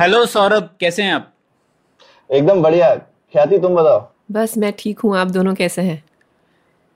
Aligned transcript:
Hello 0.00 0.26
Saurabh 0.26 0.70
कैसे 0.80 1.02
हैं 1.02 1.12
आप? 1.12 1.34
एकदम 2.32 2.62
बढ़िया। 2.62 2.94
ख्याति 2.96 3.58
तुम 3.58 3.74
बताओ? 3.74 4.08
बस 4.32 4.58
मैं 4.58 4.72
ठीक 4.78 5.00
हूँ 5.00 5.16
आप 5.16 5.26
दोनों 5.26 5.54
कैसे 5.54 5.82
हैं? 5.82 6.04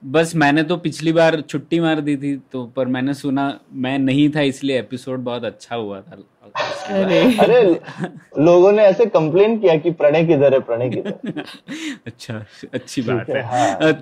बस 0.04 0.34
मैंने 0.34 0.62
तो 0.62 0.76
पिछली 0.76 1.12
बार 1.12 1.40
छुट्टी 1.40 1.80
मार 1.80 2.00
दी 2.00 2.16
थी 2.16 2.36
तो 2.36 2.66
पर 2.66 2.86
मैंने 2.86 3.14
सुना 3.14 3.60
मैं 3.72 3.98
नहीं 3.98 4.30
था 4.30 4.40
इसलिए 4.40 4.78
एपिसोड 4.78 5.20
बहुत 5.20 5.44
अच्छा 5.44 5.76
हुआ 5.76 6.00
था। 6.00 6.16
अरे। 6.46 7.38
अरे 7.38 7.80
लोगों 8.42 8.72
ने 8.72 8.82
ऐसे 8.82 9.06
कंप्लेन 9.06 9.58
किया 9.58 9.76
कि 9.76 9.90
प्रणय 9.90 10.24
किधर 10.24 10.54
है 10.54 10.60
प्रणय 10.60 10.90
किधर 10.90 11.44
अच्छा 12.06 12.46
अच्छी 12.74 13.02
बात 13.02 13.30
है 13.30 13.42
हाँ। 13.42 13.76
अ, 13.76 13.92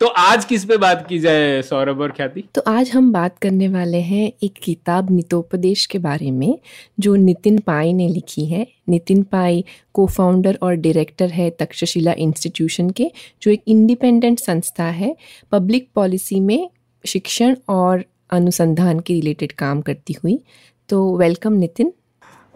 तो 0.00 0.06
आज 0.06 0.44
किस 0.44 0.64
पे 0.64 0.76
बात 0.76 1.06
की 1.08 1.18
जाए 1.18 1.62
सौरभ 1.62 2.00
और 2.00 2.12
ख्याति? 2.12 2.44
तो 2.54 2.62
आज 2.66 2.90
हम 2.90 3.12
बात 3.12 3.38
करने 3.38 3.68
वाले 3.68 3.98
हैं 3.98 4.32
एक 4.42 4.54
किताब 4.62 5.10
नितोपदेश 5.10 5.86
के 5.86 5.98
बारे 5.98 6.30
में 6.30 6.58
जो 7.00 7.16
नितिन 7.16 7.58
पाई 7.58 7.92
ने 7.92 8.08
लिखी 8.08 8.46
है। 8.46 8.66
नितिन 8.88 9.22
पाई 9.22 9.64
को 9.92 10.06
फाउंडर 10.06 10.58
और 10.62 10.74
डायरेक्टर 10.74 11.28
है 11.30 11.50
तक्षशिला 11.50 12.12
इंस्टीट्यूशन 12.18 12.90
के 12.90 13.10
जो 13.42 13.50
एक 13.50 13.62
इंडिपेंडेंट 13.68 14.38
संस्था 14.38 14.84
है। 14.84 15.16
पब्लिक 15.52 15.88
पॉलिसी 15.94 16.40
में 16.40 16.70
शिक्षण 17.06 17.56
और 17.68 18.04
अनुसंधान 18.30 19.00
के 19.00 19.14
रिलेटेड 19.14 19.52
काम 19.52 19.80
करती 19.80 20.12
हुई। 20.12 20.40
तो 20.88 21.16
वेलकम 21.16 21.52
नितिन। 21.52 21.92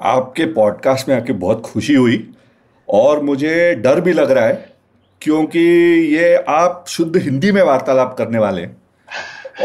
आपके 0.01 0.45
पॉडकास्ट 0.45 1.09
में 1.09 1.17
आके 1.17 1.33
बहुत 1.33 1.63
खुशी 1.65 1.95
हुई 1.95 2.31
और 2.89 3.23
मुझे 3.23 3.75
डर 3.75 4.01
भी 4.01 4.13
लग 4.13 4.31
रहा 4.31 4.45
है 4.45 4.73
क्योंकि 5.23 5.61
ये 6.15 6.35
आप 6.49 6.85
शुद्ध 6.89 7.17
हिंदी 7.17 7.53
में 7.53 7.63
वार्तालाप 7.63 8.15
करने 8.19 8.39
वाले 8.39 8.63
हैं। 8.63 8.77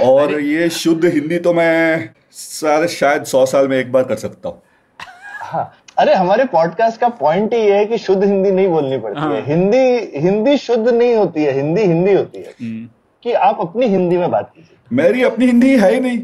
और 0.04 0.40
ये 0.42 0.70
शुद्ध 0.70 1.06
हिंदी 1.06 1.40
तो 1.40 1.54
मैं 1.54 2.10
सारे 2.32 2.88
शायद 2.88 3.24
सौ 3.24 3.46
साल 3.46 3.68
में 3.68 3.78
एक 3.78 3.92
बार 3.92 4.04
कर 4.04 4.16
सकता 4.16 4.50
हूँ। 4.50 4.62
हाँ। 5.42 5.74
अरे 5.98 6.14
हमारे 6.14 6.46
पॉडकास्ट 6.46 7.00
का 7.02 7.08
पॉइंट 7.10 7.54
ही 7.54 7.66
है 7.68 7.86
कि 7.86 7.98
शुद्ध 7.98 8.24
हिंदी 8.24 8.52
नहीं 8.52 8.68
बोलनी 8.68 8.98
पड़ती 8.98 9.20
हाँ। 9.20 9.34
है। 9.34 9.46
हिंदी 9.46 10.20
हिंदी 10.20 10.58
शुद्ध 10.58 10.88
नहीं 10.88 11.16
होती 11.16 11.44
है 11.44 11.52
हिंदी 11.52 11.82
हिंदी 11.82 12.14
होती 12.14 12.38
है। 12.38 12.54
कि 13.24 13.34
आप 13.34 13.58
अपनी 13.60 13.88
हिंदी 13.88 14.18
में 14.18 14.32
बात 14.32 14.52
कीजिए। 14.56 14.98
मेरी 14.98 15.24
अपनी 15.24 15.46
हिंदी 15.46 15.78
है 15.78 15.94
ही 15.94 16.00
नहीं। 16.00 16.20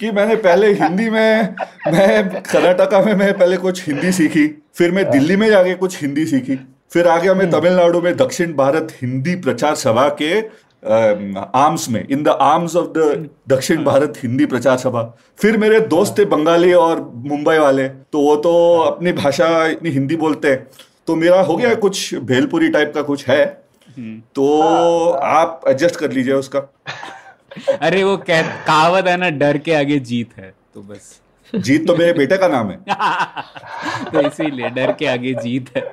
कि 0.00 0.10
मैंने 0.10 0.36
पहले 0.36 0.72
हिंदी 0.72 1.10
में 1.10 1.54
मैं 1.92 2.42
कर्नाटका 2.42 3.02
में 3.02 3.14
मैं 3.14 3.38
पहले 3.38 3.56
कुछ 3.56 3.86
हिंदी 3.86 4.12
सीखी 4.12 4.46
फिर 4.74 4.92
मैं 4.92 5.10
दिल्ली 5.10 5.36
में 5.36 5.48
जाके 5.48 5.74
कुछ 5.74 6.02
हिंदी 6.02 6.26
सीखी 6.26 6.56
फिर 6.92 7.08
आ 7.08 7.18
गया 7.18 7.34
मैं 7.34 7.50
तमिलनाडु 7.50 8.00
में 8.00 8.16
दक्षिण 8.16 8.52
भारत 8.52 8.88
हिंदी 9.02 9.34
प्रचार 9.36 9.74
सभा 9.74 10.08
के 10.08 10.40
आर्म्स 11.58 11.88
में 11.88 12.08
in 12.08 12.22
the 12.22 12.28
arms 12.28 12.76
of 12.76 12.86
the 12.86 13.28
Dakshin 13.48 13.84
Bharat 13.84 14.14
Hindi 14.22 14.46
प्रचार 14.46 14.76
सभा। 14.76 15.16
फिर 15.38 15.56
मेरे 15.56 15.80
दोस्त 15.80 16.18
थे 16.18 16.24
बंगाली 16.24 16.72
और 16.72 17.12
मुंबई 17.14 17.58
वाले 17.58 17.88
तो 17.88 18.20
वो 18.20 18.36
तो 18.36 18.78
अपनी 18.78 19.12
भाषा 19.12 19.66
इतनी 19.66 19.90
हिंदी 19.90 20.16
बोलते 20.16 20.48
हैं 20.48 20.66
तो 21.06 21.16
मेरा 21.16 21.40
हो 21.40 21.56
गया 21.56 21.74
कुछ 21.74 22.14
भेलपुरी 22.14 22.68
टाइप 22.68 22.92
का 22.94 23.02
कुछ 23.02 23.28
है 23.28 23.44
तो 24.34 25.10
आप 25.10 25.60
एडजस्ट 25.68 25.96
कर 25.96 26.12
लीजिए 26.12 26.34
उसका। 26.34 26.74
अरे 27.80 28.04
वो 28.04 28.16
कह 28.16 28.42
कहावत 28.42 29.06
है 29.06 29.16
ना 29.16 29.30
डर 29.30 29.58
के 29.58 29.74
आगे 29.74 29.98
जीत 29.98 30.30
है 30.36 30.54
तो 30.74 30.80
बस। 30.80 31.20
जीत 31.54 31.86
तो 31.86 31.96
मेरे 31.96 32.12
बेटे 32.12 32.36
का 32.36 32.48
नाम 32.48 32.70
है। 32.70 32.78
तो 34.04 34.20
इसीलिए 34.20 34.70
डर 34.70 34.92
के 34.92 35.06
आगे 35.06 35.34
जीत 35.34 35.66
है। 35.76 35.92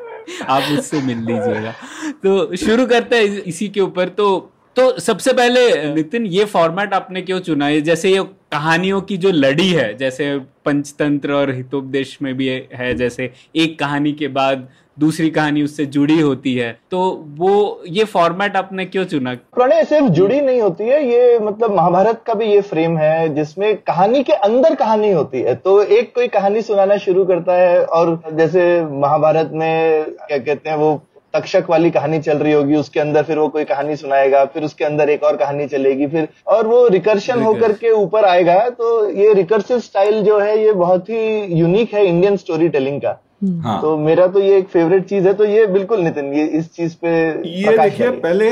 आप 0.50 0.64
उससे 0.64 1.02
मिल 1.02 1.18
लीजिएगा। 1.18 1.74
तो 2.12 2.56
शुरू 2.56 2.86
करते 2.86 3.16
हैं 3.16 3.24
इस- 3.24 3.44
इसी 3.44 3.68
के 3.68 3.82
ऊपर। 3.82 4.10
तो 4.10 4.52
तो 4.76 5.00
सबसे 5.00 5.34
पहले 5.34 5.94
नितिन 5.94 6.26
ये 6.26 6.46
फॉर्मेट 6.46 6.94
आपने 6.94 7.22
क्यों 7.22 7.40
चुना? 7.40 7.66
है 7.66 7.82
जैसे 7.82 8.10
ये 8.10 8.24
कहानियों 8.24 9.02
की 9.02 9.18
जो 9.18 9.32
लड़ी 9.32 9.70
है 9.70 9.98
जैसे 9.98 10.38
पंचतंत्र 10.66 11.32
और 11.32 11.52
हितोपदेश 11.52 12.18
में 12.22 12.38
भी 12.38 12.48
है 12.74 12.94
जैसे 12.94 13.34
एक 13.56 13.80
कहानी 13.80 14.14
के 14.14 14.28
बाद 14.28 14.70
दूसरी 14.98 15.30
कहानी 15.30 15.64
उससे 15.64 15.86
जुड़ी 15.88 16.20
होती 16.20 16.54
है। 16.56 16.72
तो 16.92 17.00
वो 17.38 17.82
ये 17.90 18.04
फॉर्मेट 18.06 18.56
आपने 18.56 18.86
क्यों 18.86 19.04
चुना? 19.06 19.34
प्रणय 19.56 19.84
सिर्फ़ 19.84 20.08
जुड़ी 20.10 20.42
नहीं 20.42 20.62
होती 20.62 20.84
है 20.84 21.04
ये 21.06 21.38
मतलब 21.40 21.76
महाभारत 21.76 22.22
का 22.28 22.34
भी 22.34 22.46
ये 22.46 22.62
फ्रेम 22.64 22.98
है 22.98 23.34
जिसमें 23.36 23.76
कहानी 23.78 24.24
के 24.24 24.34
अंदर 24.34 24.76
कहानी 24.76 25.12
होती 25.12 25.42
है। 25.42 25.56
तो 25.56 25.82
एक 25.84 26.14
कोई 26.16 26.28
कहानी 26.30 26.62
सुनाना 26.62 26.98
शुरू 26.98 27.26
करता 27.26 27.54
है 27.54 27.84
और 27.86 28.20
जैसे 28.34 28.66
महाभारत 28.84 29.52
में 29.54 30.04
क्या 30.04 30.38
कहते 30.38 30.70
हैं 30.70 30.78
वो 30.78 31.02
तक्षक 31.34 31.66
वाली 31.70 31.90
कहानी 31.92 32.20
चल 32.20 32.38
रही 32.38 32.54
होगी 32.54 32.76
उसके 32.76 33.00
अंदर 33.00 33.24
फिर 33.24 33.38
वो 33.40 33.48
कोई 33.50 33.64
कहानी 33.64 33.96
सुनाएगा 33.96 34.44
फिर 34.46 34.64
उसके 34.64 34.86
अंदर 34.86 35.10
एक 35.10 35.24
और 35.24 35.38
कहानी 35.38 35.68
चलेगी 35.68 36.08
फिर 36.08 36.28
और 36.48 36.68
वो 36.68 36.88
रिकर्शन 36.90 37.42
होकर 37.42 37.74
के 37.74 37.92
ऊपर 37.94 38.26
आएगा। 38.26 38.60
तो 38.70 39.10
ये 39.12 39.34
रिकर्सिव 39.34 39.80
स्टाइल 39.80 40.22
जो 40.24 40.40
है 40.40 40.62
ये 40.64 40.72
बहुत 40.76 41.10
ही 41.10 41.44
यूनिक 41.60 41.94
है 41.94 42.06
इंडियन 42.06 42.38
स्टोरी 42.38 42.70
टेलिंग 42.70 43.02
का। 43.02 43.20
हाँ। 43.42 43.82
तो 43.82 43.98
मेरा 43.98 44.28
तो 44.28 44.40
ये 44.40 44.58
एक 44.58 44.68
फेवरेट 44.68 45.06
चीज़ 45.06 45.28
है 45.28 45.34
तो 45.34 45.46
ये 45.46 45.66
बिल्कुल 45.68 46.02
नितिन 46.02 46.34
ये 46.34 46.46
इस 46.48 46.72
चीज़ 46.74 46.96
पे 46.96 47.10
ये 47.50 47.78
देखिए 47.78 48.10
पहले 48.10 48.50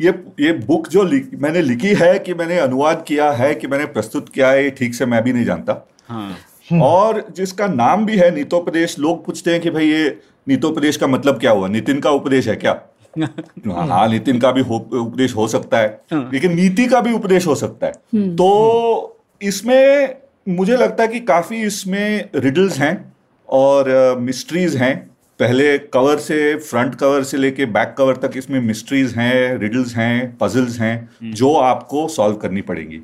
ये 0.00 0.12
ये 0.40 0.52
बुक 0.52 0.88
जो 0.88 1.02
लिख, 1.02 1.28
मैंने 1.34 1.62
लिखी 1.62 1.94
है 1.94 2.18
कि 2.18 2.34
मैंने 2.34 2.58
अनुवाद 2.58 3.04
किया 3.08 3.30
है 3.32 3.54
कि 3.54 3.66
मैंने 3.66 3.84
प्रस्तुत 3.84 4.28
किया 4.28 4.50
है 4.50 4.64
ये 4.64 4.70
ठीक 4.70 4.94
से 4.94 5.06
मैं 5.06 5.22
भी 5.24 5.32
नहीं 5.32 5.44
जानता। 5.44 5.86
हाँ। 6.08 6.36
और 6.82 7.24
जिसका 7.36 7.66
नाम 7.66 8.04
भी 8.06 8.16
है 8.16 8.34
नीतोपदेश 8.34 8.98
लोग 8.98 9.24
पूछते 9.26 9.50
हैं 9.50 9.60
कि 9.60 9.70
भाई 9.70 9.86
ये 9.86 10.08
नीतोपदेश 10.48 10.96
का 10.96 11.06
मतलब 11.06 11.38
क्या 11.40 11.50
हुआ? 11.50 11.68
नितिन 11.68 12.00
का 12.00 12.10
उपदेश 12.10 12.48
है 12.48 12.56
क्या? 12.56 12.72
हाँ 13.18 13.86
हाँ, 13.88 14.08
नितिन 14.08 14.38
का 14.38 14.52
भी 14.52 14.60
उपदेश 14.60 15.36
हो 15.36 15.48
सकता 15.48 15.78
है 15.78 16.00
लेकिन 16.12 16.54
नीति 16.54 16.86
का 16.86 17.00
भी 17.00 17.12
उपदेश 17.12 17.46
हो 17.46 17.54
सकता 17.54 17.86
है। 17.86 17.92
तो 18.36 19.18
इसमें 19.42 20.16
मुझे 20.48 20.76
लगता 20.76 21.02
है 21.02 21.08
कि 21.08 21.20
काफ़ी 21.20 21.62
इसमें 21.62 22.28
रिडल्स 22.34 22.78
हैं। 22.78 22.94
और 23.48 24.16
मिस्ट्रीज 24.20 24.76
हैं। 24.76 24.96
पहले 25.40 25.76
कवर 25.78 26.18
से 26.18 26.54
फ्रंट 26.58 26.94
कवर 26.94 27.22
से 27.22 27.36
लेके 27.36 27.66
बैक 27.68 27.94
कवर 27.98 28.16
तक 28.16 28.36
इसमें 28.36 28.60
मिस्ट्रीज 28.60 29.14
हैं 29.16 29.58
रिडल्स 29.58 29.94
हैं 29.96 30.36
पजल्स 30.38 30.78
हैं 30.80 31.32
जो 31.34 31.52
आपको 31.54 32.06
सॉल्व 32.08 32.36
करनी 32.36 32.60
पड़ेंगी। 32.62 32.98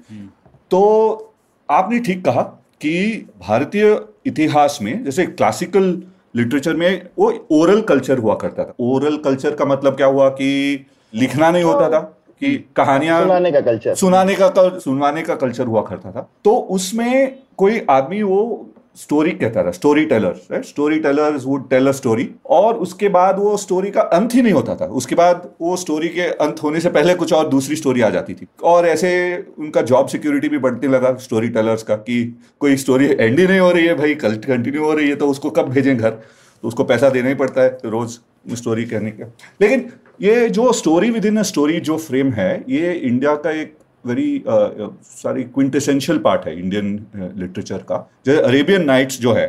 तो 0.70 1.34
आपने 1.68 1.98
ठीक 1.98 2.24
कहा 2.24 2.42
कि 2.80 3.26
भारतीय 3.40 4.00
इतिहास 4.26 4.78
में 4.82 5.04
जैसे 5.04 5.26
क्लासिकल 5.26 6.02
लिटरेचर 6.36 6.74
में 6.74 7.02
वो 7.18 7.30
ओरल 7.52 7.80
कल्चर 7.82 8.18
हुआ 8.18 8.34
करता 8.34 8.64
था। 8.64 8.74
ओरल 8.80 9.16
कल्चर 9.16 9.54
का 9.54 9.64
मतलब 9.64 9.96
क्या 9.96 10.06
हुआ 10.06 10.28
कि 10.30 10.86
लिखना 11.12 11.50
नहीं 11.50 11.64
होता 11.64 11.88
था 11.88 12.00
कि 12.42 12.56
कहानियाँ 12.76 13.20
सुनाने 13.22 13.50
का 13.52 13.60
कल्चर 13.60 13.94
सुनाने 13.94 14.34
का 14.34 14.78
सुनवाने 14.78 15.22
का 15.22 15.34
कल्चर 15.34 15.66
हुआ 15.66 15.82
करता 15.82 16.12
था। 16.12 16.28
तो 16.44 16.54
उसमें 16.70 17.38
कोई 17.56 17.80
आदमी 17.90 18.22
वो 18.22 18.68
स्टोरी 18.96 19.30
कहता 19.30 19.62
था 19.64 19.70
story 19.70 20.04
teller 20.04 20.40
right 20.50 20.64
story 20.64 20.98
teller 21.00 21.36
would 21.44 21.68
tell 21.70 21.86
a 21.88 21.92
story 21.92 22.28
और 22.50 22.74
उसके 22.76 23.08
बाद 23.08 23.38
वो 23.38 23.56
स्टोरी 23.56 23.90
का 23.90 24.00
अंत 24.00 24.34
ही 24.34 24.42
नहीं 24.42 24.52
होता 24.52 24.74
था। 24.74 24.86
उसके 24.86 25.14
बाद 25.14 25.48
वो 25.60 25.76
स्टोरी 25.76 26.08
के 26.08 26.26
अंत 26.38 26.62
होने 26.62 26.80
से 26.80 26.90
पहले 26.90 27.14
कुछ 27.14 27.32
और 27.32 27.48
दूसरी 27.48 27.76
स्टोरी 27.76 28.00
आ 28.00 28.10
जाती 28.10 28.34
थी। 28.34 28.46
और 28.64 28.86
ऐसे 28.86 29.12
उनका 29.58 29.82
जॉब 29.82 30.08
सिक्योरिटी 30.08 30.48
भी 30.48 30.58
बढ़ने 30.58 30.88
लगा 30.88 31.14
स्टोरी 31.18 31.48
टेलर्स 31.48 31.82
का 31.82 31.96
कि 31.96 32.22
कोई 32.60 32.76
स्टोरी 32.76 33.06
एंड 33.10 33.38
ही 33.38 33.46
नहीं 33.46 33.60
हो 33.60 33.70
रही 33.70 33.86
है 33.86 33.94
भाई, 33.94 34.14
कल 34.14 34.34
कंटिन्यू 34.38 34.84
हो 34.84 34.92
रही 34.92 35.08
है 35.08 35.16
तो 35.16 35.28
उसको 35.28 35.50
कब 35.50 35.68
भेजें 35.68 35.96
घर? 35.96 36.10
तो 36.10 36.68
उसको 36.68 36.84
पैसा 36.84 37.08
देना 37.10 37.28
ही 37.28 37.34
पड़ता 37.34 37.62
है 37.62 37.78
रोज 37.84 38.18
स्टोरी 38.52 38.84
कहने 38.84 39.10
का। 39.10 39.32
लेकिन 39.60 39.90
ये 40.22 40.48
जो 40.50 40.72
story 40.72 41.10
with 41.10 41.24
in 41.26 41.36
a 41.36 41.42
story 41.42 41.80
जो 41.80 41.96
फ्रेम 41.98 42.32
है, 42.32 42.64
ये 42.68 42.92
इंडिया 42.92 43.34
का 43.34 43.50
एक 43.50 43.76
वेरी 44.04 44.42
सारी 44.46 45.42
क्विंटेसेंशियल 45.44 46.18
पार्ट 46.18 46.46
है 46.46 46.58
इंडियन 46.58 47.32
लिटरेचर 47.36 47.78
का। 47.88 48.06
जैसे 48.26 48.42
अरेबियन 48.42 48.84
नाइट्स 48.84 49.20
जो 49.20 49.32
है 49.32 49.46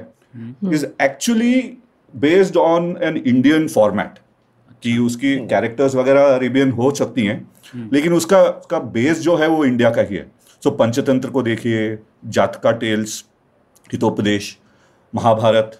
is 0.74 0.86
actually 1.02 1.54
based 2.14 2.58
on 2.58 2.96
an 3.04 3.18
Indian 3.18 3.68
format 3.68 4.20
कि 4.84 4.98
उसकी 4.98 5.36
कैरेक्टर्स 5.48 5.96
वगैरह 5.96 6.36
अरेबियन 6.36 6.72
हो 6.72 6.92
सकती 6.96 7.26
हैं 7.26 7.90
लेकिन 7.94 8.14
उसका 8.14 8.42
उसका 8.44 8.80
बेस 8.96 9.20
जो 9.20 9.36
है 9.36 9.48
वो 9.48 9.64
इंडिया 9.66 9.90
का 9.90 10.02
ही 10.02 10.16
है। 10.16 10.26
सो 10.64 10.72
पंचतंत्र 10.74 11.30
को 11.30 11.42
देखिए 11.44 11.98
जातका 12.28 12.72
टेल्स 12.74 13.24
हितोपदेश 13.94 14.58
महाभारत 15.14 15.80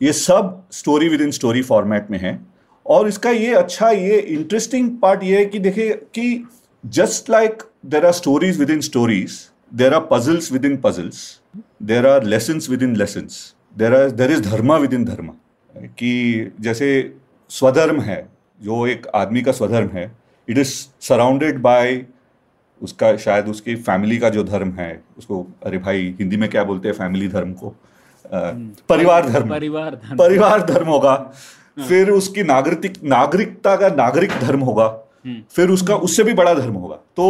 ये 0.00 0.12
सब 0.14 0.62
story 0.72 1.08
with 1.08 1.20
in 1.20 1.30
story 1.30 1.62
format 1.62 2.10
में 2.10 2.18
है। 2.18 2.38
और 2.86 3.08
इसका 3.08 3.30
ये 3.30 3.54
अच्छा 3.54 3.90
ये 3.90 4.18
इंटरेस्टिंग 4.18 4.90
पार्ट 4.98 5.22
ये 5.24 5.38
है 5.38 5.44
कि 5.44 5.58
देखिए 5.58 5.92
कि 6.14 6.44
stories 8.12 8.58
within 8.70 8.80
stories 8.80 9.38
there 9.72 9.94
are 9.94 10.00
puzzles 10.10 10.52
within 10.64 10.76
puzzles 10.76 11.40
there 11.82 12.06
are 12.06 12.24
lessons 12.24 12.70
within 12.82 12.96
lessons 12.96 13.54
there 13.78 13.94
are 13.94 14.10
there 14.10 14.30
is 14.30 14.42
dharma 14.42 14.76
within 14.94 15.04
dharma 15.04 15.30
कि 15.98 16.52
जैसे 16.60 16.88
स्वधर्म 17.50 18.00
है 18.00 18.26
जो 18.60 18.86
एक 18.86 19.06
आदमी 19.14 19.42
का 19.42 19.52
स्वधर्म 19.52 19.88
है 19.88 20.10
इट 20.48 20.58
इज़ 20.58 20.74
सराउंडेड 21.00 21.58
बाय 21.62 22.04
उसका 22.82 23.16
शायद 23.16 23.48
उसकी 23.48 23.74
फैमिली 23.74 24.18
का 24.18 24.28
जो 24.28 24.42
धर्म 24.44 24.70
है 24.72 24.90
उसको 25.18 25.46
अरे 25.66 25.78
भाई 25.78 26.14
हिंदी 26.20 26.36
में 26.36 26.48
क्या 26.50 26.64
बोलते 26.64 26.88
हैं 26.88 26.94
फैमिली 26.94 27.28
धर्म 27.28 27.52
को 27.52 27.68
अ, 27.68 28.38
परिवार 28.88 29.28
धर्म 29.30 29.48
परिवार 29.50 29.94
धर्म 29.94 30.16
परिवार 30.16 30.62
धर्म 30.62 30.88
होगा 30.88 31.14
फिर 31.88 32.10
उसकी 32.10 32.42
नागरिक 32.42 33.02
नागरिकता 33.04 33.76
का 33.76 33.88
नागरिक 33.88 34.30
धर्म 34.40 34.60
होगा 34.60 34.86
फिर 35.56 35.70
उसका 35.70 35.96
उससे 35.98 36.24
भी 36.24 36.32
बड़ा 36.34 36.54
धर्म 36.54 36.74
होगा। 36.74 36.96
तो 37.16 37.26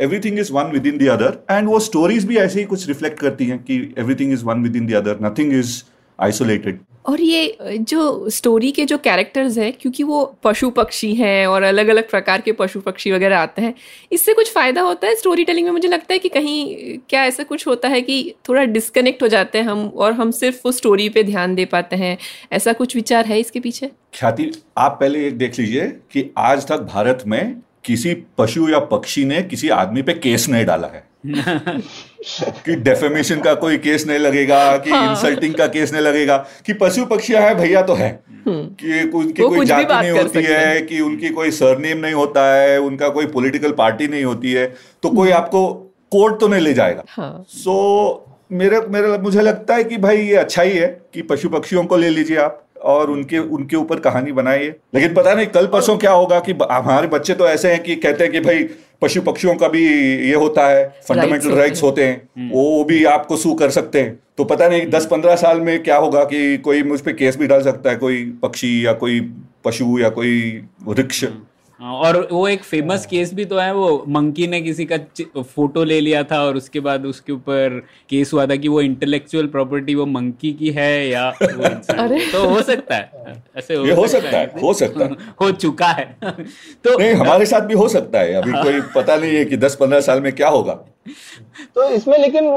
everything 0.00 0.38
is 0.38 0.52
one 0.52 0.70
within 0.86 0.98
the 0.98 1.06
other 1.08 1.38
and 1.50 1.68
वो 1.68 1.78
स्टोरीज 1.80 2.24
भी 2.26 2.36
ऐसे 2.36 2.58
ही 2.60 2.64
कुछ 2.66 2.86
रिफ्लेक्ट 2.88 3.18
करती 3.18 3.46
हैं 3.46 3.58
कि 3.62 3.76
everything 3.98 4.32
is 4.32 4.44
one 4.44 4.62
within 4.76 4.86
the 4.86 4.94
other 4.94 5.18
nothing 5.22 5.52
is 5.52 5.82
isolated 6.18 6.80
और 7.04 7.20
ये 7.20 7.56
जो 7.62 8.30
स्टोरी 8.30 8.70
के 8.72 8.84
जो 8.84 8.98
कैरेक्टर्स 8.98 9.58
हैं, 9.58 9.72
क्योंकि 9.72 10.02
वो 10.02 10.24
पशु 10.42 10.70
पक्षी 10.70 11.14
हैं 11.14 11.46
और 11.46 11.62
अलग 11.62 11.88
अलग 11.88 12.08
प्रकार 12.10 12.40
के 12.40 12.52
पशु 12.52 12.80
पक्षी 12.80 13.12
वगैरह 13.12 13.38
आते 13.38 13.62
हैं, 13.62 13.74
इससे 14.12 14.34
कुछ 14.34 14.52
फ़ायदा 14.52 14.82
होता 14.82 15.06
है 15.06 15.14
स्टोरी 15.14 15.44
टेलिंग 15.44 15.66
में? 15.66 15.72
मुझे 15.72 15.88
लगता 15.88 16.12
है 16.12 16.18
कि 16.18 16.28
कहीं, 16.28 16.98
क्या 17.08 17.24
ऐसा 17.24 17.42
कुछ 17.42 17.66
होता 17.66 17.88
है 17.88 18.00
कि 18.00 18.34
थोड़ा 18.48 18.64
डिस्कनेक्ट 18.64 19.22
हो 19.22 19.28
जाते 19.28 19.58
हैं 19.58 19.66
हम 19.66 19.86
और 19.86 20.12
हम 20.12 20.30
सिर्फ़ 20.30 20.60
उस 20.64 20.76
स्टोरी 20.76 21.08
पे 21.08 21.22
ध्यान 21.22 21.54
दे 21.54 21.64
पाते 21.64 21.96
हैं? 21.96 22.16
ऐसा 22.52 22.72
कुछ 22.72 22.96
विचार 22.96 23.26
है 23.26 23.40
इसके 23.40 23.60
पीछे? 23.60 23.90
ख्याति, 24.14 24.50
आप 24.78 24.96
पहले 25.00 25.26
एक 25.28 25.38
देख 25.38 25.58
लीजिए 25.58 25.86
कि 26.12 26.30
आज 26.38 26.66
तक 26.66 26.88
भारत 26.92 27.24
में 27.26 27.56
किसी 27.84 28.14
पशु 28.38 28.68
या 28.68 28.78
पक्षी 28.78 29.24
ने 29.24 29.42
किसी 29.42 29.68
आदमी 29.68 30.02
पे 30.02 30.12
केस 30.14 30.48
नहीं 30.48 30.64
डाला 30.64 30.88
है। 30.88 31.13
कि 31.26 32.74
डेफेमेशन 32.76 33.40
का 33.40 33.54
कोई 33.54 33.76
केस 33.78 34.06
नहीं 34.06 34.18
लगेगा 34.18 34.76
कि 34.76 34.90
हाँ। 34.90 35.10
इंसल्टिंग 35.10 35.54
का 35.54 35.66
केस 35.66 35.92
नहीं 35.92 36.02
लगेगा 36.02 36.36
कि 36.66 36.72
पशु 36.72 37.04
पक्षियाँ 37.06 37.42
है 37.42 37.54
भैया 37.54 37.82
तो 37.82 37.94
है। 37.94 38.10
कि 38.48 39.10
उनकी 39.14 39.42
कोई 39.42 39.66
जाति 39.66 39.94
नहीं 39.94 40.10
होती 40.10 40.42
है 40.42 40.80
कि 40.80 41.00
उनकी 41.00 41.28
कोई 41.28 41.50
सरनेम 41.50 41.98
नहीं 41.98 42.14
होता 42.14 42.44
है 42.54 42.78
उनका 42.80 43.08
कोई 43.08 43.26
पॉलिटिकल 43.26 43.72
पार्टी 43.72 44.08
नहीं 44.08 44.24
होती 44.24 44.52
है 44.52 44.66
तो 45.02 45.10
कोई 45.10 45.30
आपको 45.30 45.66
कोर्ट 46.12 46.40
तो 46.40 46.48
नहीं 46.48 46.60
ले 46.60 46.74
जाएगा। 46.74 47.04
हाँ। 47.08 47.44
सो 47.48 48.26
मेरे 48.52 48.80
मेरे 48.88 49.18
मुझे 49.18 49.40
लगता 49.40 49.74
है 49.74 49.84
कि 49.84 49.96
भाई 49.96 50.16
ये 50.16 50.36
अच्छा 50.36 50.62
ही 50.62 50.76
है 50.78 50.86
कि 51.14 51.22
पशु 51.22 51.48
पक्षियों 51.48 51.84
को 51.84 51.96
ले 51.96 52.08
लीजिए 52.08 52.36
आप 52.36 52.60
और 52.84 53.10
उनके 53.10 53.38
उनके 53.38 53.76
ऊपर 53.76 54.00
कहानी 54.00 54.32
बनाइए। 54.32 54.74
लेकिन 54.94 55.14
पता 55.14 55.34
नहीं 55.34 55.46
कल 55.46 55.66
परसों 55.66 55.96
क्या 55.98 56.12
होगा 56.12 56.40
कि 56.40 56.52
हमारे 56.72 57.06
बच्चे 57.08 57.34
तो 57.34 57.48
ऐसे 57.48 57.72
हैं 57.72 57.82
कि 57.82 57.96
कहते 57.96 58.24
हैं 58.24 58.32
कि 58.32 58.40
भाई 58.40 58.68
पशु 59.04 59.22
पक्षियों 59.22 59.54
का 59.54 59.68
भी 59.68 59.84
ये 60.28 60.34
होता 60.34 60.66
है 60.68 60.84
फंडामेंटल 61.08 61.54
राइट्स 61.54 61.82
होते 61.82 62.04
हैं। 62.04 62.50
वो 62.50 62.84
भी 62.84 63.04
आपको 63.04 63.36
सू 63.36 63.54
कर 63.54 63.70
सकते 63.70 64.00
हैं। 64.00 64.18
तो 64.38 64.44
पता 64.44 64.68
नहीं 64.68 64.86
दस 64.90 65.06
पंद्रह 65.10 65.36
साल 65.36 65.60
में 65.60 65.82
क्या 65.82 65.96
होगा 65.96 66.24
कि 66.24 66.56
कोई 66.58 66.82
मुझ 66.82 67.00
पर 67.00 67.12
केस 67.12 67.36
भी 67.36 67.46
डाल 67.46 67.62
सकता 67.62 67.90
है 67.90 67.96
कोई 67.96 68.24
पक्षी 68.42 68.70
या 68.86 68.92
कोई 68.92 69.20
पशु 69.64 69.98
या 69.98 70.08
कोई 70.10 70.62
वृक्ष। 70.82 71.24
हाँ, 71.24 71.46
और 71.82 72.28
वो 72.32 72.48
एक 72.48 72.64
फ़ेमस 72.64 73.06
केस 73.06 73.34
भी 73.34 73.44
तो 73.44 73.58
है 73.58 73.74
वो 73.74 74.04
मंकी 74.08 74.46
ने 74.46 74.60
किसी 74.60 74.88
का 74.92 74.96
फ़ोटो 75.42 75.84
ले 75.84 76.00
लिया 76.00 76.22
था 76.24 76.42
और 76.42 76.56
उसके 76.56 76.80
बाद 76.80 77.06
उसके 77.06 77.32
ऊपर 77.32 77.86
केस 78.10 78.32
हुआ 78.32 78.46
था 78.46 78.56
कि 78.56 78.68
वो 78.68 78.80
इंटेलेक्चुअल 78.80 79.46
प्रॉपर्टी 79.46 79.94
वो 79.94 80.06
मंकी 80.06 80.52
की 80.52 80.70
है 80.70 81.08
या 81.08 81.30
वो। 81.30 81.68
तो 82.32 82.48
हो 82.48 82.62
सकता 82.62 82.94
है। 82.94 83.10
ऐसे 83.56 83.74
ये 83.74 83.92
हो 83.92 84.06
सकता 84.06 84.38
है। 84.38 84.52
हो 84.62 84.74
सकता 84.74 85.04
है। 85.04 85.10
हो 85.40 85.50
चुका 85.50 85.86
है। 85.86 86.16
तो 86.84 86.98
नहीं 86.98 87.14
हमारे 87.14 87.46
साथ 87.46 87.60
भी 87.60 87.74
हो 87.74 87.88
सकता 87.88 88.20
है 88.20 88.34
अभी 88.34 88.52
कोई 88.52 88.80
पता 88.94 89.16
नहीं 89.16 89.34
है 89.34 89.44
कि 89.44 89.56
दस 89.56 89.74
पंद्रह 89.80 90.00
साल 90.00 90.20
में 90.20 90.32
क्या 90.32 90.48
होगा। 90.48 90.84
तो 91.74 91.88
इसमें 91.90 92.16
लेकिन 92.18 92.48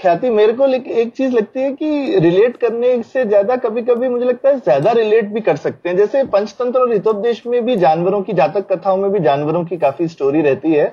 ख्याति 0.00 0.30
मेरे 0.30 0.52
को 0.52 0.66
एक 0.66 1.12
चीज़ 1.16 1.32
लगती 1.32 1.60
है 1.60 1.72
कि 1.72 2.18
रिलेट 2.18 2.56
करने 2.56 3.02
से 3.04 3.24
ज़्यादा 3.24 3.56
कभी 3.58 3.82
कभी 3.82 4.08
मुझे 4.08 4.24
लगता 4.24 4.48
है 4.48 4.60
ज़्यादा 4.60 4.92
रिलेट 4.92 5.28
भी 5.32 5.40
कर 5.40 5.56
सकते 5.56 5.88
हैं। 5.88 5.96
जैसे 5.96 6.22
पंचतंत्र 6.26 6.80
और 6.80 6.92
हितोपदेश 6.92 7.42
में 7.46 7.64
भी 7.64 7.76
जानवरों 7.76 8.22
की, 8.22 8.32
जातक 8.32 8.72
कथाओं 8.72 8.96
में 8.96 9.10
भी 9.12 9.20
जानवरों 9.20 9.64
की 9.64 9.76
काफ़ी 9.78 10.08
स्टोरी 10.08 10.42
रहती 10.42 10.72
है। 10.72 10.92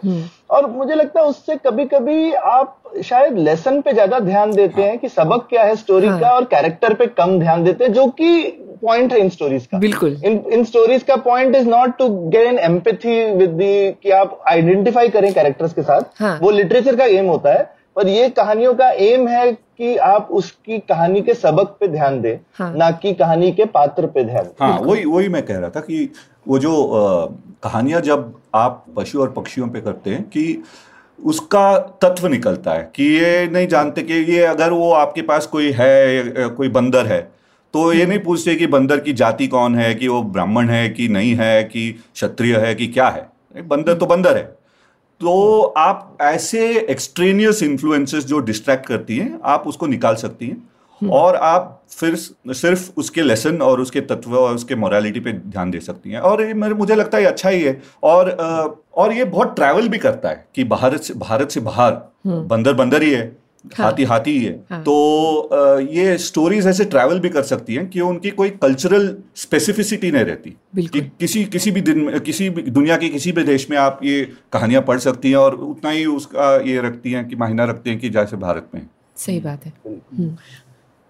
और 0.49 0.69
मुझे 0.69 0.95
लगता 0.95 1.21
है 1.21 1.27
उससे 1.27 1.55
कभी 1.57 1.85
कभी 1.85 2.31
आप 2.33 2.81
शायद 3.03 3.37
लेसन 3.37 3.79
पे 3.81 3.93
ज़्यादा 3.93 4.19
ध्यान 4.19 4.51
देते 4.51 4.81
हैं 4.81 4.97
कि 4.99 5.09
सबक 5.09 5.47
क्या 5.49 5.63
है 5.63 5.75
स्टोरी 5.75 6.07
हाँ। 6.07 6.19
का 6.19 6.29
और 6.31 6.45
कैरेक्टर 6.45 6.93
पे 6.93 7.07
कम 7.07 7.39
ध्यान 7.39 7.63
देते 7.63 7.83
हैं 7.83 7.93
जो 7.93 8.07
कि 8.11 8.41
पॉइंट 8.83 9.13
है 9.13 9.19
इन 9.19 9.29
स्टोरीज 9.29 9.65
का 9.65 9.77
बिल्कुल 9.77 10.19
इन 10.25 10.43
इन 10.53 10.63
स्टोरीज 10.63 11.03
का 11.03 11.15
point 11.23 11.55
is 11.55 11.67
not 11.67 11.97
to 11.97 12.09
get 12.29 12.47
an 12.47 12.59
empathy 12.61 13.23
with 13.33 13.49
the 13.51 13.91
कि 14.03 14.11
आप 14.13 14.39
आइडेंटिफाई 14.49 15.09
करें 15.09 15.33
कैरेक्टर्स 15.33 15.73
के 15.73 15.81
साथ 15.81 16.21
हाँ। 16.21 16.37
वो 16.41 16.51
लिटरेचर 16.51 16.95
का 16.95 17.05
एम 17.13 17.25
होता 17.25 17.53
है 17.53 17.73
पर 17.95 18.07
ये 18.07 18.29
कहानियों 18.29 18.73
का 18.73 18.89
एम 18.91 19.27
है 19.27 19.51
कि 19.51 19.95
आप 19.97 20.27
उसकी 20.31 20.77
कहानी 20.79 21.21
के 21.21 21.33
सबक 21.33 21.75
पे 21.79 21.87
ध्यान 21.87 22.21
दें 22.21 22.37
हाँ। 22.53 22.71
ना 22.73 22.89
कि 22.93 23.13
कहानी 23.13 23.51
के 23.51 23.65
पात्र 23.67 24.07
पे 24.07 24.23
ध्यान 24.23 24.43
दें 24.43 24.65
हाँ 24.65 24.79
वही 24.79 25.05
वही 25.05 25.27
मैं 25.29 25.43
कह 25.43 25.57
रहा 25.57 25.69
था 25.69 25.79
कि 25.79 26.09
वो 26.47 26.59
जो 26.59 26.71
कहानियाँ 27.63 28.01
जब 28.01 28.33
आप 28.55 28.85
पशु 28.97 29.21
और 29.21 29.31
पक्षियों 29.31 29.67
पे 29.67 29.81
करते 29.81 30.09
हैं 30.09 30.23
कि 30.23 30.63
उसका 31.19 31.77
तत्व 32.01 32.27
निकलता 32.27 32.71
है 32.71 32.91
कि 32.95 33.03
ये 33.03 33.47
नहीं 33.47 33.67
जानते 33.67 34.01
कि 34.01 34.13
ये 34.13 34.45
अगर 34.45 34.71
वो 34.71 34.91
आपके 34.91 35.21
पास 35.21 35.45
कोई 35.47 35.71
है 35.75 36.49
कोई 36.49 36.69
बंदर 36.69 37.05
है 37.05 37.19
तो 37.73 37.93
ये 37.93 38.05
नहीं 38.05 38.19
पूछते 38.19 38.55
कि 38.55 38.67
बंदर 38.67 38.99
की 38.99 39.13
जाति 39.13 39.47
कौन 39.47 39.75
है 39.75 39.93
कि 39.95 40.07
वो 40.07 40.21
ब्राह्मण 40.23 40.69
है 40.69 40.89
कि 40.89 41.07
नहीं 41.07 41.33
है 41.35 41.63
कि 41.63 41.91
क्षत्रिय 41.91 42.57
है 42.57 42.75
कि 42.75 42.87
क्या 42.87 43.07
है। 43.09 43.29
बंदर 43.67 43.93
तो 43.93 44.05
बंदर 44.05 44.37
है। 44.37 44.43
तो 45.21 45.61
आप 45.77 46.17
ऐसे 46.21 46.79
एक्सट्रेनियस 46.79 47.63
इन्फ्लुएंसेस 47.63 48.25
जो 48.25 48.39
डिस्ट्रैक्ट 48.39 48.85
करती 48.85 49.17
हैं 49.17 49.39
आप 49.43 49.67
उसको 49.67 49.87
निकाल 49.87 50.15
सकती 50.15 50.47
हैं। 50.47 50.69
और 51.03 51.35
आप 51.35 51.83
फिर 51.89 52.15
सिर्फ़ 52.15 52.89
उसके 52.97 53.21
लेसन 53.21 53.57
और 53.61 53.81
उसके 53.81 54.01
तत्व 54.01 54.35
और 54.37 54.55
उसके 54.55 54.75
मोरालिटी 54.75 55.19
पे 55.19 55.31
ध्यान 55.33 55.71
दे 55.71 55.79
सकती 55.79 56.09
हैं। 56.09 56.19
और 56.19 56.41
ये 56.41 56.53
मेरे 56.53 56.73
मुझे 56.73 56.95
लगता 56.95 57.17
है 57.17 57.25
अच्छा 57.25 57.49
ही 57.49 57.61
है। 57.63 57.81
और 58.03 58.29
और 58.95 59.13
ये 59.13 59.25
बहुत 59.25 59.55
ट्रैवल 59.55 59.87
भी 59.89 59.97
करता 59.97 60.29
है 60.29 60.45
कि 60.55 60.63
भारत 60.63 61.01
से 61.01 61.13
भारत 61.13 61.51
से 61.51 61.59
बाहर 61.59 61.91
बंदर 62.27 62.73
बंदर 62.73 63.03
ही 63.03 63.11
है 63.11 63.35
हाथी 63.65 64.03
हाथी 64.03 64.31
ही 64.31 64.43
है। 64.45 64.53
हाँ। 64.69 64.81
तो 64.81 65.81
ये 65.81 66.17
स्टोरीज 66.17 66.67
ऐसे 66.67 66.85
ट्रैवल 66.85 67.19
भी 67.19 67.29
कर 67.29 67.43
सकती 67.43 67.75
हैं 67.75 67.87
कि 67.89 68.01
उनकी 68.01 68.29
कोई 68.29 68.49
कल्चरल 68.49 69.15
स्पेसिफिसिटी 69.35 70.11
नहीं 70.11 70.25
रहती। 70.25 70.49
कि 70.87 71.01
किसी 71.19 71.43
किसी 71.45 71.71
भी 71.71 71.81
दिन 71.81 72.19
किसी 72.19 72.49
भी 72.49 72.61
दुनिया 72.61 72.97
के 72.97 73.09
किसी 73.09 73.31
भी 73.31 73.43
देश 73.43 73.69
में 73.69 73.77
आप 73.77 73.99
ये 74.03 74.23
कहानियाँ 74.53 74.81
पढ़ 74.81 74.99
सकती 74.99 75.29
हैं 75.29 75.37
और 75.37 75.55
उतना 75.55 75.89
ही 75.89 76.05
उसका 76.05 76.55
ये 76.61 76.81
रखती 76.81 77.11
हैं 77.11 77.27
कि 77.27 77.35
मायना 77.35 77.65
रखते 77.65 77.89
हैं 77.89 77.99
कि 77.99 78.09
जैसे 78.09 78.37
भारत 78.37 78.69
में 78.75 78.87
सही 79.17 79.39
बात 79.39 79.65
है। 79.65 79.73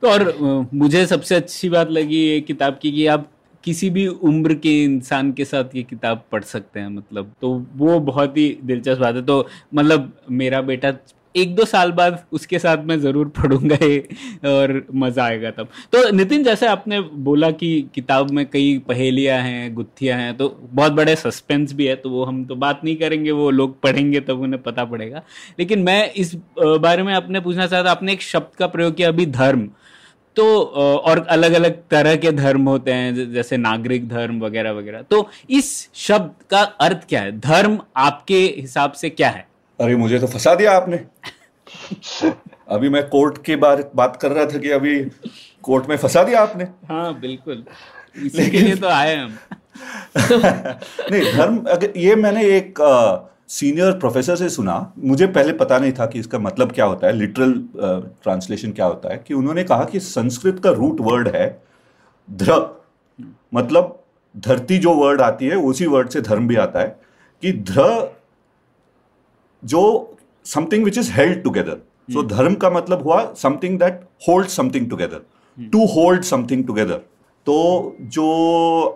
तो 0.06 0.10
और 0.10 0.68
मुझे 0.74 1.06
सबसे 1.06 1.36
अच्छी 1.36 1.70
बात 1.70 1.90
लगी 1.90 2.18
ये 2.18 2.40
किताब 2.42 2.78
की 2.82 2.92
कि 2.92 3.06
आप 3.08 3.28
किसी 3.64 3.90
भी 3.90 4.08
उम्र 4.08 4.54
के 4.56 4.74
इंसान 4.84 5.32
के 5.34 5.46
साथ 5.46 5.76
ये 5.76 5.84
किताब 5.84 6.24
पढ़ 6.32 6.44
सकते 6.44 6.80
हैं 6.80 6.88
मतलब। 6.88 7.32
तो 7.42 7.50
वो 7.76 8.00
बहुत 8.00 8.38
ही 8.38 8.48
दिलचस्प 8.64 9.02
बात 9.02 9.16
है। 9.16 9.22
तो 9.22 9.48
मतलब 9.76 10.12
मेरा 10.32 10.62
बेटा 10.62 10.92
एक 11.36 11.56
दो 11.56 11.66
साल 11.66 11.92
बाद 11.92 12.24
उसके 12.34 12.60
साथ 12.60 12.84
मैं 12.86 13.00
ज़रूर 13.02 13.28
पढ़ूँगा 13.38 13.78
ये, 13.78 13.98
और 14.46 14.86
मज़ा 14.96 15.24
आएगा 15.24 15.52
तब। 15.52 15.68
तो 15.94 16.10
नितिन, 16.12 16.44
जैसे 16.44 16.68
आपने 16.68 17.00
बोला 17.00 17.52
कि 17.54 17.70
किताब 17.96 18.32
में 18.32 18.46
कई 18.46 18.78
पहेलियाँ 18.88 19.40
हैं, 19.40 19.74
गुत्थियाँ 19.76 20.18
हैं 20.20 20.36
तो 20.38 20.50
बहुत 20.64 20.92
बड़े 20.94 21.16
सस्पेंस 21.18 21.74
भी 21.74 21.86
है 21.86 21.96
तो 21.98 22.10
वो 22.10 22.24
हम 22.26 22.44
तो 22.46 22.56
बात 22.58 22.82
नहीं 22.84 22.96
करेंगे, 22.98 23.32
वो 23.32 23.50
लोग 23.52 23.80
पढ़ेंगे 23.82 24.20
तब 24.22 24.42
उन्हें 24.42 24.62
पता 24.64 24.86
पड़ेगा। 24.86 25.22
लेकिन 25.60 25.84
मैं 25.84 26.12
इस 26.14 26.36
बारे 26.60 27.04
में 27.04 27.14
आपने 27.14 27.40
पूछना 27.40 27.68
चाहता 27.68 27.92
आपने 27.92 28.14
एक 28.14 28.22
शब्द 28.24 28.56
का 28.60 28.68
प्रयोग 28.68 28.96
किया, 28.96 29.08
अभी 29.08 29.26
धर्म। 29.28 29.70
तो 30.38 30.46
और 30.60 31.20
अलग 31.30 31.54
अलग 31.54 31.76
तरह 31.92 32.16
के 32.16 32.32
धर्म 32.34 32.68
होते 32.68 32.94
हैं 32.94 33.34
जैसे 33.34 33.58
नागरिक 33.58 34.08
धर्म 34.10 34.40
वगैरह 34.40 34.72
वगैरह। 34.74 35.02
तो 35.02 35.28
इस 35.50 35.68
शब्द 35.98 36.32
का 36.50 36.62
अर्थ 36.62 37.08
क्या 37.10 37.22
है? 37.22 37.40
धर्म 37.40 37.78
आपके 37.98 38.40
हिसाब 38.58 38.92
से 38.94 39.10
क्या 39.12 39.30
है? 39.30 39.48
अरे 39.80 39.96
मुझे 39.96 40.20
तो 40.20 40.28
फंसा 40.28 40.54
दिया 40.56 40.72
आपने। 40.72 40.98
अभी 42.70 42.90
मैं 42.90 43.08
कोर्ट 43.10 43.38
के 43.46 43.56
बारे 43.56 43.84
बात 43.96 44.16
कर 44.16 44.32
रहा 44.32 44.46
था 44.46 44.58
कि 44.58 44.70
अभी 44.72 45.00
कोर्ट 45.64 45.90
में 45.90 45.96
फंसा 45.98 46.24
दिया 46.24 46.42
आपने। 46.42 46.64
हाँ 46.90 47.20
बिल्कुल। 47.20 47.64
इसी 48.26 48.50
के 48.52 48.60
लिए 48.60 48.76
तो 48.76 48.88
आए 48.88 49.16
हम। 49.16 49.38
नहीं 51.12 51.34
धर्म 51.34 51.58
अगर 51.70 51.94
ये 51.98 52.16
मैंने 52.16 52.44
एक 52.48 52.80
सीनियर 53.50 53.92
प्रोफेसर 53.92 54.36
से 54.36 54.50
सुना 54.50 54.94
मुझे 54.98 55.28
पहले 55.28 55.54
पता 55.54 55.80
नहीं 55.80 55.92
था 55.92 56.06
कि 56.06 56.20
इसका 56.20 56.40
मतलब 56.40 56.72
क्या 56.72 56.86
होता 56.86 57.08
है 57.08 57.14
लिटरल 57.14 57.54
ट्रांसलेशन 58.24 58.72
क्या 58.72 58.86
होता 58.86 59.12
है 59.14 59.24
कि 59.28 59.34
उन्होंने 59.34 59.64
कहा 59.64 59.84
कि 59.84 60.00
संस्कृत 60.00 60.62
का 60.64 60.72
रूट 60.72 61.02
वर्ड 61.02 61.28
है 61.36 61.48
ध्र। 62.30 62.54
मतलब 63.54 64.04
धरती 64.36 64.78
जो 64.78 64.94
वर्ड 64.94 65.22
आती 65.22 65.48
है 65.48 65.56
उसी 65.64 65.86
वर्ड 65.86 66.10
से 66.10 66.22
धर्म 66.22 66.48
भी 66.48 66.56
आता 66.56 66.80
है 66.80 66.88
कि 67.44 67.52
ध्र 67.52 67.84
जो 69.66 70.18
something 70.46 70.86
which 70.86 70.98
is 70.98 71.12
held 71.12 71.44
together 71.44 71.78
so 72.14 72.24
धर्म 72.24 72.54
का 72.54 72.70
मतलब 72.70 73.04
हुआ 73.04 73.34
something 73.38 73.80
that 73.80 74.02
hold 74.30 74.48
something 74.48 74.90
together 74.90 75.22
to 75.72 75.86
hold 75.86 76.24
something 76.24 76.66
together 76.66 77.02
तो 77.48 77.96
जो 78.02 78.26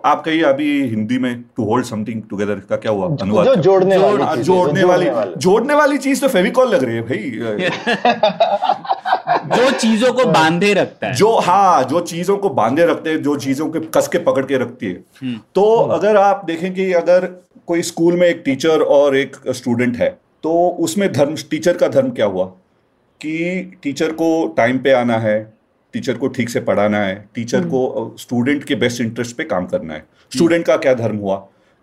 आप 0.04 0.24
कहिए 0.24 0.42
अभी 0.42 0.82
हिंदी 0.88 1.18
में 1.18 1.42
टू 1.56 1.64
होल्ड 1.64 1.84
समथिंग 1.84 2.22
टुगेदर 2.30 2.54
का 2.54 2.76
क्या 2.76 2.92
हुआ? 2.92 3.16
अनुवाद 3.22 3.46
जो 3.46 3.54
जोड़ने 3.54 3.96
जोड़- 3.98 4.20
वाली 4.20 4.36
चीज़ 4.36 4.46
जोड़ने 4.46 4.80
जो 4.80 4.88
वाली। 4.88 5.10
जोड़ने 5.36 5.74
वाली 5.74 5.98
चीज़ 5.98 6.20
तो 6.20 6.28
फेविकॉल 6.28 6.74
लग 6.74 6.84
रही 6.84 6.96
है 6.96 7.02
भाई। 7.02 7.30
जो 9.56 9.70
चीज़ों 9.70 10.12
को 10.12 10.24
बांधे 10.24 10.72
रखता 10.74 11.06
है। 11.06 11.12
जो 11.14 11.38
हाँ 11.38 11.82
जो 11.84 12.00
चीज़ों 12.00 12.36
को 12.36 12.48
बांधे 12.48 12.86
रखते 12.86 13.10
हैं 13.10 13.22
जो 13.22 13.36
चीज़ों 13.36 13.70
के 13.70 13.80
कस 13.80 14.08
के 14.08 14.18
पकड़ 14.18 14.44
के 14.44 14.58
रखती 14.58 14.86
है। 14.86 15.04
तो 15.54 15.76
अगर 15.76 16.16
आप 16.16 16.44
देखें 16.46 16.74
कि 16.74 16.92
अगर 16.92 17.26
कोई 17.66 17.82
स्कूल 17.82 18.14
में 18.14 18.26
एक 18.28 18.42
टीचर 18.44 18.80
और 18.80 19.16
एक 19.16 19.36
स्टूडेंट 19.48 19.96
है 19.96 20.19
तो 20.42 20.68
उसमें 20.80 21.12
धर्म 21.12 21.34
टीचर 21.50 21.76
का 21.76 21.88
धर्म 21.88 22.10
क्या 22.10 22.26
हुआ? 22.26 22.44
कि 23.20 23.78
टीचर 23.82 24.12
को 24.12 24.46
टाइम 24.56 24.78
पे 24.78 24.92
आना 24.92 25.18
है 25.18 25.38
टीचर 25.94 26.14
को 26.14 26.28
ठीक 26.28 26.48
से 26.48 26.60
पढ़ाना 26.60 26.98
है 26.98 27.14
टीचर 27.34 27.60
को 27.60 28.14
स्टूडेंट 28.18 28.64
के 28.64 28.74
बेस्ट 28.74 29.00
इंटरेस्ट 29.00 29.36
पे 29.36 29.44
काम 29.44 29.66
करना 29.66 29.94
है। 29.94 30.04
स्टूडेंट 30.32 30.64
का 30.66 30.76
क्या 30.76 30.94
धर्म 30.94 31.16
हुआ? 31.16 31.36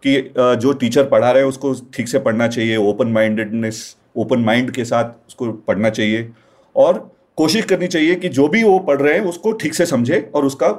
कि 0.03 0.33
जो 0.37 0.73
टीचर 0.73 1.03
पढ़ा 1.03 1.31
रहे 1.31 1.43
हैं 1.43 1.49
उसको 1.49 1.73
ठीक 1.93 2.07
से 2.07 2.19
पढ़ना 2.19 2.47
चाहिए 2.47 2.77
ओपन 2.77 3.07
माइंडेडनेस 3.07 3.95
ओपन 4.15 4.39
माइंड 4.39 4.71
के 4.71 4.85
साथ 4.85 5.09
उसको 5.27 5.51
पढ़ना 5.67 5.89
चाहिए 5.89 6.29
और 6.75 6.99
कोशिश 7.37 7.65
करनी 7.65 7.87
चाहिए 7.87 8.15
कि 8.15 8.29
जो 8.29 8.47
भी 8.47 8.63
वो 8.63 8.77
पढ़ 8.79 9.01
रहे 9.01 9.13
हैं 9.13 9.21
उसको 9.21 9.51
ठीक 9.51 9.73
से 9.73 9.85
समझे 9.85 10.19
और 10.35 10.45
उसका 10.45 10.69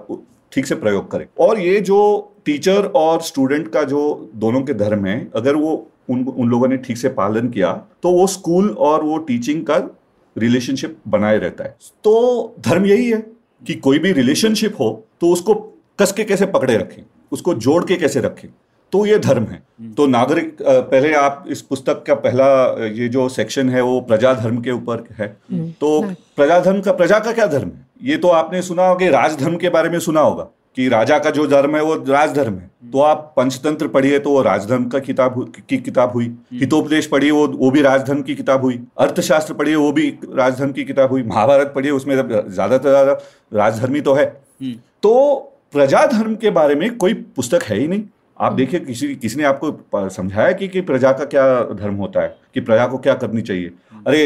ठीक 0.53 0.67
से 0.67 0.75
प्रयोग 0.75 1.11
करे। 1.11 1.27
और 1.41 1.61
ये 1.61 1.81
जो 1.81 1.99
टीचर 2.45 2.85
और 2.97 3.21
स्टूडेंट 3.21 3.69
का 3.73 3.83
जो 3.83 4.31
दोनों 4.35 4.63
के 4.63 4.75
धर्म 4.75 5.07
है 5.07 5.17
अगर 5.37 5.57
वो 5.57 5.77
उन 6.11 6.25
उन 6.29 6.49
लोगों 6.49 6.69
ने 6.69 6.77
ठीक 6.77 6.99
से 6.99 7.09
पालन 7.15 7.49
किया 7.49 7.73
तो 8.03 8.11
वो 8.11 8.27
स्कूल 8.27 8.71
और 8.81 9.05
वो 9.05 9.19
टीचिंग 9.19 9.63
का 9.63 9.77
रिलेशनशिप 10.37 10.97
बनाए 11.09 11.39
रहता 11.39 11.65
है। 11.65 11.77
तो 12.05 12.55
धर्म 12.61 12.87
यही 12.87 13.11
है 13.11 13.19
कि 13.63 13.75
कोई 13.77 13.99
भी 13.99 14.13
रिलेशनशिप 14.13 14.81
हो 14.81 14.91
तो 15.21 15.33
उसको 15.33 15.55
कस 15.99 16.13
के 16.13 16.25
कैसे 16.25 16.47
पकड़े 16.49 16.77
रखें 16.77 17.03
उसको 17.33 17.55
जोड़ 17.57 17.85
के 17.85 17.97
कैसे 17.97 18.21
रखें 18.21 18.49
तो 18.93 19.05
ये 19.07 19.19
धर्म 19.19 19.45
है। 19.45 19.63
तो 19.95 20.07
नागरिक 20.07 20.57
पहले 20.63 21.13
आप 21.15 21.45
इस 21.49 21.63
पुस्तक 21.63 22.03
का 22.07 22.15
पहला 22.17 22.47
ये 22.91 23.09
जो 23.09 23.29
सेक्शन 23.29 23.71
है 23.71 23.81
वो 23.83 24.01
प्रजा 24.03 24.33
धर्म 24.35 24.61
के 24.63 24.71
ऊपर 24.71 25.05
है। 25.19 25.27
तो 25.73 26.01
प्रजा 26.37 26.59
धर्म 26.61 26.81
का 26.81 26.93
प्रजा 26.93 27.19
का 27.19 27.33
क्या 27.33 27.47
धर्म 27.47 27.69
है? 27.69 27.87
ये 28.03 28.17
तो 28.17 28.29
आपने 28.31 28.63
सुना 28.63 28.87
होगा 28.87 29.09
राजधर्म 29.11 29.57
के 29.57 29.69
बारे 29.69 29.91
में 29.91 29.99
सुना 30.01 30.21
होगा। 30.21 30.49
कि 30.77 30.89
राजा 30.89 31.19
का 31.19 31.31
जो 31.31 31.47
धर्म 31.47 31.77
है 31.77 31.83
वो 31.83 31.95
राजधर्म 32.09 32.55
है। 32.55 32.71
तो 32.93 33.01
आप 33.01 33.33
पंचतंत्र 33.37 33.89
पढ़िए 33.89 34.19
तो 34.19 34.31
वो 34.31 34.43
राजधर्म 34.43 34.85
का 34.89 34.99
किताब 35.01 35.53
की 35.69 35.77
किताब 35.79 36.13
हुई। 36.13 36.27
हितोपदेश 36.55 37.07
पढ़िए 37.07 37.31
वो 37.31 37.47
वो 37.49 37.71
भी 37.71 37.83
राजधर्म 37.83 38.23
की 38.23 38.35
किताब 38.35 38.63
हुई। 38.63 38.81
अर्थशास्त्र 38.99 39.55
पढ़िए 39.55 39.75
वो 39.75 39.91
भी 39.93 40.09
राजधर्म 40.33 40.73
की 40.73 40.85
किताब 40.85 41.11
हुई। 41.11 41.23
महाभारत 41.25 41.73
पढ़िए 41.75 41.91
उसमें 41.93 42.15
ज़्यादा 42.17 42.77
से 42.77 42.89
ज़्यादा 42.91 43.19
राजधर्मी 43.53 44.01
तो 44.01 44.15
है। 44.15 44.27
तो 45.03 45.35
प्रजा 45.73 46.05
धर्म 46.07 46.35
के 46.35 46.51
बारे 46.53 46.75
में 46.75 46.97
कोई 46.97 47.15
पुस्तक 47.15 47.63
है 47.63 47.79
ही 47.79 47.89
नहीं। 47.89 48.03
आप 48.37 48.53
देखिए 48.53 48.81
किसी 48.81 49.15
किसी 49.17 49.37
ने 49.37 49.45
आपको 49.45 50.09
समझाया 50.11 50.53
कि, 50.53 50.69
कि 50.69 50.81
प्रजा 50.81 51.13
का 51.13 51.25
क्या 51.25 51.45
धर्म 51.75 51.95
होता 51.95 52.21
है? 52.21 52.37
कि 52.55 52.61
प्रजा 52.61 52.87
को 52.87 52.99
क्या 52.99 53.15
करनी 53.15 53.43
चाहिए? 53.43 53.71
अरे 54.07 54.21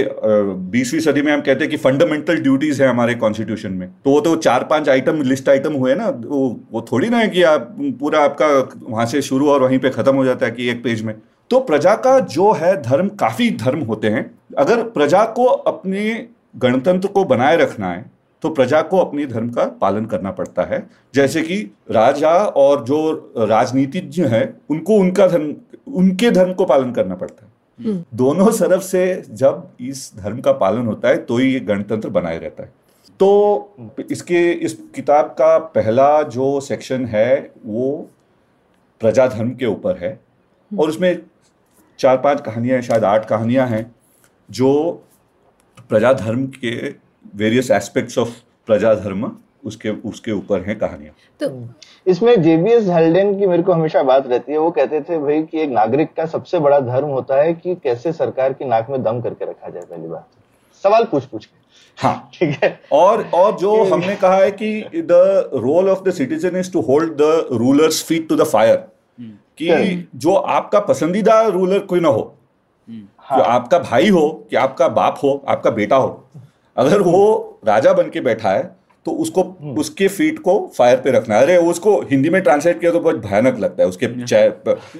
बीसवीं 0.70 1.00
सदी 1.00 1.22
में 1.22 1.32
हम 1.32 1.40
कहते 1.40 1.64
हैं 1.64 1.70
कि 1.70 1.76
फंडामेंटल 1.76 2.38
ड्यूटीज़ 2.38 2.82
है 2.82 2.88
हमारे 2.88 3.14
कॉन्स्टिट्यूशन 3.14 3.72
में। 3.72 3.88
तो 4.04 4.10
वो 4.10 4.20
तो 4.20 4.34
चार 4.36 4.64
पाँच 4.64 4.88
आइटम 4.88 5.22
लिस्ट 5.22 5.48
आइटम 5.48 5.72
हुए 5.72 5.94
ना, 5.94 6.08
वो 6.08 6.60
वो 6.72 6.86
थोड़ी 6.92 7.08
ना 7.08 7.18
है 7.18 7.28
कि 7.28 7.42
आप, 7.42 7.76
पूरा 8.00 8.20
आपका 8.20 8.46
वहाँ 8.84 9.06
से 9.06 9.22
शुरू 9.22 9.48
और 9.50 9.62
वहीं 9.62 9.78
पे 9.78 9.90
खत्म 9.90 10.14
हो 10.16 10.24
जाता 10.24 10.46
है 10.46 10.52
कि 10.52 10.68
एक 10.70 10.82
पेज 10.84 11.02
में। 11.02 11.14
तो 11.50 11.60
प्रजा 11.60 11.94
का 11.96 12.18
जो 12.20 12.52
है 12.52 12.74
धर्म, 12.82 13.08
काफ़ी 13.10 13.50
धर्म 13.56 13.80
होते 13.80 14.08
हैं। 14.08 14.30
अगर 14.58 14.82
प्रजा 14.90 15.24
को 15.26 15.44
अपने 15.44 16.26
गणतंत्र 16.56 17.08
को 17.08 17.24
बनाए 17.24 17.56
रखना 17.56 17.92
है 17.92 18.10
तो 18.42 18.48
प्रजा 18.50 18.80
को 18.82 18.98
अपने 18.98 19.26
धर्म 19.26 19.48
का 19.50 19.64
पालन 19.80 20.04
करना 20.04 20.30
पड़ता 20.30 20.62
है। 20.64 20.82
जैसे 21.14 21.42
कि 21.42 21.56
राजा 21.90 22.30
और 22.30 22.84
जो 22.84 23.34
राजनीतिज्ञ 23.38 24.22
है, 24.24 24.42
उनको 24.70 24.94
उनका 24.94 25.26
धर्म, 25.26 25.54
उनके 25.88 26.30
धर्म 26.30 26.52
को 26.52 26.64
पालन 26.64 26.92
करना 26.92 27.14
पड़ता 27.14 27.44
है। 27.44 27.51
दोनों 27.78 28.50
तरफ़ 28.50 28.82
से 28.82 29.22
जब 29.30 29.68
इस 29.80 30.10
धर्म 30.16 30.40
का 30.40 30.52
पालन 30.54 30.86
होता 30.86 31.08
है 31.08 31.16
तो 31.18 31.36
ही 31.36 31.52
ये 31.52 31.60
गणतंत्र 31.62 32.08
बनाए 32.10 32.38
रहता 32.38 32.62
है। 32.62 32.72
तो 33.20 33.96
इसके 34.10 34.50
इस 34.52 34.72
किताब 34.94 35.26
का 35.38 35.56
पहला 35.74 36.22
जो 36.24 36.60
सेक्शन 36.60 37.04
है 37.06 37.52
वो 37.64 37.90
प्रजा 39.00 39.26
धर्म 39.28 39.50
के 39.54 39.66
ऊपर 39.66 39.96
है। 39.98 40.18
और 40.70 40.88
उसमें 40.88 41.22
चार 41.98 42.16
पाँच 42.18 42.40
कहानियाँ 42.40 42.76
हैं 42.76 42.82
शायद 42.82 43.04
आठ 43.04 43.28
कहानियाँ 43.28 43.66
हैं 43.68 43.84
जो 44.48 44.70
प्रजा 45.90 46.12
धर्म 46.14 46.46
के 46.56 46.74
वेरियस 47.36 47.70
एस्पेक्ट्स 47.70 48.18
ऑफ़ 48.18 48.30
प्रजा 48.66 48.94
धर्म 48.94 49.30
उसके 49.64 49.90
उसके 50.08 50.32
ऊपर 50.32 50.62
हैं 50.62 50.78
कहानियाँ। 50.78 51.14
तो 51.40 51.48
इसमें 52.06 52.40
जेबीएस 52.42 52.88
हल्डेन 52.88 53.38
की 53.38 53.46
मेरे 53.46 53.62
को 53.62 53.72
हमेशा 53.72 54.02
बात 54.02 54.26
रहती 54.26 54.52
है 54.52 54.58
वो 54.58 54.70
कहते 54.70 55.00
थे 55.00 55.18
भाई 55.18 55.42
कि 55.42 55.60
एक 55.62 55.70
नागरिक 55.70 56.12
का 56.16 56.26
सबसे 56.26 56.58
बड़ा 56.58 56.78
धर्म 56.80 57.08
होता 57.08 57.42
है 57.42 57.52
कि 57.54 57.74
कैसे 57.74 58.12
सरकार 58.12 58.52
की 58.52 58.64
नाक 58.64 58.90
में 58.90 59.02
दम 59.02 59.20
करके 59.20 59.44
रखा 59.44 59.68
जाए 59.68 59.82
पहली 59.82 60.08
बात। 60.08 60.26
सवाल 60.84 61.04
पूछ 61.04 61.24
पूछ 61.24 61.44
के। 61.44 61.60
हाँ। 61.98 62.30
ठीक 62.34 62.58
है? 62.62 62.78
और 62.92 63.24
और 63.34 63.56
जो 63.58 63.82
हमने 63.84 64.16
कहा 64.16 64.36
है 64.36 64.50
कि 64.52 65.02
the 65.10 65.50
role 65.54 65.88
of 65.88 66.02
the 66.04 66.12
citizen 66.12 66.56
is 66.56 66.72
to 66.72 66.80
hold 66.80 67.12
the 67.12 67.48
rulers 67.52 68.02
feet 68.04 68.28
to 68.28 68.36
the 68.36 68.44
fire 68.44 68.76
कि 69.58 70.08
जो 70.16 70.34
आपका 70.34 70.80
पसंदीदा 70.80 71.40
रूलर 71.48 71.78
कोई 71.78 72.00
ना 72.00 72.08
हो 72.08 72.32
हाँ। 73.18 73.38
जो 73.38 73.44
आपका 73.44 73.78
भाई 73.78 74.08
हो 74.08 74.28
कि 74.50 74.56
आपका 74.56 74.88
बाप 74.88 75.18
हो 75.22 75.42
आपका 75.48 75.70
बेटा 75.70 75.96
हो 75.96 76.28
अगर 76.76 77.02
वो 77.02 77.60
राजा 77.66 77.92
बन 77.92 78.08
के 78.10 78.20
बैठा 78.20 78.50
है 78.50 78.62
तो 79.06 79.10
उसको 79.12 79.42
उसके 79.78 80.08
फीट 80.08 80.38
को 80.38 80.52
फायर 80.78 80.96
पे 80.96 81.10
रखना 81.10 81.36
है। 81.36 81.42
अरे 81.42 81.56
उसको 81.70 82.00
हिंदी 82.10 82.30
में 82.30 82.40
ट्रांसलेट 82.42 82.80
किया 82.80 82.92
तो 82.92 83.00
बहुत 83.00 83.16
भयानक 83.16 83.58
लगता 83.60 83.82
है। 83.82 83.88
उसके 83.88 84.06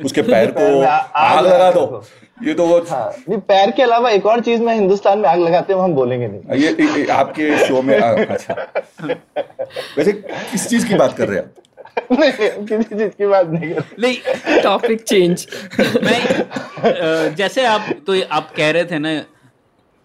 उसके 0.04 0.23
पैर 0.23 0.50
को 0.59 0.82
आग 1.18 1.44
लगा 1.47 1.71
दो। 1.71 2.04
ये 2.44 2.54
तो 2.54 2.66
वो 2.66 2.78
हाँ 2.90 3.09
नहीं 3.28 3.38
पैर 3.38 3.71
के 3.71 3.82
अलावा 3.82 4.11
एक 4.11 4.26
और 4.26 4.40
चीज़ 4.40 4.61
में 4.61 4.75
हिंदुस्तान 4.75 5.18
में 5.18 5.28
आग 5.28 5.40
लगाते 5.40 5.73
हैं 5.73 5.80
हम 5.80 5.94
बोलेंगे 5.94 6.28
नहीं। 6.28 6.61
ये, 6.62 6.68
ये, 6.71 6.99
ये 6.99 7.06
आपके 7.12 7.56
शो 7.66 7.82
में 7.82 7.99
आ, 8.00 8.12
अच्छा। 8.12 8.54
वैसे 9.99 10.12
किस 10.12 10.68
चीज़ 10.68 10.88
की 10.88 10.94
बात 10.94 11.16
कर 11.16 11.28
रहे 11.28 11.38
हैं 11.38 11.44
आप? 11.44 11.52
नहीं 12.12 12.32
नहीं, 12.32 12.64
किसी 12.66 12.94
चीज़ 12.94 13.09
की 13.09 13.26
बात 13.26 13.47
नहीं 13.47 13.75
कर 13.75 13.85
नहीं 14.00 14.61
टॉपिक 14.62 15.02
चेंज 15.02 15.47
मैं 15.80 17.35
जैसे 17.35 17.64
आप 17.66 17.87
तो 18.06 18.14
आप 18.32 18.50
कह 18.56 18.71
रहे 18.71 18.85
थे 18.85 18.99
ना 18.99 19.12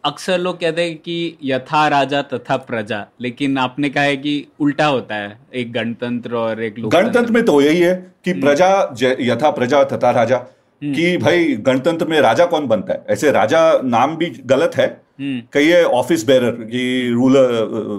अक्सर 0.08 0.38
लोग 0.38 0.60
कहते 0.60 0.82
हैं 0.82 0.96
कि 0.96 1.38
यथा 1.44 1.88
राजा 1.88 2.22
तथा 2.22 2.58
प्रजा 2.58 3.06
लेकिन 3.22 3.58
आपने 3.58 3.90
कहा 3.90 4.04
है 4.04 4.18
कि 4.18 4.34
उल्टा 4.60 4.86
होता 4.86 5.16
है 5.16 5.38
एक 5.56 5.72
गणतंत्र 5.74 6.36
और 6.36 6.62
एक 6.64 6.76
गणतंत्र 6.90 7.32
में 7.32 7.46
तो 7.46 7.62
यही 7.62 7.80
है 7.80 7.96
कि 8.26 8.34
प्रजा 8.34 8.70
यथा 9.04 9.50
प्रजा 9.52 9.84
तथा 9.84 10.12
राजा 10.12 10.38
कि 10.84 11.18
भाई 11.18 11.44
गणतंत्र 11.68 12.08
में 12.08 12.20
राजा 12.22 12.46
कौन 12.46 12.68
बनता 12.68 12.94
है? 12.94 13.04
ऐसे 13.10 13.32
राजा 13.32 13.62
नाम 13.84 14.16
भी 14.16 14.26
गलत 14.46 14.72
है। 14.76 14.88
कही 14.88 15.42
कहिए 15.54 15.84
ऑफ़िस 15.84 16.26
बेरर 16.26 16.52
कि 16.52 17.10
रूलर 17.14 17.48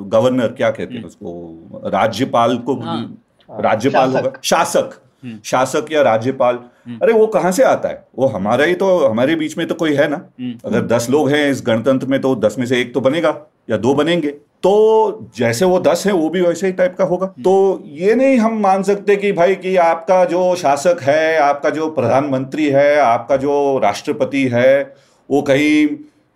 गवर्नर 0.08 0.48
क्या 0.48 0.70
कहते 0.70 0.94
हैं 0.94 1.04
उसको? 1.04 1.90
राज्यपाल 1.94 2.56
को 2.58 2.80
हाँ, 2.80 3.22
राज्यपाल 3.50 4.12
शासक। 4.12 4.24
होगा। 4.24 4.40
शासक। 4.44 4.90
शासक 5.44 5.86
या 5.92 6.02
राज्यपाल। 6.02 6.58
अरे 7.02 7.12
वो 7.12 7.26
कहाँ 7.26 7.52
से 7.52 7.62
आता 7.62 7.88
है? 7.88 8.04
वो 8.18 8.26
हमारा 8.26 8.64
ही 8.64 8.74
तो 8.74 8.98
हमारे 8.98 9.34
बीच 9.36 9.56
में 9.58 9.66
तो 9.68 9.74
कोई 9.74 9.94
है 9.94 10.08
ना। 10.08 10.16
अगर 10.64 10.86
दस 10.86 11.08
लोग 11.10 11.30
हैं 11.30 11.50
इस 11.50 11.62
गणतंत्र 11.66 12.06
में 12.06 12.20
तो 12.20 12.34
दस 12.36 12.56
में 12.58 12.66
से 12.66 12.80
एक 12.80 12.92
तो 12.94 13.00
बनेगा 13.00 13.36
या 13.70 13.76
दो 13.76 13.94
बनेंगे। 13.94 14.28
तो 14.62 15.30
जैसे 15.36 15.64
वो 15.64 15.78
दस 15.80 16.02
है 16.06 16.12
वो 16.12 16.28
भी 16.28 16.40
वैसे 16.40 16.66
ही 16.66 16.72
टाइप 16.72 16.94
का 16.98 17.04
होगा। 17.04 17.26
तो 17.26 17.82
ये 17.86 18.14
नहीं 18.14 18.36
हम 18.38 18.58
मान 18.60 18.82
सकते 18.82 19.16
कि 19.16 19.32
भाई 19.32 19.54
कि 19.54 19.76
आपका 19.76 20.24
जो 20.24 20.54
शासक 20.56 21.02
है 21.02 21.38
आपका 21.38 21.70
जो 21.70 21.90
प्रधानमंत्री 21.90 22.68
है 22.68 22.98
आपका 22.98 23.36
जो 23.36 23.78
राष्ट्रपति 23.78 24.44
है 24.44 24.94
वो 25.28 25.42
कहीं 25.42 25.86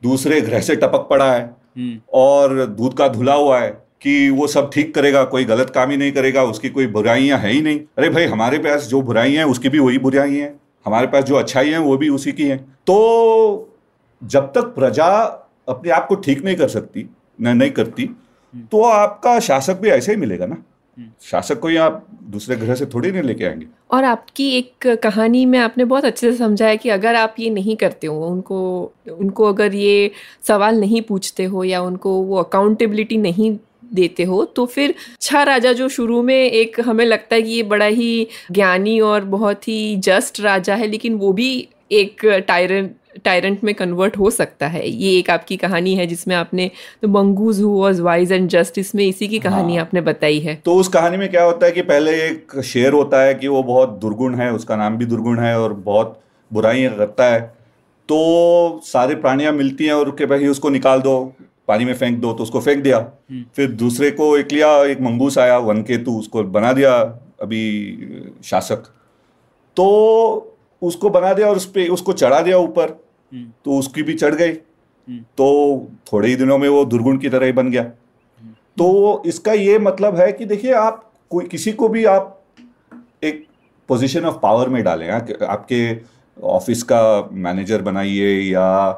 दूसरे 0.03 0.41
ग्रह 0.41 0.61
से 0.61 0.77
टपक 0.77 1.07
पड़ा 1.11 1.33
है 1.33 1.43
हम्म। 1.79 1.99
और 2.13 2.65
दूध 2.67 2.97
का 2.97 3.09
धुला 3.09 3.35
हुआ 3.35 3.59
है 3.59 3.82
कि 4.03 4.31
वो 4.31 4.47
सब 4.47 4.71
ठीक 4.75 4.95
करेगा 4.95 5.23
कोई 5.25 5.45
गलत 5.45 5.71
काम 5.71 5.91
ही 5.91 5.97
नहीं 5.97 6.13
करेगा 6.13 6.43
उसकी 6.45 6.69
कोई 6.69 6.87
बुराइयाँ 6.87 7.39
है 7.39 7.51
ही 7.53 7.61
नहीं। 7.63 7.79
अरे 7.99 8.09
भाई 8.09 8.25
हमारे 8.27 8.59
पास 8.59 8.87
जो 8.87 9.03
बुराइयाँ 9.03 9.45
हैं 9.45 9.51
उसकी 9.51 9.69
भी 9.69 9.79
वही 9.79 9.99
बुराई 9.99 10.37
हैं। 10.37 10.55
हमारे 10.87 11.07
पास 11.07 11.25
जो 11.25 11.35
अच्छाई 11.35 11.71
हैं 11.71 11.79
वो 11.79 11.97
भी 11.97 12.09
उसी 12.09 12.33
की 12.33 12.45
हैं। 12.45 12.59
तो 12.87 13.69
जब 14.23 14.53
तक 14.55 14.75
प्रजा 14.75 15.09
अपने 15.69 15.91
आप 15.91 16.07
को 16.07 16.15
ठीक 16.17 16.45
नहीं 16.45 16.57
कर 16.57 16.69
सकती 16.69 17.09
न 17.41 17.57
नहीं 17.57 17.71
करती 17.71 18.11
तो 18.73 18.83
आपका 18.83 19.39
शासक 19.41 19.81
भी 19.81 19.89
ऐसे 19.89 20.13
ही 20.13 20.19
मिलेगा 20.19 20.47
ना। 20.47 20.57
शासक 21.23 21.59
को 21.61 21.69
ही 21.69 21.77
आप 21.77 22.07
दूसरे 22.23 22.57
ग्रह 22.57 22.75
से 22.75 22.87
थोड़ी 22.87 23.11
नहीं 23.11 23.23
लेके 23.23 23.45
आएँगे। 23.45 23.67
और 23.91 24.05
आपकी 24.05 24.49
एक 24.51 24.87
कहानी 25.03 25.45
में 25.47 25.59
आपने 25.59 25.85
बहुत 25.85 26.05
अच्छे 26.05 26.31
से 26.33 26.37
समझाया 26.39 26.75
कि 26.75 26.89
अगर 26.89 27.15
आप 27.15 27.35
ये 27.39 27.51
नहीं 27.51 27.77
करते 27.77 28.07
हो 28.07 28.27
उनको 28.27 28.61
उनको 29.13 29.45
अगर 29.45 29.75
ये 29.75 30.11
सवाल 30.43 30.81
नहीं 30.81 31.03
पूछते 31.03 31.45
हो 31.45 31.65
या 31.65 31.81
उनको 31.81 32.21
वो 32.23 32.37
अकाउंटेबिलिटी 32.37 33.17
नहीं 33.17 33.57
देते 33.95 34.23
हो 34.23 34.45
तो 34.57 34.67
फिर 34.67 34.95
छह 35.21 35.43
राजा 35.43 35.73
जो 35.73 35.89
शुरू 35.89 36.23
में 36.23 36.35
एक 36.35 36.81
हमें 36.81 37.05
लगता 37.05 37.37
है 37.37 37.43
कि 37.43 37.51
ये 37.51 37.63
बड़ा 37.63 37.87
ही 37.87 38.27
ज्ञानी 38.53 38.99
और 39.01 39.25
बहुत 39.25 39.69
ही 39.69 39.97
जस्ट 39.97 40.41
राजा 40.41 40.75
है 40.75 40.87
लेकिन 40.87 41.15
वो 41.15 41.33
भी 41.33 41.69
एक 41.93 42.27
टायरन 42.49 42.91
टायरेंट 43.25 43.65
में 43.65 43.75
कन्वर्ट 43.75 44.17
हो 44.19 44.31
सकता 44.31 44.67
है। 44.67 44.89
ये 44.89 45.11
एक 45.19 45.31
आपकी 45.31 45.57
कहानी 45.57 45.95
है 45.95 46.07
जिसमें 46.07 46.35
आपने 46.37 46.71
तो 47.03 47.09
mongoose 47.09 47.61
who 47.61 47.71
was 47.81 48.01
wise 48.01 48.33
and 48.33 48.49
just 48.49 48.79
इसमें 48.79 49.05
इसी 49.07 49.29
की 49.29 49.39
कहानी 49.39 49.77
हाँ। 49.77 49.85
आपने 49.85 50.01
बताई 50.01 50.39
है। 50.41 50.55
तो 50.65 50.75
उस 50.75 50.89
कहानी 50.89 51.17
में 51.17 51.29
क्या 51.31 51.43
होता 51.45 51.67
है 51.67 51.73
कि 51.73 51.83
पहले 51.83 52.13
एक 52.27 52.61
शेर 52.65 52.93
होता 52.93 53.23
है 53.23 53.35
कि 53.35 53.49
वो 53.49 53.63
बहुत 53.63 53.99
दुर्गुण 54.01 54.35
है 54.35 54.51
उसका 54.53 54.77
नाम 54.77 54.97
भी 54.97 55.05
दुर्गुण 55.05 55.39
है 55.39 55.59
और 55.61 55.73
बहुत 55.73 56.19
बुराइयाँ 56.51 56.97
करता 56.97 57.25
है। 57.25 57.41
तो 58.09 58.81
सारे 58.85 59.15
प्राणियाँ 59.15 59.53
मिलती 59.53 59.87
हैं 59.87 59.93
और 59.93 60.11
के 60.11 60.27
भाई 60.27 60.47
उसको 60.47 60.71
निकाल 60.71 61.01
दो 61.01 61.17
पानी 61.69 61.85
में 61.85 61.95
फेंक 61.95 62.19
दो 62.21 62.33
तो 62.33 62.43
उसको 62.43 62.61
फेंक 62.61 62.83
दिया। 62.83 62.99
फिर 63.57 63.71
दूसरे 63.73 64.11
को 64.11 64.37
एक 64.39 64.53
लिया 64.53 64.69
एक 64.85 65.01
मंगूस 65.01 65.39
आया 65.39 65.59
वन 65.59 65.83
केतु 65.83 66.13
उसको 66.13 66.43
बना 66.45 66.73
दिया 66.73 66.95
अभी 67.43 67.63
शासक। 68.45 68.83
तो 69.77 70.57
उसको 70.83 71.11
बना 71.11 71.33
दिया 71.33 71.49
और 71.49 71.57
उस 71.57 71.67
पे 71.67 71.87
उसको 71.89 72.13
चढ़ा 72.13 72.41
दिया 72.41 72.59
ऊपर। 72.59 72.91
तो 73.65 73.79
उसकी 73.79 74.03
भी 74.03 74.15
चढ़ 74.15 74.35
गई। 74.35 74.53
तो 75.09 75.47
थोड़े 76.13 76.29
ही 76.29 76.37
दिनों 76.37 76.59
में 76.59 76.69
वो 76.69 76.85
दुर्गुण 76.85 77.19
की 77.19 77.29
तरह 77.29 77.47
ही 77.47 77.53
बन 77.53 77.71
गया। 77.71 77.83
तो 78.77 79.23
इसका 79.27 79.53
ये 79.53 79.79
मतलब 79.79 80.17
है 80.17 80.33
कि 80.33 80.45
देखिए 80.45 80.73
आप 80.73 81.11
कोई 81.31 81.47
किसी 81.47 81.73
को 81.73 81.89
भी 81.89 82.05
आप 82.05 82.39
एक 83.23 83.47
पोजीशन 83.89 84.25
ऑफ़ 84.25 84.37
पावर 84.43 84.69
में 84.69 84.83
डालें। 84.85 85.09
आपके 85.11 85.81
ऑफ़िस 86.37 86.83
का 86.83 87.29
मैनेजर 87.33 87.83
बनाइए 87.83 88.29
या 88.43 88.91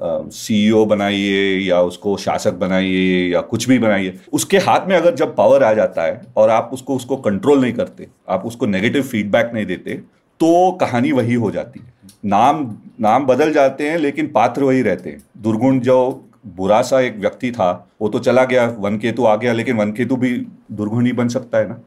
सीईओ 0.00 0.84
बनाइए 0.84 1.58
या 1.58 1.80
उसको 1.82 2.16
शासक 2.16 2.54
बनाइए 2.54 3.28
या 3.28 3.40
कुछ 3.42 3.68
भी 3.68 3.78
बनाइए, 3.78 4.18
उसके 4.32 4.58
हाथ 4.58 4.86
में 4.88 4.96
अगर 4.96 5.14
जब 5.14 5.34
पावर 5.36 5.62
आ 5.64 5.72
जाता 5.74 6.02
है 6.02 6.20
और 6.36 6.50
आप 6.50 6.70
उसको 6.72 6.96
उसको 6.96 7.16
कंट्रोल 7.16 7.60
नहीं 7.60 7.72
करते, 7.72 8.06
आप 8.28 8.46
उसको 8.46 8.66
नेगेटिव 8.66 9.02
फीडबैक 9.02 9.50
नहीं 9.54 9.66
देते 9.66 9.94
तो 10.40 10.70
कहानी 10.72 11.12
वही 11.12 11.34
हो 11.34 11.50
जाती 11.50 11.80
है। 11.80 11.92
नाम 12.24 12.76
नाम 13.00 13.26
बदल 13.26 13.52
जाते 13.52 13.88
हैं, 13.90 13.98
लेकिन 13.98 14.26
पात्र 14.26 14.62
वही 14.62 14.82
रहते 14.82 15.10
हैं। 15.10 15.22
दुर्गुण 15.38 15.80
जो 15.80 16.24
बुरा 16.46 16.80
सा 16.82 17.00
एक 17.00 17.16
व्यक्ति 17.18 17.50
था, 17.52 17.88
वो 18.00 18.08
तो 18.08 18.18
चला 18.18 18.44
गया, 18.44 18.66
वन 18.78 18.98
केतु 18.98 19.24
आ 19.24 19.34
गया, 19.36 19.52
लेकिन 19.52 19.76
वन 19.76 19.92
केतु 19.92 20.16
भी 20.16 20.30
दुर्गुण 20.72 21.06
ही 21.06 21.12
बन 21.12 21.28
सकता 21.28 21.58
है 21.58 21.68
ना? 21.68 21.80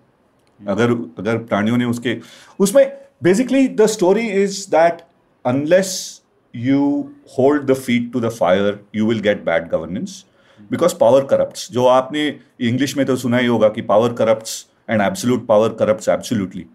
अगर 0.60 0.92
अगर 1.20 1.38
प्राणियों 1.38 1.78
ने 1.78 1.86
उसके, 1.86 2.18
उसमें 2.60 2.86
basically 3.24 3.68
the 3.68 3.86
story 3.86 4.28
is 4.44 4.66
that 4.70 5.02
unless 5.46 6.21
you 6.54 7.16
hold 7.28 7.68
the 7.68 7.76
feet 7.76 8.12
to 8.14 8.20
the 8.20 8.32
fire 8.32 8.80
you 8.94 9.06
will 9.06 9.20
get 9.20 9.46
bad 9.46 9.70
governance. 9.70 10.26
Because 10.72 10.94
power 10.94 11.22
corrupts. 11.26 11.72
जो 11.72 11.86
आपने 11.86 12.40
इंग्लिश 12.62 12.98
में 12.98 13.06
तो 13.06 13.16
सुना 13.16 13.38
ही 13.38 13.48
होगा 13.48 13.70
कि 13.70 13.82
power 13.82 14.14
corrupts 14.14 14.66
and 14.90 15.02
absolute 15.02 15.46
power 15.48 15.70
corrupts 15.70 16.10
absolutely 16.10 16.66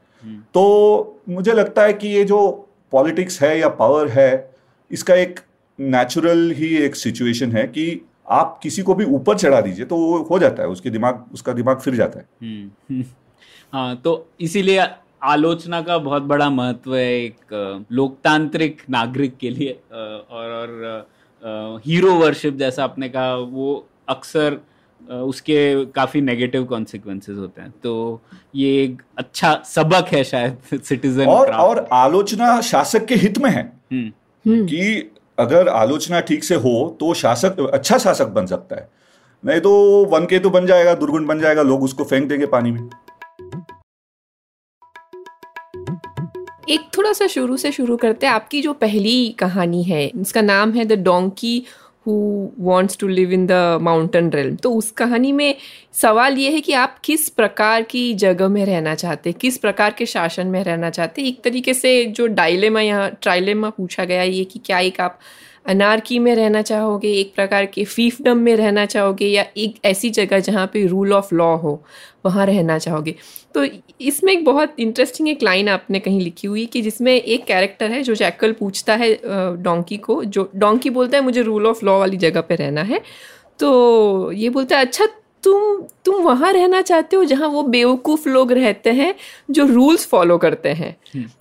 तो 0.54 1.22
मुझे 1.28 1.52
लगता 1.52 1.82
है 1.82 1.92
कि 1.92 2.08
ये 2.08 2.24
जो 2.24 2.68
पॉलिटिक्स 2.92 3.40
है 3.42 3.58
या 3.58 3.68
पावर 3.68 4.08
है 4.08 4.54
इसका 4.90 5.14
एक 5.14 5.40
नेचुरल 5.80 6.50
ही 6.50 6.76
एक 6.76 6.96
सिचुएशन 6.96 7.52
है 7.52 7.66
कि 7.66 8.00
आप 8.30 8.58
किसी 8.62 8.82
को 8.82 8.94
भी 8.94 9.04
ऊपर 9.04 9.38
चढ़ा 9.38 9.60
दीजिए 9.60 9.84
तो 9.84 9.96
वो 9.96 10.18
हो 10.22 10.38
जाता 10.38 10.62
है 10.62 10.68
उसके 10.68 10.90
दिमाग 10.90 11.24
उसका 11.32 11.52
दिमाग 11.52 11.78
फिर 11.78 11.94
जाता 11.94 12.18
है। 12.18 12.26
हम्म, 12.42 13.04
हाँ 13.72 13.96
तो 13.96 14.30
इसीलिए 14.40 14.86
आलोचना 15.22 15.80
का 15.80 15.98
बहुत 15.98 16.22
बड़ा 16.22 16.48
महत्व 16.50 16.94
है 16.96 17.06
एक 17.14 17.86
लोकतांत्रिक 17.92 18.80
नागरिक 18.90 19.36
के 19.36 19.50
लिए 19.50 19.78
और 19.92 20.50
और 20.52 21.80
हीरो 21.86 22.14
वर्शिप 22.14 22.56
जैसा 22.56 22.84
आपने 22.84 23.08
कहा 23.08 23.34
वो 23.34 23.86
अक्सर 24.08 24.58
उसके 25.00 25.84
काफ़ी 25.86 26.20
नेगेटिव 26.20 26.64
कॉन्सिक्वेंसेस 26.64 27.36
होते 27.38 27.60
हैं। 27.60 27.70
तो 27.82 28.20
ये 28.54 28.82
एक 28.82 29.02
अच्छा 29.18 29.54
सबक 29.66 30.08
है 30.12 30.22
शायद 30.24 30.80
सिटीजन 30.80 31.26
और 31.26 31.50
और 31.52 31.86
आलोचना 31.92 32.60
शासक 32.60 33.04
के 33.04 33.14
हित 33.14 33.38
में 33.38 33.50
है। 33.50 33.62
कि 33.92 35.12
अगर 35.38 35.68
आलोचना 35.68 36.20
ठीक 36.20 36.44
से 36.44 36.54
हो 36.56 36.96
तो 37.00 37.12
शासक 37.14 37.60
अच्छा 37.72 37.98
शासक 37.98 38.28
बन 38.28 38.46
सकता 38.46 38.76
है। 38.76 38.88
नहीं 39.44 39.60
तो 39.60 39.72
वन 40.10 40.26
के 40.26 40.38
तो 40.38 40.50
बन 40.50 40.66
जाएगा 40.66 40.94
दुर्गुण 40.94 41.26
बन 41.26 41.40
जाएगा 41.40 41.62
लोग 41.62 41.82
उसको 41.82 42.04
फेंक 42.04 42.28
देंगे 42.28 42.46
पानी 42.46 42.70
में। 42.70 42.88
एक 46.68 46.80
थोड़ा 46.96 47.12
सा 47.12 47.26
शुरू 47.26 47.56
से 47.56 47.70
शुरू 47.72 47.96
करते 47.96 48.26
हैं। 48.26 48.32
आपकी 48.34 48.60
जो 48.62 48.72
पहली 48.72 49.28
कहानी 49.38 49.82
है, 49.82 50.06
इसका 50.06 50.40
नाम 50.40 50.72
है 50.72 50.84
the 50.84 50.92
donkey 51.00 51.62
who 52.06 52.14
wants 52.60 52.98
to 52.98 53.08
live 53.08 53.32
in 53.32 53.46
the 53.46 53.78
mountain 53.82 54.30
realm 54.30 54.54
तो 54.56 54.72
उस 54.72 54.90
कहानी 54.90 55.32
में 55.32 55.54
सवाल 55.94 56.38
ये 56.38 56.50
है 56.50 56.60
कि 56.60 56.72
आप 56.74 56.98
किस 57.04 57.28
प्रकार 57.30 57.82
की 57.82 58.12
जगह 58.14 58.48
में 58.48 58.64
रहना 58.66 58.94
चाहते 58.94 59.30
हैं? 59.30 59.38
किस 59.40 59.58
प्रकार 59.58 59.94
के 59.98 60.06
शासन 60.06 60.46
में 60.46 60.62
रहना 60.64 60.90
चाहते 60.90 61.22
एक 61.22 61.42
तरीके 61.44 61.74
से 61.74 62.04
जो 62.06 62.26
डायलेमा 62.26 62.80
यहाँ 62.80 63.10
ट्राइलेमा 63.22 63.70
पूछा 63.70 64.04
गया 64.04 64.22
ये 64.22 64.44
कि 64.44 64.60
क्या 64.64 64.78
एक 64.80 65.00
आप 65.00 65.18
अनारकी 65.66 66.18
में 66.18 66.34
रहना 66.34 66.60
चाहोगे, 66.62 67.08
एक 67.10 67.34
प्रकार 67.34 67.64
के 67.66 67.84
फीफडम 67.84 68.38
में 68.38 68.54
रहना 68.56 68.84
चाहोगे 68.86 69.26
या 69.26 69.44
एक 69.56 69.78
ऐसी 69.84 70.10
जगह 70.10 70.40
जहाँ 70.40 70.66
पे 70.72 70.86
रूल 70.86 71.12
ऑफ़ 71.12 71.34
लॉ 71.34 71.54
हो, 71.56 71.82
वहाँ 72.26 72.46
रहना 72.46 72.78
चाहोगे। 72.78 73.14
तो 73.56 73.64
इसमें 74.00 74.32
एक 74.32 74.44
बहुत 74.44 74.74
इंटरेस्टिंग 74.78 75.28
एक 75.28 75.42
लाइन 75.42 75.68
आपने 75.68 75.98
कहीं 76.00 76.20
लिखी 76.20 76.48
हुई 76.48 76.64
कि 76.66 76.82
जिसमें 76.82 77.12
एक 77.14 77.44
कैरेक्टर 77.44 77.90
है 77.90 78.02
जो 78.02 78.14
जैकल 78.14 78.52
पूछता 78.52 78.94
है 78.94 79.12
डोंकी 79.62 79.96
को 79.96 80.24
जो 80.24 80.50
डोंकी 80.56 80.90
बोलता 80.90 81.16
है 81.16 81.24
मुझे 81.24 81.42
रूल 81.42 81.66
ऑफ़ 81.66 81.84
लॉ 81.84 81.98
वाली 81.98 82.16
जगह 82.16 82.40
पे 82.40 82.54
रहना 82.54 82.82
है। 82.82 83.00
तो 83.58 84.32
ये 84.32 84.48
बोलता 84.50 84.78
है 84.78 84.84
अच्छा 84.86 85.06
तुम 85.44 85.82
तुम 86.04 86.22
वहाँ 86.22 86.52
रहना 86.52 86.80
चाहते 86.82 87.16
हो 87.16 87.24
जहाँ 87.24 87.48
वो 87.48 87.62
बेवकूफ़ 87.62 88.28
लोग 88.28 88.52
रहते 88.52 88.90
हैं 88.90 89.14
जो 89.50 89.66
रूल्स 89.66 90.06
फॉलो 90.06 90.38
करते 90.38 90.68
हैं? 90.68 90.96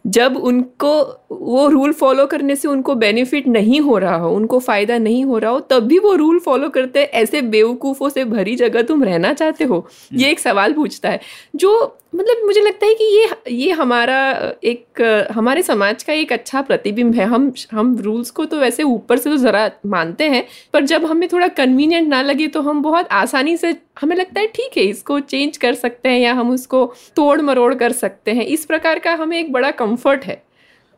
जब 0.07 0.37
उनको 0.37 0.91
वो 1.31 1.67
रूल 1.67 1.93
फॉलो 1.93 2.25
करने 2.25 2.55
से 2.55 2.67
उनको 2.67 2.95
बेनिफिट 2.95 3.47
नहीं 3.47 3.79
हो 3.81 3.97
रहा 3.97 4.15
हो 4.15 4.29
उनको 4.35 4.59
फ़ायदा 4.59 4.97
नहीं 4.97 5.23
हो 5.25 5.37
रहा 5.37 5.51
हो 5.51 5.59
तब 5.59 5.87
भी 5.87 5.99
वो 5.99 6.13
रूल 6.15 6.39
फॉलो 6.39 6.69
करते 6.69 6.99
हैं 6.99 7.07
ऐसे 7.07 7.41
बेवकूफ़ों 7.41 8.09
से 8.09 8.25
भरी 8.25 8.55
जगह 8.55 8.81
तुम 8.81 9.03
रहना 9.03 9.33
चाहते 9.33 9.63
हो? 9.63 9.87
ये 10.13 10.29
एक 10.31 10.39
सवाल 10.39 10.73
पूछता 10.73 11.09
है 11.09 11.19
जो 11.55 11.97
मतलब 12.15 12.45
मुझे 12.45 12.61
लगता 12.61 12.85
है 12.85 12.93
कि 12.93 13.03
ये 13.05 13.51
ये 13.51 13.71
हमारा 13.71 14.17
एक, 14.63 15.01
हमारे 15.31 15.61
समाज 15.63 16.03
का 16.03 16.13
एक 16.13 16.31
अच्छा 16.33 16.61
प्रतिबिंब 16.61 17.13
है। 17.15 17.25
हम 17.25 17.51
हम 17.71 17.95
रूल्स 17.99 18.29
को 18.31 18.45
तो 18.45 18.59
वैसे 18.59 18.83
ऊपर 18.83 19.17
से 19.17 19.29
तो 19.29 19.37
ज़रा 19.37 19.69
मानते 19.87 20.29
हैं, 20.29 20.45
पर 20.73 20.85
जब 20.85 21.05
हमें 21.05 21.27
थोड़ा 21.29 21.47
कन्वीनियंट 21.57 22.07
ना 22.07 22.21
लगे 22.21 22.47
तो 22.47 22.61
हम 22.61 22.81
बहुत 22.81 23.07
आसानी 23.13 23.55
से, 23.57 23.75
हमें 24.01 24.15
लगता 24.15 24.39
है 24.39 24.47
ठीक 24.47 24.77
है, 24.77 24.83
इसको 24.83 25.19
चेंज 25.21 25.57
कर 25.57 25.73
सकते 25.75 26.09
हैं 26.09 26.19
या 26.19 26.33
हम 26.33 26.51
उसको 26.51 26.85
तोड़ 27.15 27.41
मरोड़ 27.41 27.73
कर 27.75 27.91
सकते 27.93 28.31
हैं। 28.31 28.45
इस 28.47 28.65
प्रकार 28.65 28.99
का 28.99 29.13
हमें 29.15 29.37
एक 29.39 29.51
बड़ा 29.53 29.71
कंफर्ट 29.73 30.25
है। 30.25 30.41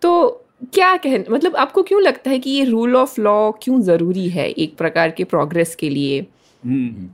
तो 0.01 0.43
क्या 0.73 0.95
कह 0.97 1.17
मतलब 1.31 1.55
आपको 1.55 1.83
क्यों 1.83 2.01
लगता 2.01 2.29
है 2.29 2.39
कि 2.39 2.49
ये 2.49 2.63
रूल 2.65 2.95
ऑफ़ 2.95 3.19
लॉ 3.21 3.51
क्यों 3.63 3.81
ज़रूरी 3.81 4.27
है 4.29 4.49
एक 4.49 4.75
प्रकार 4.77 5.11
के 5.11 5.23
प्रोग्रेस 5.25 5.75
के 5.75 5.89
लिए? 5.89 6.25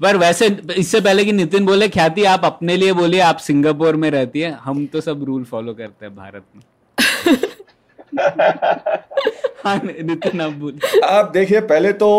पर 0.01 0.17
वैसे 0.17 0.47
इससे 0.77 1.01
पहले 1.01 1.25
कि 1.25 1.31
नितिन 1.31 1.65
बोले 1.65 1.89
ख्याति 1.89 2.23
आप 2.23 2.45
अपने 2.45 2.77
लिए 2.77 2.93
बोलिए 2.93 3.19
आप 3.19 3.37
सिंगापुर 3.37 3.95
में 3.95 4.09
रहती 4.11 4.39
है 4.39 4.51
हम 4.63 4.85
तो 4.85 5.01
सब 5.01 5.23
रूल 5.23 5.43
फॉलो 5.43 5.73
करते 5.73 6.05
हैं 6.05 6.15
भारत 6.15 6.43
में। 6.55 6.61
हाँ 9.65 9.81
नितिन 9.85 10.41
आप 10.41 10.51
बोलिए। 10.51 10.99
आप 11.01 11.31
देखिए 11.31 11.59
पहले 11.61 11.93
तो 11.93 12.09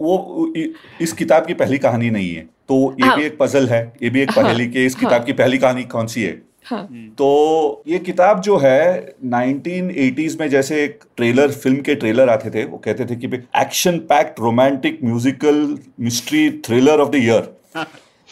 वो 0.00 0.52
इस 1.00 1.12
किताब 1.12 1.46
की 1.46 1.54
पहली 1.54 1.78
कहानी 1.78 2.10
नहीं 2.10 2.34
है 2.34 2.42
तो 2.68 2.96
ये 3.00 3.06
हाँ। 3.06 3.16
भी 3.16 3.24
एक 3.24 3.36
पजल 3.40 3.68
है 3.68 3.82
ये 4.02 4.10
भी 4.10 4.20
एक 4.20 4.30
पहेली 4.30 4.66
के 4.68 4.86
इस 4.86 4.94
किताब 4.94 5.24
की 5.24 5.32
पहली 5.32 5.58
कहानी 5.58 5.84
कौन 5.84 6.06
सी 6.06 6.22
है? 6.22 6.42
हाँ। 6.64 6.86
तो 7.18 7.82
ये 7.86 7.98
किताब 7.98 8.40
जो 8.40 8.56
है 8.56 9.14
1980s 9.26 10.38
में 10.40 10.48
जैसे 10.48 10.82
एक 10.84 11.00
ट्रेलर 11.16 11.50
फ़िल्म 11.52 11.80
के 11.80 11.94
ट्रेलर 11.94 12.28
आते 12.28 12.50
थे 12.50 12.64
वो 12.64 12.78
कहते 12.78 13.04
थे 13.04 13.16
कि 13.16 13.26
action 13.60 13.98
packed 14.10 14.40
romantic 14.40 14.98
musical 15.04 15.78
mystery 16.00 16.48
thriller 16.66 17.00
of 17.00 17.08
the 17.08 17.14
year 17.14 17.52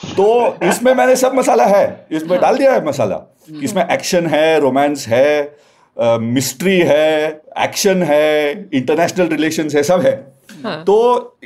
तो 0.00 0.58
इसमें 0.64 0.94
मैंने 0.94 1.16
सब 1.16 1.34
मसाला 1.34 1.64
है 1.64 2.06
इसमें 2.12 2.30
हाँ. 2.30 2.38
डाल 2.38 2.58
दिया 2.58 2.72
है 2.72 2.84
मसाला। 2.86 3.20
इसमें 3.62 3.84
एक्शन 3.84 4.26
है 4.26 4.60
रोमांस 4.60 5.06
है 5.08 5.56
मिस्ट्री 5.96 6.78
है 6.78 7.28
एक्शन 7.58 8.02
है 8.02 8.52
इंटरनेशनल 8.74 9.26
रिलेशन 9.28 9.68
है 9.74 9.82
सब 9.82 10.00
है। 10.00 10.12
हाँ। 10.64 10.82
तो 10.84 10.94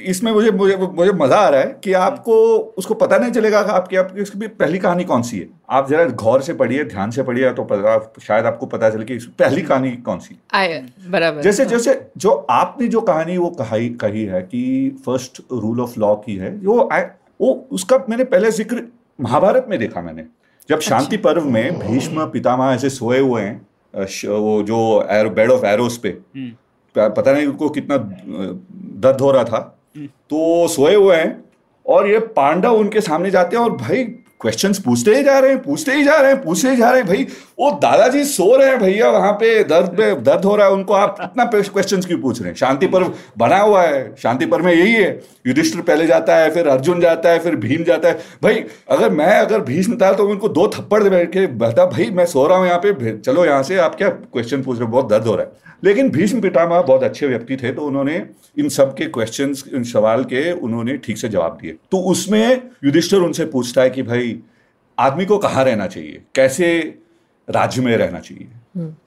इसमें 0.07 0.31
मुझे 0.33 0.51
मुझे 0.51 0.77
मुझे 0.77 1.11
मज़ा 1.13 1.37
आ 1.37 1.49
रहा 1.49 1.61
है 1.61 1.81
कि 1.85 1.93
आपको 1.93 2.35
उसको 2.79 2.95
पता 2.95 3.17
नहीं 3.19 3.31
चलेगा 3.33 3.63
कि 3.63 3.71
आपकी 3.71 3.97
आपकी 3.97 4.23
उसकी 4.23 4.47
पहली 4.49 4.79
कहानी 4.79 5.05
कौन 5.05 5.23
सी 5.23 5.39
है। 5.39 5.47
आप 5.71 5.89
जरा 5.91 6.05
गौर 6.23 6.43
से 6.43 6.55
पढ़िए 6.55 6.85
ध्यान 6.85 7.11
से 7.11 7.23
पढ़िए 7.23 7.53
तो 7.53 7.65
पता 7.65 7.99
शायद 8.23 8.47
आपको 8.47 8.67
पता 8.67 8.91
चले 8.91 9.05
कि 9.05 9.17
पहली 9.39 9.63
कहानी 9.63 9.91
कौन 10.07 10.19
सी 10.19 10.39
आए 10.55 10.83
बराबर। 11.09 11.43
जैसे 11.43 11.63
हाँ. 11.63 11.71
जैसे 11.71 12.01
जो 12.17 12.31
आपने 12.51 12.89
जो 12.89 13.01
कहानी 13.03 13.37
वो 13.39 13.51
कही 13.61 13.89
कही 14.01 14.25
है 14.25 14.43
कि 14.43 14.63
फ़र्स्ट 15.07 15.41
रूल 15.53 15.81
ऑफ़ 15.81 15.99
लॉ 16.01 16.15
की 16.17 16.37
है 16.37 16.51
वो 16.65 16.89
I- 16.93 17.05
वो 17.41 17.53
उसका 17.73 18.05
मैंने 18.09 18.25
पहले 18.25 18.51
ज़िक्र 18.51 18.83
महाभारत 19.19 19.67
में 19.69 19.79
देखा 19.79 20.01
मैंने। 20.03 20.25
जब 20.69 20.81
शांति 20.81 21.17
पर्व 21.17 21.45
में 21.47 21.79
भीष्म 21.79 22.27
पितामह 22.27 22.75
ऐसे 22.75 22.91
सोए 22.91 23.19
हुए 23.19 23.43
हैं 23.43 23.61
वो 23.95 24.63
जो 24.63 24.79
एरो 25.11 25.31
बेड 25.31 25.51
ऑफ़ 25.51 25.65
एरोस 25.67 25.97
पे। 25.99 26.11
पता 26.97 27.33
नहीं 27.33 27.47
उनको 27.47 27.69
कितना 27.69 27.97
दर्द 27.97 29.21
हो 29.21 29.31
रहा 29.31 29.45
था। 29.45 29.61
तो 29.97 30.69
सोए 30.69 30.95
हुए 30.95 31.17
हैं 31.17 31.45
और 31.87 32.09
ये 32.11 32.19
पांडव 32.37 32.75
उनके 32.75 33.01
सामने 33.01 33.31
जाते 33.31 33.57
हैं 33.57 33.65
और 33.65 33.77
भाई 33.77 34.05
क्वेश्चंस 34.45 34.79
पूछते 34.79 35.15
ही 35.17 35.23
जा 35.25 35.39
रहे 35.39 35.51
हैं, 35.51 35.63
पूछते 35.63 35.93
ही 35.93 36.03
जा 36.05 36.17
रहे 36.17 36.31
हैं, 36.31 36.43
पूछते 36.43 36.71
ही 36.71 36.77
जा 36.77 36.91
रहे 36.91 37.01
हैं, 37.01 37.07
भाई, 37.09 37.27
वो 37.59 37.71
दादाजी 37.83 38.25
सो 38.25 38.57
रहे 38.57 38.69
हैं 38.69 38.79
भैया 38.79 39.11
वहाँ 39.11 39.33
पे, 39.33 39.63
दर्द 39.65 39.99
में 39.99 40.23
दर्द 40.25 40.45
हो 40.45 40.57
रहा 40.57 40.67
है, 40.67 40.73
उनको 40.73 40.95
आप 40.95 41.17
इतना 41.23 41.45
क्वेश्चन 41.45 42.01
क्यों 42.01 42.19
पूछ 42.19 42.41
रहे 42.41 42.49
हैं? 42.49 42.57
शांति 42.57 42.87
पर्व 42.87 43.13
बना 43.39 43.59
हुआ 43.59 43.83
है, 43.83 44.15
शांति 44.19 44.47
पर्व 44.47 44.65
में 44.65 44.73
यही 44.73 44.93
है। 44.93 45.09
युधिष्ठिर 45.47 45.83
पहले 45.83 46.07
जाता 46.07 46.37
है, 46.37 46.51
फिर 46.51 46.69
अर्जुन 46.69 47.01
जाता 47.01 47.31
है, 47.31 47.39
फिर 47.39 47.57
भीम 47.57 47.85
जाता 47.85 48.09
है। 48.09 48.19
भाई, 48.43 48.65
अगर 48.91 49.11
मैं 49.11 49.33
अगर 49.39 49.61
भीष्म 49.63 49.97
था 49.97 50.13
तो 50.13 50.29
उनको 50.29 50.49
दो 50.51 50.67
थप्पड़ 50.69 51.03
बैठ 51.03 51.33
के 51.33 51.47
बता, 51.47 51.87
भाई, 51.87 52.11
मैं 52.11 52.27
सो 52.27 52.47
रहा 52.47 52.59
हूँ 52.59 52.67
यहाँ 52.67 52.79
पे 52.79 53.19
चलो 53.19 53.45
यहाँ 53.45 53.63
से 53.63 53.77
आप 53.79 53.95
क्या 53.95 54.09
क्वेश्चन 54.09 54.63
पूछ 54.63 54.79
रहे 54.79 54.87
हो? 54.87 54.93
बहुत 54.93 55.09
दर्द 55.09 55.27
हो 55.27 55.35
रहा 55.37 55.45
है। 55.45 55.63
लेकिन 55.85 56.09
भीष्म 56.11 56.41
पितामह 56.41 56.81
बहुत 56.81 57.03
अच्छे 57.03 57.27
व्यक्ति 57.27 57.57
थे 57.57 57.73
तो 57.73 57.83
उन्होंने 57.83 58.15
इन 58.59 58.69
सब 58.69 58.95
के 58.95 59.05
क्वेश्चन 59.07 59.55
इन 59.75 59.83
सवाल 59.85 60.23
के 60.25 60.51
उन्होंने 60.53 60.97
ठीक 60.97 61.19
से 61.19 61.29
जवाब 61.29 61.59
दिए। 61.63 61.75
तो 61.91 61.99
उसमें 62.11 62.63
युधिष्ठिर 62.85 63.21
उनसे 63.21 63.45
पूछता 63.47 63.83
है 63.83 63.91
कि 63.91 64.03
भाई 64.03 64.34
आदमी 64.99 65.25
को 65.27 65.39
कहाँ 65.39 65.65
रहना 65.65 65.87
चाहिए? 65.87 66.23
कैसे 66.35 66.69
राज्य 67.49 67.83
में 67.83 67.97
रहना 67.97 68.21
चाहिए? 68.21 68.49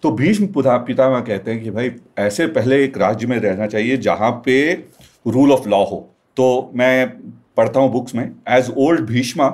तो 0.04 0.12
भीष्म 0.12 0.47
पितामह 0.56 1.19
कहते 1.21 1.52
हैं 1.52 1.63
कि 1.63 1.71
भाई 1.71 1.91
ऐसे 2.17 2.47
पहले 2.50 2.84
एक 2.84 2.97
राज्य 2.97 3.28
में 3.28 3.38
रहना 3.39 3.67
चाहिए 3.67 3.97
जहाँ 4.00 4.32
पे 4.45 4.71
रूल 5.26 5.52
ऑफ़ 5.52 5.67
लॉ 5.69 5.84
हो। 5.86 6.00
तो 6.38 6.71
मैं 6.76 7.08
पढ़ता 7.58 7.80
हूँ 7.80 7.91
बुक्स 7.91 8.15
में 8.15 8.30
as 8.50 8.71
old 8.78 9.02
Bhishma 9.06 9.50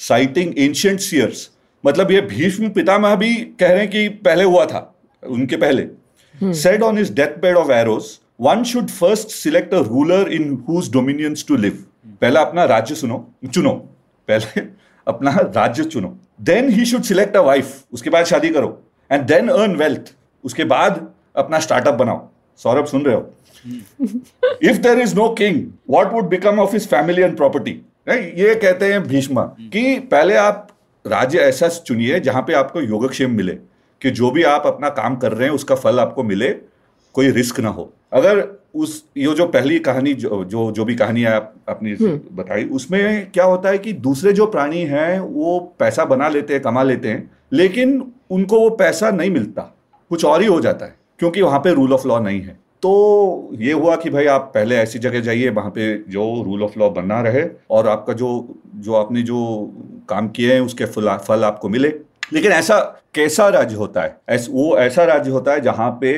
citing 0.00 0.58
ancient 0.58 1.00
seers 1.00 1.48
मतलब 1.84 2.10
ये 2.10 2.20
भीष्म 2.22 2.68
पितामह 2.70 3.14
भी 3.16 3.34
कह 3.60 3.68
रहे 3.68 3.78
हैं 3.78 3.90
कि 3.90 4.08
पहले 4.08 4.44
हुआ 4.44 4.64
था 4.66 4.80
उनके 5.22 5.56
पहले। 5.56 6.52
Said 6.54 6.82
on 6.82 6.98
his 6.98 7.12
death 7.14 7.40
bed 7.42 7.56
of 7.56 7.70
arrows 7.72 8.18
one 8.40 8.62
should 8.64 8.90
first 8.90 9.28
select 9.32 9.74
a 9.74 9.78
ruler 9.82 10.32
in 10.32 10.50
whose 10.68 10.92
dominions 10.92 11.44
to 11.48 11.56
live 11.56 11.84
पहला 12.20 12.40
अपना 12.40 12.64
राज्य 12.66 12.94
सुनो 12.94 13.24
चुनो। 13.46 13.72
पहले 14.28 14.60
अपना 15.06 15.30
राज्य 15.30 15.84
चुनो। 15.84 16.16
Then 16.40 16.68
he 16.68 16.84
should 16.86 17.02
select 17.02 17.36
a 17.36 17.40
wife 17.40 17.82
उसके 17.92 18.10
बाद 18.10 18.24
शादी 18.24 18.50
करो। 18.50 18.82
एंड 19.10 19.24
देन 19.24 19.48
अर्न 19.48 19.76
वेल्थ 19.76 20.14
उसके 20.44 20.64
बाद 20.66 21.06
अपना 21.36 21.58
स्टार्टअप 21.58 21.94
बनाओ। 21.94 22.28
सौरभ 22.60 22.86
सुन 22.86 23.04
रहे 23.04 23.14
हो? 23.14 23.32
If 24.62 24.78
there 24.78 24.98
is 24.98 25.14
no 25.16 25.28
king 25.28 25.62
what 25.90 26.12
would 26.12 26.28
become 26.28 26.58
of 26.60 26.72
his 26.72 26.88
family 26.88 27.22
and 27.22 27.36
property 27.36 27.70
ये 28.08 28.54
कहते 28.54 28.92
हैं 28.92 29.02
भीष्मा 29.02 29.42
कि 29.62 29.98
पहले 30.10 30.34
आप 30.36 30.68
राज्य 31.04 31.38
ऐसा 31.38 31.68
चुनिए 31.68 32.20
जहाँ 32.20 32.42
पे 32.42 32.52
आपको 32.54 32.80
योगक्षेम 32.80 33.34
मिले 33.36 33.52
कि 34.02 34.10
जो 34.10 34.30
भी 34.30 34.42
आप 34.44 34.66
अपना 34.66 34.88
काम 34.92 35.16
कर 35.16 35.32
रहे 35.32 35.48
हैं 35.48 35.54
उसका 35.54 35.74
फल 35.74 36.00
आपको 36.00 36.22
मिले 36.22 36.48
कोई 37.14 37.30
रिस्क 37.30 37.60
ना 37.60 37.68
हो। 37.68 37.92
अगर 38.12 38.40
उस 38.76 39.04
ये 39.16 39.34
जो 39.34 39.46
पहली 39.46 39.78
कहानी 39.78 40.12
जो 40.14 40.44
जो, 40.44 40.70
जो 40.72 40.84
भी 40.84 40.94
कहानी 40.94 41.24
आप 41.24 41.54
अपनी 41.68 41.92
हम्म। 41.92 42.36
बताई 42.36 42.64
उसमें 42.64 43.30
क्या 43.30 43.44
होता 43.44 43.68
है 43.68 43.78
कि 43.78 43.92
दूसरे 43.92 44.32
जो 44.32 44.46
प्राणी 44.46 44.82
हैं 44.82 45.18
वो 45.20 45.58
पैसा 45.78 46.04
बना 46.04 46.28
लेते 46.28 46.54
हैं 46.54 46.62
कमा 46.62 46.82
लेते 46.82 47.08
हैं 47.08 47.30
लेकिन 47.52 48.02
उनको 48.30 48.60
वो 48.60 48.70
पैसा 48.70 49.10
नहीं 49.10 49.30
मिलता। 49.30 49.62
कुछ 50.10 50.24
और 50.24 50.42
ही 50.42 50.46
हो 50.46 50.60
जाता 50.60 50.86
है 50.86 50.94
क्योंकि 51.18 51.42
वहाँ 51.42 51.58
पे 51.60 51.72
रूल 51.74 51.92
ऑफ़ 51.92 52.06
लॉ 52.08 52.18
नहीं 52.20 52.40
है। 52.40 52.58
तो 52.82 53.50
ये 53.54 53.72
हुआ 53.72 53.96
कि 53.96 54.10
भाई 54.10 54.26
आप 54.26 54.50
पहले 54.54 54.76
ऐसी 54.76 54.98
जगह 54.98 55.20
जाइए 55.20 55.50
वहाँ 55.50 55.70
पे 55.70 55.94
जो 56.08 56.24
रूल 56.42 56.62
ऑफ़ 56.62 56.78
लॉ 56.78 56.90
बना 56.90 57.20
रहे 57.20 57.44
और 57.70 57.88
आपका 57.88 58.12
जो 58.12 58.28
जो 58.76 58.94
आपने 58.94 59.22
जो 59.22 59.38
काम 60.08 60.28
किए 60.28 60.52
हैं 60.54 60.60
उसके 60.60 60.84
फल 60.84 61.16
फल 61.18 61.44
आपको 61.44 61.68
मिले। 61.68 61.88
लेकिन 62.32 62.52
ऐसा 62.52 62.78
कैसा 63.14 63.48
राज्य 63.48 63.76
होता 63.76 64.02
है? 64.02 64.16
ऐस, 64.28 64.48
वो 64.50 64.76
ऐसा 64.78 65.04
राज्य 65.04 65.30
होता 65.30 65.52
है 65.52 65.60
जहाँ 65.60 65.90
पे 66.00 66.12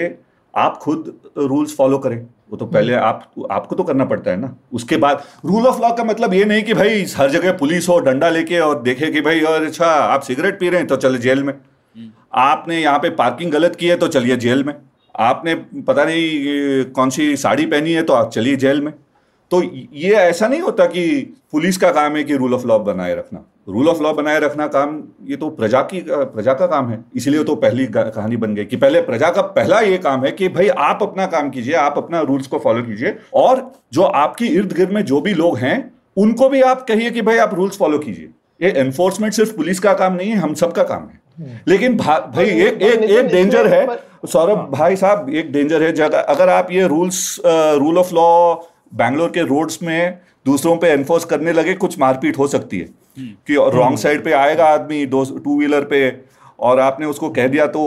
आप 0.55 0.77
खुद 0.77 1.13
रूल्स 1.39 1.77
फॉलो 1.77 1.99
करें। 1.99 2.27
वो 2.51 2.57
तो 2.57 2.67
पहले 2.67 2.95
हम्म। 2.95 3.05
आप 3.05 3.47
आपको 3.51 3.77
तो 3.77 3.85
करना 3.85 4.05
पड़ता 4.05 4.31
है 4.31 4.37
ना। 4.37 4.55
उसके 4.73 4.97
बाद 4.97 5.23
रूल 5.45 5.67
ऑफ़ 5.67 5.81
लॉ 5.83 5.93
का 5.93 6.05
मतलब 6.05 6.35
ये 6.35 6.45
नहीं 6.45 6.63
कि 6.63 6.75
भाई 6.75 7.05
हर 7.17 7.31
जगह 7.31 7.53
पुलिस 7.53 7.89
हो 7.89 7.99
डंडा 8.01 8.29
लेके 8.31 8.59
और 8.61 8.83
देखे 8.83 9.11
कि 9.13 9.21
भाई 9.21 9.41
और 9.43 9.65
अच्छा 9.65 9.87
आप 9.87 10.23
सिगरेट 10.23 10.59
पी 10.61 10.69
रहे 10.69 10.79
हैं 10.79 10.89
तो 10.89 10.97
चले 10.97 11.19
जेल 11.19 11.43
में। 11.43 11.53
हम्म। 11.53 12.11
आपने 12.35 12.81
यहाँ 12.81 12.99
पे 12.99 13.11
पार्किंग 13.17 13.53
गलत 13.53 13.77
की 13.77 13.89
है 13.89 13.97
तो 13.97 14.09
चलिए 14.09 14.37
जेल 14.37 14.65
में। 14.65 14.75
आपने 15.15 15.55
पता 15.83 16.05
नहीं 16.05 16.85
कौन 16.93 17.11
सी 17.11 17.37
साड़ी 17.37 17.67
पहनी 17.67 17.93
है 17.93 18.03
तो 18.03 18.13
आप 18.13 18.31
चलिए 18.31 18.57
जेल 18.57 18.81
में। 18.81 18.93
तो 19.51 19.63
ये 19.95 20.15
ऐसा 20.15 20.49
नहीं 20.49 20.61
होता 20.61 20.87
कि 20.87 21.05
पुलिस 21.53 21.77
का 21.77 21.91
काम 21.93 22.17
है 22.17 22.25
कि 22.25 22.37
रूल 22.37 22.55
ऑफ़ 22.55 22.67
लॉ 22.67 22.79
बनाए 22.79 23.15
रखना। 23.15 23.45
रूल 23.69 23.89
ऑफ़ 23.89 24.03
लॉ 24.03 24.13
बनाए 24.13 24.39
रखना 24.41 24.67
काम 24.67 25.03
ये 25.25 25.37
तो 25.37 25.49
प्रजा 25.51 25.81
की 25.83 26.01
प्रजा 26.09 26.53
का 26.53 26.67
काम 26.67 26.89
है 26.91 26.99
इसलिए 27.17 27.45
तो 27.45 27.55
पहली 27.57 27.87
कहानी 27.89 28.37
बन 28.37 28.55
गई 28.55 28.65
कि 28.65 28.77
पहले 28.77 29.01
प्रजा 29.03 29.31
का 29.31 29.43
पहला 29.53 29.81
ये 29.81 29.99
काम 29.99 30.25
है 30.25 30.31
कि 30.33 30.49
भाई 30.49 30.69
आप 30.85 31.03
अपना 31.03 31.27
काम 31.27 31.51
कीजिए 31.51 31.75
आप 31.77 31.99
अपना 31.99 32.21
रूल्स 32.23 32.47
को 32.47 32.59
फॉलो 32.59 32.83
कीजिए 32.83 33.17
और 33.37 33.71
जो 33.93 34.03
आपकी 34.19 34.47
इर्द 34.49 34.73
गिर्द 34.73 34.93
में 34.93 35.05
जो 35.05 35.21
भी 35.21 35.35
लोग 35.35 35.59
हैं 35.59 35.77
उनको 36.17 36.49
भी 36.49 36.61
आप 36.65 36.87
कहिए 36.89 37.11
कि 37.11 37.23
भाई 37.23 37.39
आप 37.39 37.55
रूल्स 37.55 37.79
फॉलो 37.79 37.99
कीजिए 37.99 38.31
ये 38.61 38.73
एनफोर्समेंट 38.79 39.33
सिर्फ़ 39.33 39.57
पुलिस 39.57 39.81
का 39.81 39.93
काम 39.95 40.15
नहीं 40.15 40.31
है 40.31 40.37
हम 40.37 40.55
सबका 40.55 40.83
काम 40.85 41.03
है 41.03 41.21
हम्म। 41.39 41.59
लेकिन 41.69 41.97
भाई 41.97 42.45
एक 42.45 42.83
एक 42.83 43.03
एक 43.03 43.27
डेंजर 43.27 43.67
है 43.67 43.87
सौरभ 44.27 44.57
हाँ। 44.57 44.69
भाई 44.71 44.97
साहब 44.97 45.29
एक 45.33 45.53
डेंजर 45.53 45.83
है 45.83 45.93
जगह 45.93 46.21
अगर 46.29 46.49
आप 46.49 46.71
ये 46.73 46.87
rules 46.87 47.21
rule 47.45 47.99
of 47.99 48.15
law 48.15 48.55
Bangalore 48.95 49.31
के 49.31 49.43
रोड्स 49.47 49.83
में 49.83 50.19
दूसरों 50.47 50.77
पे 50.77 50.89
एनफोर्स 50.89 51.25
करने 51.25 51.53
लगे 51.53 51.75
कुछ 51.75 51.99
मारपीट 51.99 52.39
हो 52.39 52.47
सकती 52.47 52.79
है। 52.79 52.89
कि 53.19 53.55
रॉन्ग। 53.75 53.99
साइड 53.99 54.25
पे 54.25 54.33
आएगा 54.33 54.65
आदमी 54.65 55.05
टू 55.07 55.59
व्हीलर 55.59 55.85
पे 55.85 56.01
और 56.61 56.81
आपने 56.81 57.07
उसको 57.07 57.29
कह 57.31 57.47
दिया 57.49 57.67
तो 57.67 57.83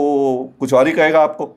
कुछ 0.60 0.74
और 0.74 0.86
ही 0.86 0.92
कहेगा 0.92 1.20
आपको 1.20 1.50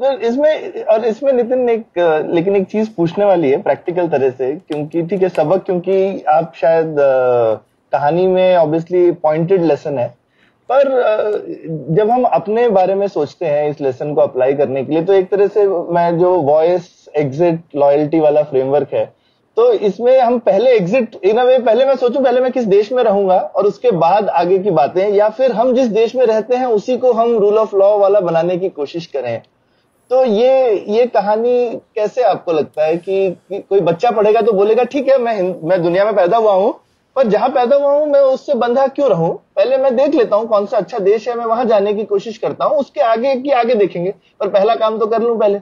इसमें 0.00 0.84
और 0.84 1.04
इसमें 1.04 1.32
नितिन 1.32 1.68
एक 1.68 1.98
लेकिन 2.34 2.56
एक 2.56 2.66
चीज़ 2.66 2.88
पूछने 2.96 3.24
वाली 3.24 3.50
है 3.50 3.60
प्रैक्टिकल 3.62 4.08
तरह 4.08 4.30
से 4.30 4.52
क्योंकि 4.52 5.02
ठीक 5.02 5.22
है 5.22 5.28
सबक 5.28 5.64
क्योंकि 5.64 6.22
आप 6.28 6.52
शायद 6.56 6.94
कहानी 7.92 8.26
में 8.26 8.56
ऑब्वियसली 8.56 9.10
पॉइंटेड 9.10 9.62
लेसन 9.62 9.98
है 9.98 10.08
पर 10.70 10.88
जब 11.90 12.10
हम 12.10 12.24
अपने 12.24 12.68
बारे 12.68 12.94
में 12.94 13.06
सोचते 13.08 13.46
हैं 13.46 13.70
इस 13.70 13.80
लेसन 13.80 14.14
को 14.14 14.20
अप्लाई 14.20 14.54
करने 14.54 14.84
के 14.84 14.92
लिए 14.92 15.02
तो 15.02 15.12
एक 15.12 15.30
तरह 15.30 15.46
से 15.46 15.66
मैं 15.92 16.18
जो 16.18 16.34
वॉइस 16.42 17.08
एग्जिट 17.16 17.60
लॉयल्टी 17.76 18.20
वाला 18.20 18.42
फ्रेमवर्क 18.42 18.94
है 18.94 19.04
तो 19.56 19.72
इसमें 19.72 20.18
हम 20.20 20.38
पहले 20.38 20.70
एग्जिट 20.70 21.16
इन 21.24 21.38
अ 21.38 21.44
वे 21.44 21.58
पहले 21.58 21.84
मैं 21.86 21.94
सोचूं 21.96 22.22
पहले 22.24 22.40
मैं 22.40 22.50
किस 22.52 22.64
देश 22.66 22.90
में 22.92 23.02
रहूँगा 23.02 23.36
और 23.36 23.66
उसके 23.66 23.90
बाद 23.92 24.28
आगे 24.30 24.58
की 24.58 24.70
बातें 24.70 25.08
या 25.08 25.28
फिर 25.30 25.52
हम 25.52 25.72
जिस 25.74 25.88
देश 25.88 26.14
में 26.14 26.24
रहते 26.26 26.56
हैं 26.56 26.66
उसी 26.66 26.96
को 26.98 27.12
हम 27.12 27.36
रूल 27.38 27.58
ऑफ़ 27.58 27.74
लॉ 27.76 27.96
वाला 27.98 28.20
बनाने 28.20 28.56
की 28.58 28.68
कोशिश 28.70 29.06
करें। 29.06 29.40
तो 30.10 30.24
ये 30.24 30.74
ये 30.88 31.06
कहानी 31.06 31.80
कैसे 31.94 32.22
आपको 32.22 32.52
लगता 32.52 32.84
है 32.84 32.96
कि, 32.96 33.30
कि 33.30 33.58
कोई 33.60 33.80
बच्चा 33.80 34.10
पढ़ेगा 34.10 34.40
तो 34.40 34.52
बोलेगा 34.52 34.84
ठीक 34.84 35.08
है 35.08 35.18
मैं 35.18 35.42
मैं 35.68 35.82
दुनिया 35.82 36.04
में 36.04 36.14
पैदा 36.16 36.36
हुआ 36.36 36.52
हूँ 36.52 36.72
पर 37.16 37.26
जहाँ 37.28 37.48
पैदा 37.48 37.76
हुआ 37.76 37.92
हूँ 37.92 38.06
मैं 38.06 38.20
उससे 38.22 38.54
बंधा 38.54 38.86
क्यों 38.88 39.08
रहूँ? 39.10 39.34
पहले 39.56 39.76
मैं 39.78 39.94
देख 39.96 40.14
लेता 40.14 40.36
हूँ 40.36 40.46
कौन 40.48 40.66
सा 40.66 40.76
अच्छा 40.76 40.98
देश 41.00 41.28
है 41.28 41.34
मैं 41.34 41.44
वहाँ 41.44 41.64
जाने 41.64 41.94
की 41.94 42.04
कोशिश 42.04 42.38
करता 42.38 42.64
हूँ 42.64 42.78
उसके 42.78 43.00
आगे 43.02 43.34
की 43.36 43.50
आगे 43.52 43.74
देखेंगे 43.74 44.14
पर 44.40 44.48
पहला 44.48 44.74
काम 44.76 44.98
तो 44.98 45.06
कर 45.06 45.22
लूँ 45.22 45.38
पहले। 45.38 45.58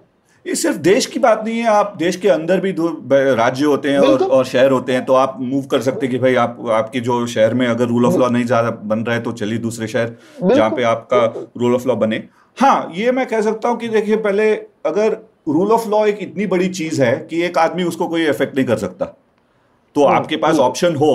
ये 0.46 0.54
सिर्फ़ 0.54 0.76
देश 0.78 1.06
की 1.06 1.18
बात 1.18 1.42
नहीं 1.44 1.58
है 1.58 1.66
आप 1.68 1.94
देश 1.98 2.16
के 2.16 2.28
अंदर 2.28 2.60
भी 2.60 2.70
राज्य 2.72 3.64
होते 3.64 3.90
हैं 3.90 3.98
और, 3.98 4.22
और 4.22 4.44
शहर 4.44 4.70
होते 4.70 4.92
हैं 4.92 5.04
तो 5.04 5.14
आप 5.14 5.36
मूव 5.40 5.64
कर 5.66 5.80
सकते 5.80 6.06
हैं 6.06 6.10
कि 6.10 6.18
भाई 6.18 6.34
आप 6.34 6.56
आपके 6.72 7.00
जो 7.00 7.26
शहर 7.26 7.54
में 7.54 7.66
अगर 7.66 7.86
रूल 7.86 8.06
ऑफ़ 8.06 8.16
लॉ 8.16 8.28
नहीं 8.28 8.44
ज़्यादा 8.44 8.70
बन 8.70 9.00
रहा 9.00 9.16
है 9.16 9.22
तो 9.22 9.32
चलिए 9.32 9.58
दूसरे 9.58 9.86
शहर 9.86 10.16
जहाँ 10.44 10.70
पे 10.70 10.82
आपका 10.82 11.24
रूल 11.56 11.74
ऑफ़ 11.74 11.88
लॉ 11.88 11.94
बने। 11.96 12.22
हाँ 12.58 12.90
ये 12.94 13.12
मैं 13.12 13.26
कह 13.26 13.40
सकता 13.40 13.68
हूँ 13.68 13.78
कि 13.78 13.88
देखिए 13.88 14.16
पहले 14.18 14.52
अगर 14.86 15.18
रूल 15.48 15.72
ऑफ़ 15.72 15.88
लॉ 15.88 16.04
एक 16.06 16.18
इतनी 16.22 16.46
बड़ी 16.46 16.68
चीज़ 16.70 17.02
है 17.02 17.16
कि 17.30 17.42
एक 17.42 17.58
आदमी 17.58 17.84
उसको 17.84 18.08
कोई 18.08 18.26
इफ़ेक्ट 18.26 18.54
नहीं 18.56 18.66
कर 18.66 18.76
सकता। 18.76 19.04
तो 19.96 20.06
हाँ, 20.06 20.16
आपके 20.16 20.36
पास 20.36 20.58
ऑप्शन 20.60 20.96
हो 20.96 21.14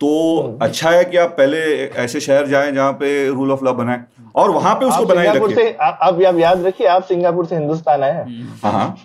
तो 0.00 0.08
हम्म। 0.40 0.58
अच्छा 0.60 0.90
है 0.90 1.04
कि 1.04 1.16
आप 1.16 1.30
पहले 1.30 1.58
ऐसे 2.04 2.20
शहर 2.20 2.46
जाएँ 2.46 2.72
जहाँ 2.72 2.92
पे 2.92 3.28
रूल 3.28 3.52
ऑफ़ 3.52 3.64
लॉ 3.64 3.72
बनाए 3.74 4.04
और 4.34 4.50
वहाँ 4.50 4.74
पे 4.74 4.84
उसको 4.84 5.04
बनाए 5.06 5.34
रखिए। 5.36 5.72
आप 5.80 5.98
आप 6.02 6.38
याद 6.38 6.64
रखिए 6.66 6.86
आप 6.86 7.04
सिंगापुर 7.04 7.46
से 7.46 7.56
हिंदुस्तान 7.56 8.02
आए 8.02 8.12
हाँ, 8.62 8.72
हाँ 8.72 8.96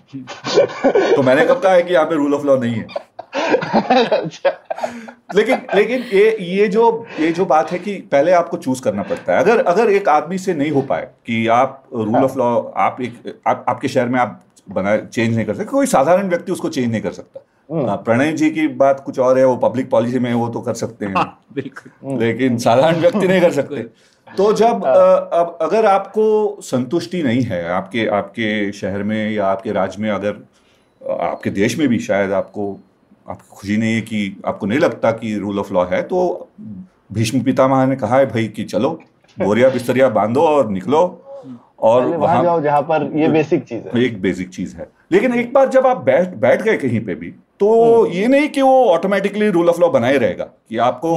तो 1.16 1.22
मैंने 1.24 1.46
कब 1.46 1.60
कहा 1.60 1.72
है 1.74 1.82
कि 1.84 1.94
यहाँ 1.94 2.06
पे 2.06 2.16
रूल 2.16 2.34
ऑफ़ 2.34 2.46
लॉ 2.46 2.58
नहीं 2.58 2.76
है? 2.76 2.88
अच्छा। 4.14 4.50
लेकिन 5.36 5.62
लेकिन 5.76 6.04
ये 6.14 6.38
ये 6.42 6.68
जो 6.68 7.06
ये 7.20 7.32
जो 7.32 7.46
बात 7.46 7.72
है 7.72 7.80
कि 7.80 7.94
पहले 8.12 8.32
आपको 8.32 8.58
चूज़ 8.58 8.82
करना 8.82 9.04
पड़ता 9.04 9.34
है। 9.34 9.44
अगर 9.44 9.64
अगर 9.66 9.90
एक 9.90 10.10
आदमी 10.10 10.38
से 10.38 10.54
नहीं 10.54 10.72
हो 10.72 10.82
पाए 10.82 11.08
कि 11.28 11.46
आप 11.48 11.84
रूल 11.94 12.16
ऑफ़ 12.16 12.38
लॉ 12.38 12.56
आप 12.78 12.98
एक 13.02 13.40
आप, 13.48 13.66
आपके 13.70 13.88
शहर 13.88 14.10
में 14.10 14.20
आप 14.20 14.42
बना 14.72 14.96
चेंज 14.98 15.36
नहीं 15.36 15.46
कर 15.46 15.54
सकते। 15.54 15.66
कोई 15.66 15.86
साधारण 15.86 16.30
व्यक्ति 16.30 16.52
उसको 16.52 16.70
चेंज 16.70 16.92
नहीं 16.92 17.02
कर 17.02 17.12
सकता। 17.12 17.46
हम्म। 17.72 17.88
हाँ, 17.88 17.96
प्रणय 17.98 18.32
जी 18.32 18.50
की 18.50 18.68
बात 18.82 19.00
कुछ 19.00 19.20
और 19.20 19.38
है 19.40 19.46
वो 19.46 19.56
पब्लिक 19.58 19.90
पॉलिसी 19.90 20.20
में 20.20 20.34
वो 20.34 20.48
तो 20.50 20.62
कर 20.62 20.74
सकते 20.74 21.06
हैं। 21.06 21.14
हाँ, 21.16 21.40
बिल्कुल। 21.54 22.20
लेकिन 22.20 22.58
साधारण 22.58 23.00
व्यक्ति 23.00 23.28
नहीं 23.28 23.42
कर 23.42 23.52
सकते। 23.52 23.86
तो 24.38 24.54
जब 24.54 24.86
हाँ। 24.86 25.30
अब 25.34 25.58
अगर 25.62 25.86
आपको 25.86 26.58
संतुष्टि 26.62 27.24
नहीं 27.24 27.42
है 27.42 27.68
आपके 27.70 28.06
आपके 28.08 28.72
शहर 28.72 29.04
में 29.04 29.32
या 29.32 29.46
आपके 29.46 29.72
राज्य 29.72 30.02
में 30.02 30.10
अगर 30.12 30.46
आपके 31.10 31.50
देश 31.50 31.78
में 31.78 31.88
भी 31.88 32.00
शायद 32.00 32.32
आपको 32.32 32.80
आपकी 33.30 33.48
खुशी 33.52 33.78
नहीं 33.78 33.94
है 33.94 34.02
कि 34.02 34.42
आपको 34.46 34.66
नहीं 34.66 34.80
लगता 34.80 35.12
कि 35.12 35.36
रूल 35.36 35.60
ऑफ़ 35.60 35.74
लॉ 35.74 35.86
है 35.86 36.02
तो 36.04 36.50
भीष्म 37.14 37.42
पितामह 37.42 37.86
ने 37.86 37.96
कहा 37.96 38.18
है 38.18 38.26
भाई 38.26 38.48
कि 38.48 38.64
चलो 38.64 38.90
बोरिया 39.40 39.70
बिस्तरिया 39.70 40.10
बांधो 40.10 40.42
और 40.42 40.70
निकलो 40.70 41.24
और 41.80 42.06
वहाँ 42.06 42.44
जाओ 42.44 42.62
जहाँ 42.62 42.82
पर 42.82 43.12
ये 43.16 43.28
बेसिक 43.28 43.64
चीज़ 43.64 43.88
है। 43.88 44.04
एक 44.04 44.22
बेसिक 44.22 44.50
चीज़ 44.50 44.76
है। 44.76 44.90
लेकिन 45.12 45.34
एक 45.34 45.54
बार 45.54 45.70
जब 45.70 45.88
आप 45.88 46.04
बैठ 46.04 46.36
बैठ 46.36 46.62
गए 46.62 46.78
कहीं 46.78 47.06
पे 47.06 47.16
भी 47.16 47.28
तो 47.60 48.06
ये 48.06 48.28
नहीं 48.28 48.50
कि 48.50 48.62
वो 48.62 48.86
ऑटोमेटिकली 48.86 49.50
रूल 49.50 49.70
ऑफ़ 49.70 49.82
लॉ 49.82 49.90
बनाए 49.90 50.18
रहेगा 50.18 50.44
कि 50.44 50.78
आपको 50.78 51.16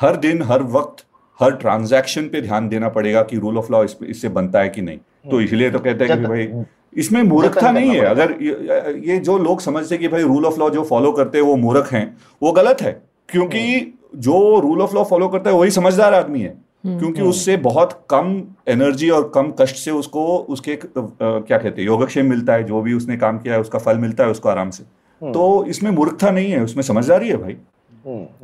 हर 0.00 0.16
दिन 0.16 0.42
हर 0.42 0.62
वक्त 0.62 1.04
हर 1.42 1.52
ट्रांजैक्शन 1.56 2.28
पे 2.28 2.40
ध्यान 2.42 2.68
देना 2.68 2.88
पड़ेगा 2.88 3.22
कि 3.22 3.36
रूल 3.38 3.58
ऑफ़ 3.58 3.72
लॉ 3.72 3.84
इससे 3.84 4.28
बनता 4.30 4.60
है 4.60 4.68
कि 4.68 4.82
नहीं। 4.82 4.98
तो 5.30 5.40
इसलिए 5.40 5.70
तो 5.70 5.78
कहते 5.78 6.04
हैं 6.04 6.18
कि 6.18 6.26
भाई 6.26 6.48
इसमें 6.96 7.22
मूर्खता 7.22 7.70
नहीं 7.70 7.90
है। 7.90 8.00
अगर 8.00 8.36
ये, 8.40 9.18
जो 9.18 9.36
लोग 9.38 9.60
समझते 9.60 9.96
कि 9.96 10.08
भाई 10.08 10.22
रूल 10.22 10.46
ऑफ़ 10.46 10.58
लॉ 10.60 10.68
जो 10.70 10.82
फॉलो 10.84 11.12
करते 11.12 11.38
हैं 11.38 11.44
वो 11.44 11.56
मूर्ख 11.56 11.92
हैं 11.92 12.04
वो 12.42 12.52
गलत 12.52 12.82
है। 12.82 12.92
क्योंकि 13.28 13.94
जो 14.18 14.58
रूल 14.60 14.82
ऑफ़ 14.82 14.94
लॉ 14.94 15.04
फॉलो 15.04 15.28
करता 15.28 15.50
है 15.50 15.56
वही 15.56 15.70
समझदार 15.70 16.14
आदमी 16.14 16.40
है। 16.40 16.54
क्योंकि 16.86 17.22
उससे 17.22 17.56
बहुत 17.56 17.92
कम 18.10 18.42
एनर्जी 18.68 19.10
और 19.10 19.30
कम 19.34 19.52
कष्ट 19.60 19.76
से 19.76 19.90
उसको 19.90 20.24
उसके 20.48 20.78
क्या 20.86 21.58
कहते 21.58 21.80
हैं 21.80 21.86
योगक्षेम 21.86 22.28
मिलता 22.30 22.52
है। 22.52 22.64
जो 22.64 22.80
भी 22.80 22.94
उसने 22.94 23.16
काम 23.16 23.38
किया 23.38 23.54
है 23.54 23.60
उसका 23.60 23.78
फल 23.78 23.98
मिलता 23.98 24.24
है 24.24 24.30
उसको 24.30 24.48
आराम 24.48 24.70
से। 24.70 24.84
तो 25.22 25.64
इसमें 25.68 25.90
मूर्खता 25.90 26.30
नहीं 26.30 26.50
है 26.50 26.62
उसमें 26.62 26.82
समझदारी 26.82 27.28
है 27.28 27.36
भाई। 27.36 27.56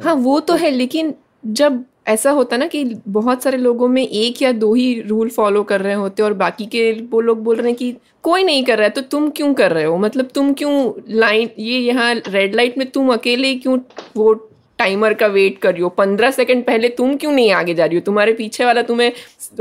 हाँ 0.05 0.15
वो 0.17 0.39
तो 0.41 0.55
है 0.55 0.71
लेकिन 0.71 1.15
जब 1.47 1.85
ऐसा 2.09 2.31
होता 2.31 2.57
ना 2.57 2.67
कि 2.67 2.85
बहुत 3.09 3.43
सारे 3.43 3.59
लोगों 3.59 3.89
में 3.89 4.03
एक 4.09 4.43
या 4.43 4.53
दो 4.53 4.75
ही 4.75 5.01
रूल 5.03 5.29
फॉलो 5.29 5.63
कर 5.63 5.81
रहे 5.81 5.95
होते 5.95 6.23
और 6.23 6.35
बाकी 6.35 6.67
के 6.67 6.93
वो 6.93 7.21
लोग 7.21 7.43
बोल 7.45 7.57
रहे 7.57 7.67
हैं 7.67 7.77
कि 7.77 7.97
कोई 8.23 8.45
नहीं 8.45 8.65
कर 8.65 8.79
रहा 8.79 8.85
है 8.85 8.91
तो 8.91 9.01
तुम 9.01 9.29
क्यों 9.31 9.53
कर 9.55 9.73
रहे 9.73 9.85
हो? 9.85 9.97
मतलब 9.99 10.29
तुम 10.35 10.53
क्यों 10.53 10.93
लाइन 11.09 11.51
ये 11.59 11.79
यहाँ 11.79 12.15
रेड 12.29 12.55
लाइट 12.55 12.79
में 12.79 12.91
तुम 12.91 13.13
अकेले 13.13 13.55
क्यों 13.55 13.79
वो 14.17 14.35
टाइमर 14.79 15.15
का 15.15 15.27
वेट 15.27 15.59
कर 15.59 15.73
रही 15.73 15.83
हो। 15.83 15.89
पंद्रह 15.89 16.31
सेकंड 16.31 16.65
पहले 16.65 16.89
तुम 16.99 17.17
क्यों 17.17 17.33
नहीं 17.33 17.51
आगे 17.53 17.75
जा 17.75 17.85
रही 17.85 17.97
हो? 17.97 18.01
तुम्हारे 18.07 18.33
पीछे 18.33 18.65
वाला 18.65 18.83
तुम्हें 18.83 19.13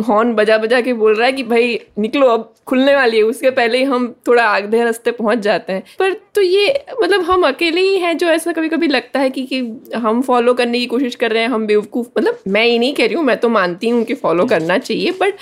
हॉर्न 0.08 0.34
बजा 0.34 0.58
बजा 0.58 0.82
के 0.82 0.94
बोल 0.94 1.16
रहा 1.16 1.26
है 1.26 1.34
कि 1.34 1.44
भाई 1.44 1.80
निकलो 2.00 2.28
अब 2.30 2.54
खुलने 2.68 2.96
वाली 2.96 3.18
है। 3.18 3.24
उसके 3.24 3.50
पहले 3.52 3.78
ही 3.78 3.84
हम 3.84 4.08
थोड़ा 4.28 4.44
आधे 4.46 4.84
रास्ते 4.84 5.12
पहुँच 5.12 5.40
जाते 5.40 5.74
हैं। 5.74 5.84
पर 6.00 6.14
तो 6.36 6.42
ये 6.42 6.86
मतलब 7.02 7.22
हम 7.22 7.48
अकेले 7.48 7.82
ही 7.82 7.98
हैं 8.00 8.18
जो 8.18 8.28
ऐसा 8.28 8.52
कभी 8.52 8.70
कभी 8.70 8.88
लगता 8.88 9.20
है 9.20 9.30
कि, 9.30 9.44
कि 9.44 9.60
हम 9.96 10.22
फॉलो 10.22 10.54
करने 10.54 10.80
की 10.80 10.86
कोशिश 10.86 11.16
कर 11.16 11.32
रहे 11.32 11.44
हैं 11.44 11.50
हम 11.50 11.68
बेवकूफ़ 11.68 12.08
मतलब 12.18 12.40
मैं 12.48 12.66
ये 12.66 12.78
नहीं 12.80 12.94
कह 12.94 13.06
रही 13.06 13.16
हूँ 13.16 13.24
मैं 13.26 13.38
तो 13.38 13.50
मानती 13.50 13.90
हूँ 13.90 14.04
कि 14.04 14.14
फॉलो 14.16 14.46
करना 14.46 14.78
चाहिए 14.78 15.12
बट 15.22 15.34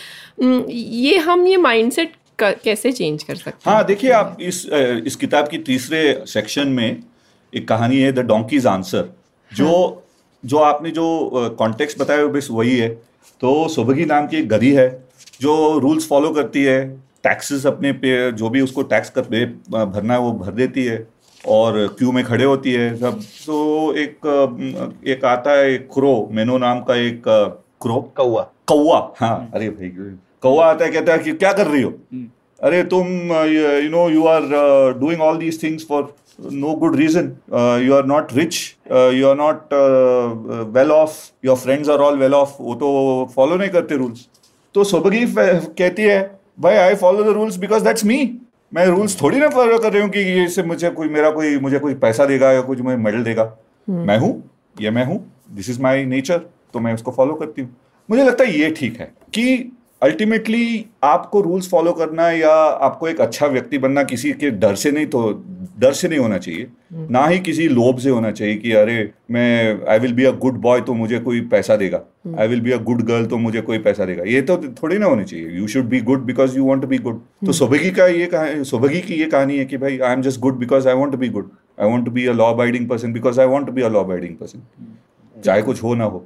ये 0.70 1.18
हम 1.18 1.46
ये 1.48 1.58
माइंडसेट 1.58 2.14
कैसे 2.42 2.92
चेंज 2.92 3.24
कर 3.24 3.36
सकते 3.36 3.70
हाँ? 3.70 3.84
देखिए 3.86 4.12
आप 4.12 4.38
इस 4.42 4.66
इस 5.06 5.16
किताब 5.16 5.48
की 5.48 5.58
तीसरे 5.58 6.02
सेक्शन 6.28 6.68
में 6.68 7.04
एक 7.54 7.68
कहानी 7.68 8.00
है 8.00 8.12
द 8.12 8.26
डोंकीज 8.28 8.66
आंसर 8.68 9.14
जो 9.52 9.72
जो 10.44 10.58
आपने 10.60 10.92
जो 10.92 11.06
कॉन्टेक्स्ट 11.60 12.00
बताया 12.00 12.24
वो 12.24 12.30
बस 12.30 12.48
वही 12.52 12.78
है। 12.78 12.90
तो 13.42 13.68
सुबगी 13.70 14.06
नाम 14.06 14.28
की 14.28 14.38
एक 14.38 14.48
गधी 14.50 14.72
है 14.74 14.88
जो 15.42 15.56
रूल्स 15.80 16.08
फॉलो 16.08 16.30
करती 16.34 16.64
है 16.64 16.86
टैक्सेस 17.24 17.66
अपने 17.68 17.92
पे 17.94 18.32
जो 18.34 18.50
भी 18.50 18.62
उसको 18.62 18.84
टैक्स 18.86 19.10
कर 19.10 19.26
दे 19.26 19.46
भरना 19.70 20.14
है 20.14 20.20
वो 20.20 20.32
भर 20.34 20.52
देती 20.54 20.84
है 20.86 21.08
और 21.48 21.78
क्यू 21.98 22.12
में 22.12 22.24
खड़े 22.26 22.44
होती 22.44 22.72
है 22.74 22.96
सब। 22.98 23.20
तो 23.46 23.94
एक 23.94 24.28
एक 25.08 25.26
आता 25.26 25.52
है 25.52 25.74
एक 25.74 25.88
क्रो 25.94 26.14
मेनो 26.32 26.58
नाम 26.58 26.80
का 26.82 26.96
एक 26.98 27.22
क्रो 27.82 28.02
कौआ 28.18 28.44
कौआ 28.68 29.00
हाँ। 29.20 29.52
अरे 29.54 29.70
भाई 29.70 29.90
कौआ 30.44 30.66
आता 30.66 30.86
है 30.86 30.92
कहता 30.92 31.14
है 31.14 31.20
कि 31.20 31.32
क्या 31.34 31.52
कर 31.54 31.68
रही 31.68 31.82
हो? 31.82 31.94
अरे 32.60 32.84
तुम 32.84 33.08
you 33.34 33.90
know 33.90 34.10
you 34.10 34.26
are 34.28 34.42
doing 35.00 35.22
all 35.22 35.38
these 35.38 35.62
things 35.64 35.86
for 35.90 36.14
no 36.39 36.74
good 36.76 36.95
reason 36.95 37.32
you 37.86 37.93
are 37.93 38.06
not 38.06 38.34
rich 38.34 38.58
you 38.91 39.28
are 39.28 39.36
not 39.36 39.74
well 40.76 40.91
off 40.91 41.17
your 41.45 41.56
friends 41.58 41.89
are 41.89 42.00
all 42.00 42.17
well 42.19 42.34
off 42.34 42.56
वो 42.62 42.76
तो 42.76 42.89
फॉलो 43.36 43.56
नहीं 43.56 43.69
करते 43.69 43.98
रूल्स 43.98 44.28
तो 44.76 44.84
सोबगी 44.84 45.26
कहती 45.28 46.04
है 46.04 46.19
भाई 46.60 46.76
I 46.78 46.95
follow 46.95 47.24
the 47.24 47.36
rules 47.36 47.58
because 47.58 47.84
that's 47.84 48.06
me 48.06 48.17
मैं 48.74 48.86
rules 48.88 49.21
थोड़ी 49.21 49.39
ना 49.39 49.50
फॉलो 49.50 49.78
कर 49.80 49.93
रही 49.93 50.02
हूँ 50.02 50.10
कि 50.12 50.19
ये 50.19 50.48
से 50.50 50.63
मुझे 50.63 50.89
कोई 50.91 51.10
मेरा 51.10 51.30
कोई 51.32 51.58
मुझे 51.60 51.80
कोई 51.80 51.93
पैसा 52.04 52.26
देगा 52.26 52.52
या 52.52 52.62
कुछ 52.62 52.82
मुझे 52.82 52.98
मेडल 52.98 53.24
देगा। 53.24 53.43
मैं 53.88 54.17
हूँ 54.19 54.32
ये 54.82 54.91
मैं 54.91 55.06
हूँ 55.06 55.19
दिस 55.56 55.69
इज़ 55.69 55.82
माई 55.82 56.06
नेचर 56.06 56.38
तो 56.74 56.80
मैं 56.80 56.93
उसको 56.93 57.12
फॉलो 57.12 57.34
करती 57.34 57.62
हूँ। 57.62 57.69
मुझे 58.10 58.24
लगता 58.24 58.43
है 58.43 58.60
ये 58.60 58.69
ठीक 58.78 59.00
है 59.00 59.06
कि 59.34 59.71
अल्टीमेटली 60.02 60.86
आपको 61.04 61.42
रूल्स 61.42 61.70
फॉलो 61.70 61.92
करना 61.94 62.30
या 62.32 62.54
आपको 62.88 63.08
एक 63.08 63.22
अच्छा 63.22 63.48
व्यक्ति 63.48 63.78
बनना 63.78 64.04
किसी 64.04 64.32
के 64.34 64.50
डर 64.52 64.76
से 64.76 64.92
नहीं 64.92 65.06
तो 65.06 65.22
डर 65.80 65.94
से 65.94 66.08
नहीं 66.08 66.20
होना 66.20 66.38
चाहिए। 66.38 66.68
ना 67.12 67.26
ही 67.28 67.40
किसी 67.40 67.68
लोभ 67.70 67.98
से 68.00 68.10
होना 68.10 68.32
चाहिए 68.32 68.56
कि 68.56 68.72
अरे 68.72 68.98
मैं 69.32 69.80
I 69.90 70.00
will 70.00 70.14
be 70.14 70.24
a 70.24 70.32
good 70.44 70.58
boy 70.62 70.82
तो 70.82 70.94
मुझे 70.94 71.20
कोई 71.20 71.42
पैसा 71.52 71.76
देगा। 71.76 72.02
I 72.40 72.48
will 72.48 72.62
be 72.62 72.72
a 72.72 72.78
good 72.84 73.02
girl 73.08 73.26
तो 73.26 73.38
मुझे 73.38 73.62
कोई 73.62 73.78
पैसा 73.80 74.06
देगा। 74.06 74.24
ये 74.24 74.42
तो 74.42 74.58
थोड़ी 74.74 74.98
ना 74.98 75.06
होनी 75.06 75.24
चाहिए। 75.24 75.58
You 75.58 75.68
should 75.68 75.86
be 75.86 76.00
good 76.02 76.26
because 76.26 76.58
you 76.58 76.66
want 76.66 76.82
to 76.82 76.88
be 76.88 76.98
good 76.98 77.22
तो 77.46 77.52
सोबगी 77.52 77.92
का 77.92 78.08
ये 78.08 78.26
कहा 78.34 78.64
सोबगी 78.64 79.02
की 79.02 79.14
ये 79.14 79.26
कहानी 79.28 79.58
है 79.58 79.66
कि 79.66 79.78
भाई 79.78 79.98
I 80.00 80.14
am 80.14 80.22
just 80.22 80.40
good 80.40 80.60
because 80.60 80.88
I 80.88 80.96
want 80.96 81.12
to 81.12 81.18
be 81.18 81.30
good 81.30 81.50
I 81.82 81.90
want 81.90 82.06
to 82.06 82.12
be 82.12 82.26
a 82.26 82.34
law 82.34 82.52
abiding 82.54 82.90
person 82.90 83.14
because 83.14 83.42
I 83.42 83.48
want 83.48 83.68
to 83.68 83.74
be 83.74 83.82
a 83.82 83.90
law 83.90 84.04
abiding 84.04 84.36
person 84.38 84.62
चाहे 85.36 85.62
कुछ 85.62 85.84
हो 85.84 85.96
ना 85.96 86.06
हो। 86.06 86.26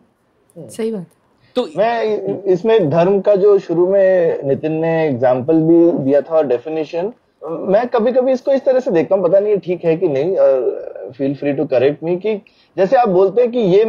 सही 0.58 0.92
बात। 0.92 1.08
तो 1.56 1.68
मैं 1.78 2.44
इसमें 2.46 2.90
धर्म 2.90 3.20
का 3.22 3.36
जो 3.36 3.58
शुरू 3.60 3.88
में 3.88 4.44
नितिन 4.48 4.72
ने 4.72 4.92
एग्ज़ाम्पल 5.06 5.62
भी 5.62 5.92
दिया 6.04 6.22
था 6.22 6.42
डेफिनेशन 6.44 7.12
मैं 7.42 7.88
कभी 7.88 8.12
कभी 8.12 8.32
इसको 8.32 8.52
इस 8.52 8.64
तरह 8.66 8.80
से 8.80 8.92
देखता 8.92 9.16
हूँ, 9.16 9.24
पता 9.24 9.40
नहीं 9.40 9.58
ठीक 9.58 9.84
है 9.86 9.96
कि 9.98 10.08
नहीं 10.08 11.12
feel 11.12 11.36
free 11.36 11.54
to 11.54 11.66
correct 11.66 12.04
me 12.04 12.16
कि 12.18 12.36
जैसे 12.78 12.96
आप 12.98 13.10
बोलते 13.10 13.42
हैं 13.42 13.52
कि 13.52 13.60
ये 13.60 13.84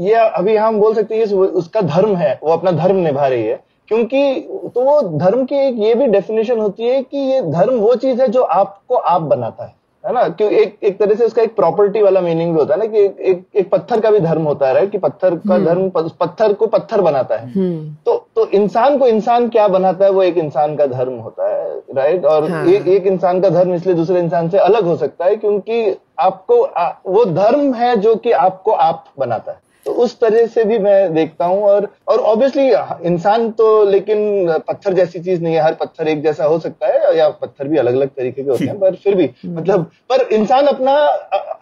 ये 0.00 0.14
अभी 0.14 0.56
हम 0.56 0.78
बोल 0.80 0.94
सकते 0.94 1.16
हैं 1.16 1.24
उसका 1.24 1.80
धर्म 1.82 2.14
है, 2.16 2.38
वो 2.42 2.52
अपना 2.52 2.70
धर्म 2.72 2.96
निभा 2.96 3.26
रही 3.26 3.44
है, 3.44 3.60
क्योंकि 3.88 4.40
तो 4.74 4.80
वो 4.80 5.00
धर्म 5.18 5.44
की 5.44 5.56
एक 5.58 5.78
ये 5.78 5.94
भी 5.94 6.06
डेफिनेशन 6.08 6.58
होती 6.58 6.84
है 6.84 7.02
कि 7.02 7.18
ये 7.30 7.40
धर्म 7.42 7.74
वो 7.76 7.94
चीज़ 7.96 8.22
है 8.22 8.28
जो 8.28 8.42
आपको 8.42 8.94
आप 8.94 9.22
बनाता 9.22 9.64
है। 9.64 9.74
है 10.04 10.12
ना? 10.12 10.28
क्यों 10.28 10.50
एक 10.52 10.76
एक 10.82 10.98
तरह 10.98 11.14
से 11.14 11.24
उसका 11.24 11.42
एक 11.42 11.54
प्रॉपर्टी 11.56 12.02
वाला 12.02 12.20
मीनिंग 12.20 12.52
भी 12.52 12.58
होता 12.58 12.74
है 12.74 12.80
ना 12.80 12.86
कि 12.86 12.98
एक 12.98 13.20
एक, 13.20 13.44
एक 13.56 13.70
पत्थर 13.70 14.00
का 14.00 14.10
भी 14.10 14.20
धर्म 14.20 14.42
होता 14.42 14.68
है 14.68 14.74
राइट 14.74 14.90
कि 14.90 14.98
पत्थर 14.98 15.34
का 15.38 15.58
धर्म 15.58 15.88
पत्थर 15.90 16.52
को 16.52 16.66
पत्थर 16.66 17.00
बनाता 17.00 17.36
है। 17.36 17.52
तो 18.06 18.16
तो 18.36 18.46
इंसान 18.48 18.98
को 18.98 19.06
इंसान 19.06 19.48
क्या 19.48 19.66
बनाता 19.68 20.04
है? 20.04 20.10
वो 20.10 20.22
एक 20.22 20.38
इंसान 20.38 20.76
का 20.76 20.86
धर्म 20.86 21.18
होता 21.18 21.48
है 21.48 21.82
राइट 21.96 22.24
और 22.24 22.50
हाँ। 22.50 22.64
ए, 22.66 22.82
एक 22.86 23.06
इंसान 23.06 23.40
का 23.40 23.48
धर्म 23.50 23.74
इसलिए 23.74 23.94
दूसरे 23.94 24.20
इंसान 24.20 24.48
से 24.48 24.58
अलग 24.58 24.84
हो 24.84 24.96
सकता 24.96 25.24
है 25.24 25.36
क्योंकि 25.36 25.96
आपको 26.18 26.62
आ, 26.62 26.88
वो 27.06 27.24
धर्म 27.24 27.72
है 27.74 27.96
जो 27.96 28.14
कि 28.16 28.32
आपको 28.32 28.72
आप 28.72 29.04
बनाता 29.18 29.52
है। 29.52 29.58
तो 29.86 29.92
उस 29.92 30.18
तरह 30.20 30.46
से 30.46 30.64
भी 30.64 30.78
मैं 30.78 31.14
देखता 31.14 31.44
हूँ 31.44 31.62
और 31.62 31.88
और 32.08 32.18
ऑब्वियसली 32.32 32.68
इंसान 33.08 33.50
तो 33.50 33.66
लेकिन 33.84 34.52
पत्थर 34.68 34.94
जैसी 34.94 35.20
चीज़ 35.20 35.42
नहीं 35.42 35.54
है 35.54 35.62
हर 35.62 35.74
पत्थर 35.74 36.08
एक 36.08 36.22
जैसा 36.22 36.44
हो 36.44 36.58
सकता 36.58 36.86
है 36.86 37.16
या 37.18 37.28
पत्थर 37.42 37.68
भी 37.68 37.78
अलग 37.78 37.94
अलग 37.94 38.08
तरीके 38.08 38.42
के 38.42 38.50
होते 38.50 38.64
हैं 38.64 38.78
पर 38.80 38.94
फिर 38.94 39.14
भी 39.14 39.30
मतलब 39.46 39.90
पर 40.10 40.26
इंसान 40.32 40.66
अपना 40.66 40.96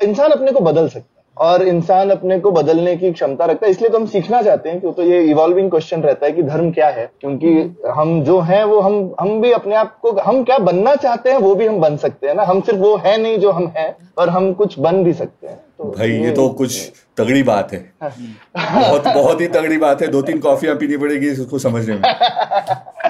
इंसान 0.03 0.31
अपने 0.31 0.53
को 0.53 0.61
बदल 0.61 0.89
सकता 0.89 1.19
है। 1.19 1.22
और 1.37 1.62
इंसान 1.62 2.11
अपने 2.11 2.38
को 2.40 2.51
बदलने 2.51 2.97
की 2.97 3.12
क्षमता 3.12 3.45
रखता 3.45 3.66
है। 3.66 3.71
इसलिए 3.71 3.90
तो 3.90 3.99
हम 3.99 4.07
सीखना 4.07 4.42
चाहते 4.42 4.68
हैं 4.68 4.81
क्योंकि 4.81 5.03
तो 5.03 5.09
ये 5.09 5.23
इवॉल्विंग 5.23 5.71
क्वेश्चन 5.71 6.01
रहता 6.01 6.27
है 6.27 6.33
कि 6.33 6.42
धर्म 6.42 6.71
क्या 6.71 6.88
है। 6.88 7.11
क्योंकि 7.21 7.90
हम 7.90 8.23
जो 8.25 8.38
हैं 8.40 8.62
वो 8.64 8.81
हम 8.81 9.14
हम 9.21 9.40
भी 9.40 9.53
अपने 9.53 9.75
आप 9.75 9.97
को 10.03 10.12
हम 10.21 10.42
क्या 10.45 10.59
बनना 10.59 10.95
चाहते 10.97 11.31
हैं 11.31 11.38
वो 11.38 11.55
भी 11.55 11.66
हम 11.66 11.81
बन 11.81 11.97
सकते 11.97 12.27
हैं 12.27 12.35
ना। 12.35 12.42
हम 12.42 12.61
सिर्फ़ 12.61 12.81
वो 12.81 12.97
है 12.97 13.16
नहीं 13.23 13.38
जो 13.38 13.51
हम 13.51 13.73
हैं 13.77 13.95
और 14.18 14.29
हम 14.29 14.53
कुछ 14.53 14.79
बन 14.79 15.03
भी 15.05 15.12
सकते 15.12 15.47
हैं। 15.47 15.57
तो 15.79 15.95
भाई 15.99 16.11
ये 16.11 16.31
तो 16.31 16.49
कुछ 16.49 16.92
तगड़ी 17.16 17.42
बात 17.42 17.73
है। 17.73 17.92
बहुत 18.05 19.07
बहुत 19.07 19.40
ही 19.40 19.47
तगड़ी 19.49 19.77
बात 19.79 20.03
है। 20.03 20.09
दो 20.09 20.23
तीन 20.23 20.38
कॉफियाँ 20.38 20.77
पीनी 20.77 20.97
पड़ेगी 20.97 21.29
इसको 21.29 21.59
समझने 21.59 21.95
में। 21.95 22.03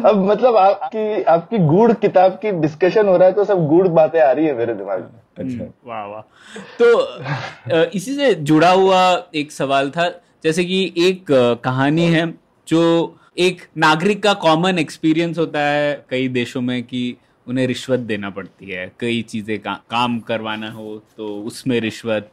अब 0.00 0.24
मतलब 0.24 0.56
आपकी 0.56 1.22
आपकी 1.24 1.58
गूढ़ 1.66 1.92
किताब 2.00 2.32
की 2.42 2.50
डिस्कशन 2.60 3.08
हो 3.08 3.16
रहा 3.16 3.28
है 3.28 3.34
तो 3.34 3.44
सब 3.44 3.66
गुड़ 3.68 3.86
बातें 3.90 4.20
आ 4.20 4.30
रही 4.30 4.46
है 4.46 4.54
मेरे 4.56 4.74
दिमाग 4.74 5.00
में। 5.00 5.20
अच्छा। 5.38 5.64
वाह 5.86 6.04
वाह। 6.06 6.20
तो 6.78 7.90
इसी 7.90 8.14
से 8.14 8.34
जुड़ा 8.34 8.70
हुआ 8.70 9.00
एक 9.34 9.52
सवाल 9.52 9.90
था 9.90 10.08
जैसे 10.44 10.64
कि 10.64 10.82
एक 10.98 11.24
कहानी 11.64 12.06
है 12.06 12.26
जो 12.68 12.82
एक 13.38 13.60
नागरिक 13.78 14.22
का 14.22 14.32
कॉमन 14.42 14.78
एक्सपीरियंस 14.78 15.38
होता 15.38 15.60
है 15.60 16.04
कई 16.10 16.28
देशों 16.30 16.60
में 16.60 16.82
कि 16.82 17.16
उन्हें 17.46 17.66
रिश्वत 17.66 18.00
देना 18.00 18.30
पड़ती 18.30 18.70
है। 18.70 18.90
कई 19.00 19.20
चीज़ें 19.22 19.58
का, 19.58 19.72
काम 19.90 20.18
करवाना 20.20 20.70
हो 20.70 20.96
तो 21.16 21.26
उसमें 21.42 21.78
रिश्वत 21.80 22.30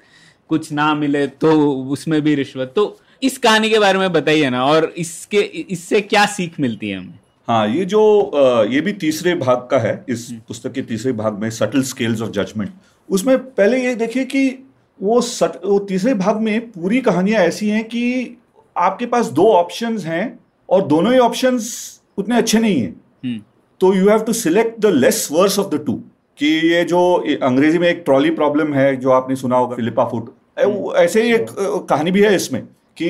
कुछ 0.50 0.72
ना 0.72 0.94
मिले 0.96 1.26
तो 1.28 1.52
उसमें 1.92 2.22
भी 2.22 2.36
रिश्वत। 2.36 2.74
तो 2.76 2.98
इस 3.24 3.38
कहानी 3.38 3.70
के 3.70 3.80
बारे 3.80 4.00
में 4.00 4.12
बताइए 4.14 4.50
ना 4.50 4.66
और 4.66 4.94
इसके 4.98 5.38
इससे 5.70 6.02
क्या 6.04 6.26
सीख 6.28 6.60
मिलती 6.60 6.90
है 6.90 6.98
हमें? 6.98 7.20
हाँ 7.48 7.68
ये 7.68 7.86
जो 7.86 8.32
ये 8.72 8.80
भी 8.82 8.92
तीसरे 8.94 9.34
भाग 9.36 9.68
का 9.72 9.78
है 9.78 9.94
इस 10.10 10.32
पुस्तक 10.48 10.72
के 10.72 10.82
तीसरे 10.82 11.12
भाग 11.14 11.34
में 11.34 11.50
सटल 11.50 11.84
स्केल्स 11.84 12.22
ऑफ़ 12.22 12.30
जजमेंट 12.30 12.72
उसमें 13.10 13.38
पहले 13.38 13.82
ये 13.84 13.94
देखिए 13.96 14.24
कि 14.26 14.48
वो 15.00 15.20
सट 15.22 15.66
वो 15.66 15.78
तीसरे 15.80 16.14
भाग 16.14 16.40
में 16.42 16.72
पूरी 16.72 17.02
कहानियाँ 17.02 17.42
ऐसी 17.42 17.70
हैं 17.70 17.84
कि 17.84 18.38
आपके 18.76 19.06
पास 19.06 19.28
दो 19.32 19.46
ऑप्शंस 19.52 20.06
हैं 20.06 20.40
और 20.70 20.88
दोनों 20.88 21.14
ही 21.14 21.20
ऑप्शंस 21.20 21.70
उतने 22.18 22.38
अच्छे 22.38 22.60
नहीं 22.60 22.80
हैं। 22.82 22.92
हम्म। 23.26 23.42
तो 23.82 23.94
you 23.94 24.10
have 24.10 24.20
to 24.20 24.34
select 24.34 24.80
the 24.80 24.86
less 24.86 25.28
worse 25.32 25.60
of 25.60 25.76
the 25.76 25.84
two 25.86 25.94
कि 26.38 26.48
ये 26.72 26.84
जो 26.84 27.02
अंग्रेज़ी 27.42 27.80
में 27.80 27.88
एक 27.88 28.02
ट्रॉली 28.06 28.30
प्रॉब्लम 28.32 28.74
है 28.74 28.96
जो 28.96 29.12
आपने 29.12 29.36
सुना 29.36 29.58
होगा 29.58 29.76
फिलिपा 29.76 30.06
फुट 30.06 30.34
ऐसे 30.98 31.24
ही 31.24 31.34
एक 31.34 31.46
कहानी 31.90 32.12
भी 32.12 32.24
है 32.24 32.36
इसमें। 32.36 32.62
कि 32.98 33.08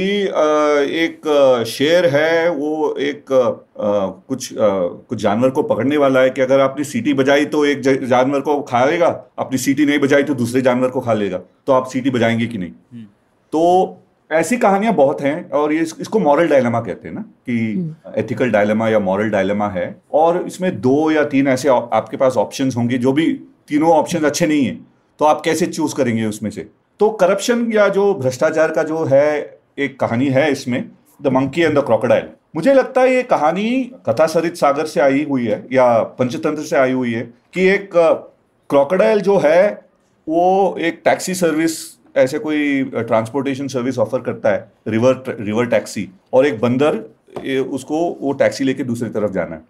एक 0.97 1.21
शेर 1.67 2.05
है 2.07 2.49
वो 2.49 2.95
एक 2.99 3.25
कुछ 3.29 4.49
कुछ 4.53 5.19
जानवर 5.19 5.49
को 5.49 5.63
पकड़ने 5.63 5.97
वाला 5.97 6.21
है 6.21 6.29
कि 6.29 6.41
अगर 6.41 6.59
आपने 6.59 6.83
सीटी 6.83 7.13
बजाई 7.13 7.45
तो 7.47 7.65
एक 7.65 7.81
जानवर 7.81 8.39
को 8.41 8.59
खाएगा 8.63 9.07
अपनी 9.39 9.57
सीटी 9.57 9.85
नहीं 9.85 9.99
बजाई 9.99 10.23
तो 10.23 10.33
दूसरे 10.33 10.61
जानवर 10.61 10.89
को 10.89 11.01
खा 11.01 11.13
लेगा 11.13 11.37
तो 11.67 11.73
आप 11.73 11.87
सीटी 11.87 12.09
बजाएँगे 12.09 12.47
कि 12.47 12.57
नहीं 12.57 12.71
हम्म। 12.71 13.05
तो 13.53 14.01
ऐसी 14.31 14.57
कहानियाँ 14.57 14.93
बहुत 14.93 15.21
हैं 15.21 15.49
और 15.51 15.73
ये 15.73 15.81
इसको 15.81 16.19
मॉरल 16.19 16.47
डायलेमा 16.47 16.79
कहते 16.81 17.07
हैं 17.07 17.15
ना 17.15 17.21
कि 17.21 17.57
एथिकल 18.17 18.43
हम्म। 18.43 18.53
डायलेमा 18.53 18.87
या 18.89 18.99
मॉरल 19.01 19.29
डायलेमा 19.29 19.67
है 19.69 19.85
और 20.13 20.43
इसमें 20.47 20.71
दो 20.81 21.11
या 21.11 21.23
तीन 21.25 21.47
ऐसे 21.47 21.69
आपके 21.69 22.17
पास 22.17 22.37
ऑप्शंस 22.37 22.77
होंगे 22.77 22.97
जो 22.97 23.13
भी 23.13 23.31
तीनों 23.67 23.91
ऑप्शन 23.91 24.23
अच्छे 24.23 24.47
नहीं 24.47 24.65
है 24.65 24.77
तो 25.19 25.25
आप 25.25 25.41
कैसे 25.41 25.65
चूज़ 25.67 25.95
करेंगे 25.95 26.25
उसमें 26.25 26.49
से 26.51 26.67
तो 26.99 27.09
करप्शन 27.17 27.71
या 27.73 27.87
जो 27.89 28.13
भ्रष्टाचार 28.13 28.71
का 28.71 28.83
जो 28.83 29.03
है 29.03 29.27
एक 29.77 29.99
कहानी 29.99 30.27
है 30.29 30.51
इसमें 30.51 30.83
the 31.21 31.27
monkey 31.27 31.61
and 31.61 31.77
the 31.77 31.83
crocodile 31.85 32.27
मुझे 32.55 32.73
लगता 32.73 33.01
है 33.01 33.13
ये 33.13 33.23
कहानी 33.23 33.91
कथा 34.05 34.25
सरित 34.27 34.55
सागर 34.55 34.85
से 34.85 34.99
आई 35.01 35.23
हुई 35.23 35.45
है, 35.45 35.65
या 35.71 35.97
पंचतंत्र 36.19 36.63
से 36.63 36.75
आई 36.75 36.91
हुई 36.91 37.13
है, 37.13 37.21
कि 37.53 37.67
एक 37.67 37.89
क्रोकोडाइल 38.69 39.21
जो 39.21 39.37
है, 39.37 39.71
वो 40.27 40.75
एक 40.79 41.01
टैक्सी 41.05 41.33
सर्विस 41.33 41.77
ऐसे 42.17 42.39
कोई 42.39 42.83
ट्रांसपोर्टेशन 42.83 43.67
सर्विस 43.67 43.97
ऑफ़र 43.99 44.21
करता 44.21 44.49
है 44.49 44.71
रिवर 44.87 45.23
रिवर 45.39 45.65
टैक्सी 45.65 46.07
और 46.33 46.45
एक 46.45 46.59
बंदर 46.61 47.03
उसको 47.69 47.97
वो 48.21 48.31
टैक्सी 48.33 48.63
लेके 48.63 48.83
दूसरी 48.83 49.09
तरफ़ 49.09 49.31
जाना 49.31 49.55
है। 49.55 49.61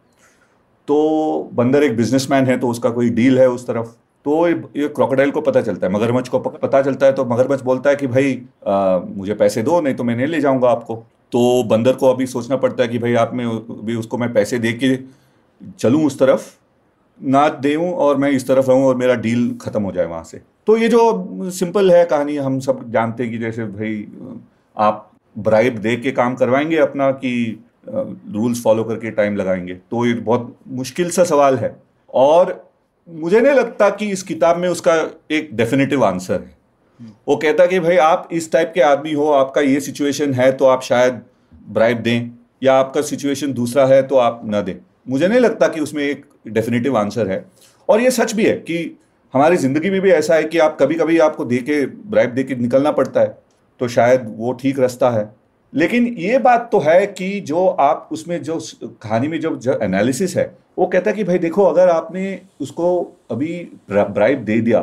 तो 0.87 1.49
बंदर 1.53 1.83
एक 1.83 1.95
बिजनेसमैन 1.97 2.45
है 2.45 2.57
तो 2.57 2.67
उसका 2.67 2.89
कोई 2.89 3.09
डील 3.11 3.39
है 3.39 3.49
उस 3.49 3.67
तरफ़। 3.67 3.87
तो 4.25 4.47
ये 4.47 4.87
क्रोकोडाइल 4.89 5.31
को 5.31 5.41
पता 5.41 5.61
चलता 5.61 5.87
है। 5.87 5.93
मगरमच्छ 5.93 6.27
को 6.29 6.39
पता 6.39 6.81
चलता 6.81 7.05
है 7.05 7.13
तो 7.13 7.25
मगरमच्छ 7.25 7.63
बोलता 7.63 7.89
है 7.89 7.95
कि 7.95 8.07
भाई 8.07 8.41
आ, 8.67 8.99
मुझे 8.99 9.33
पैसे 9.33 9.63
दो 9.63 9.79
नहीं 9.81 9.95
तो 9.95 10.03
मैं 10.03 10.15
नहीं 10.15 10.27
ले 10.27 10.39
जाऊँगा 10.41 10.69
आपको। 10.69 10.95
तो 11.31 11.63
बंदर 11.63 11.93
को 11.93 12.07
अभी 12.07 12.25
सोचना 12.25 12.55
पड़ता 12.57 12.83
है 12.83 12.89
कि 12.89 12.99
भाई 12.99 13.13
आप 13.15 13.31
में 13.33 13.47
भी 13.85 13.95
उसको 13.95 14.17
मैं 14.17 14.31
पैसे 14.33 14.59
दे 14.59 14.71
के 14.73 14.97
चलूँ 15.79 16.05
उस 16.05 16.19
तरफ़ 16.19 16.51
ना 17.19 17.47
देऊँ 17.49 17.91
और 17.93 18.17
मैं 18.17 18.29
इस 18.29 18.47
तरफ़ 18.47 18.67
रहूँ 18.67 18.85
और 18.85 18.95
मेरा 18.95 19.15
डील 19.15 19.49
ख़त्म 19.61 19.81
हो 19.83 19.91
जाए 19.91 20.05
वहाँ 20.05 20.23
से। 20.23 20.41
तो 20.67 20.77
ये 20.77 20.87
जो 20.87 21.49
सिंपल 21.51 21.91
है 21.91 22.03
कहानी 22.05 22.35
हम 22.37 22.59
सब 22.59 22.83
जानते 22.91 23.23
हैं 23.23 23.31
कि 23.31 23.37
जैसे 23.37 23.65
भाई 23.65 24.07
आप 24.77 25.11
ब्राइब 25.35 25.77
दे 25.77 25.95
के 25.95 26.11
काम 26.11 26.35
करवाएँगे 26.35 26.77
अपना 26.77 27.11
कि 27.11 27.63
रूल्स 27.87 28.63
फॉलो 28.63 28.83
करके 28.83 29.11
टाइम 29.11 29.35
लगाएँगे। 29.35 29.73
तो 29.73 30.05
ये 30.05 30.13
बहुत 30.13 30.55
मुश्किल 30.67 31.09
सा 31.09 31.23
सवाल 31.23 31.57
है। 31.57 31.75
और 32.13 32.63
मुझे 33.07 33.39
नहीं 33.41 33.53
लगता 33.53 33.89
कि 33.89 34.05
इस 34.07 34.23
किताब 34.23 34.57
में 34.57 34.67
उसका 34.69 34.93
एक 35.31 35.49
डेफिनेटिव 35.53 36.03
आंसर 36.05 36.33
है। 36.33 36.53
वो 37.27 37.35
कहता 37.35 37.65
कि 37.65 37.79
भाई, 37.79 37.97
आप 37.97 38.29
इस 38.31 38.51
टाइप 38.51 38.71
के 38.75 38.81
आदमी 38.81 39.13
हो, 39.13 39.29
आपका 39.29 39.61
ये 39.61 39.79
सिचुएशन 39.79 40.33
है 40.33 40.51
तो 40.51 40.65
आप 40.65 40.81
शायद 40.81 41.21
ब्राइब 41.69 41.97
दें, 41.97 42.29
या 42.63 42.73
आपका 42.73 43.01
सिचुएशन 43.01 43.53
दूसरा 43.53 43.85
है 43.85 44.01
तो 44.03 44.15
आप 44.17 44.41
ना 44.45 44.61
दें। 44.61 44.75
मुझे 45.07 45.27
नहीं 45.27 45.39
लगता 45.39 45.67
कि 45.67 45.79
उसमें 45.79 46.03
एक 46.03 46.25
डेफिनेटिव 46.47 46.97
आंसर 46.97 47.27
है। 47.27 47.45
और 47.89 48.01
ये 48.01 48.11
सच 48.11 48.33
भी 48.33 48.45
है 48.45 48.53
कि 48.59 48.97
हमारी 49.33 49.57
ज़िंदगी 49.57 49.89
में 49.89 49.99
भी 50.01 50.11
ऐसा 50.11 50.35
है 50.35 50.43
कि 50.43 50.57
आप 50.57 50.77
कभी 50.79 50.95
कभी 50.95 51.17
आपको 51.19 51.45
दे 51.45 51.57
के 51.59 51.85
ब्राइब 51.85 52.29
दे 52.29 52.43
के 52.43 52.55
निकलना 52.55 52.91
पड़ता 52.91 53.21
है 53.21 53.37
तो 53.79 53.87
शायद 53.87 54.33
वो 54.37 54.53
ठीक 54.53 54.79
रास्ता 54.79 55.09
है। 55.09 55.23
लेकिन 55.75 56.05
ये 56.17 56.37
बात 56.39 56.69
तो 56.71 56.79
है 56.79 57.05
कि 57.07 57.39
जो 57.41 57.65
आप 57.67 58.09
उसमें 58.11 58.41
जो 58.43 58.59
कहानी 58.83 59.27
में 59.27 59.39
जो, 59.39 59.55
जो 59.55 59.79
एनालिसिस 59.79 60.35
है 60.37 60.45
वो 60.79 60.85
कहता 60.85 61.09
है 61.09 61.15
कि 61.15 61.23
भाई 61.23 61.37
देखो 61.37 61.63
अगर 61.63 61.89
आपने 61.89 62.39
उसको 62.61 62.87
अभी 63.31 63.53
ब्राइब 63.89 64.43
दे 64.45 64.59
दिया 64.61 64.79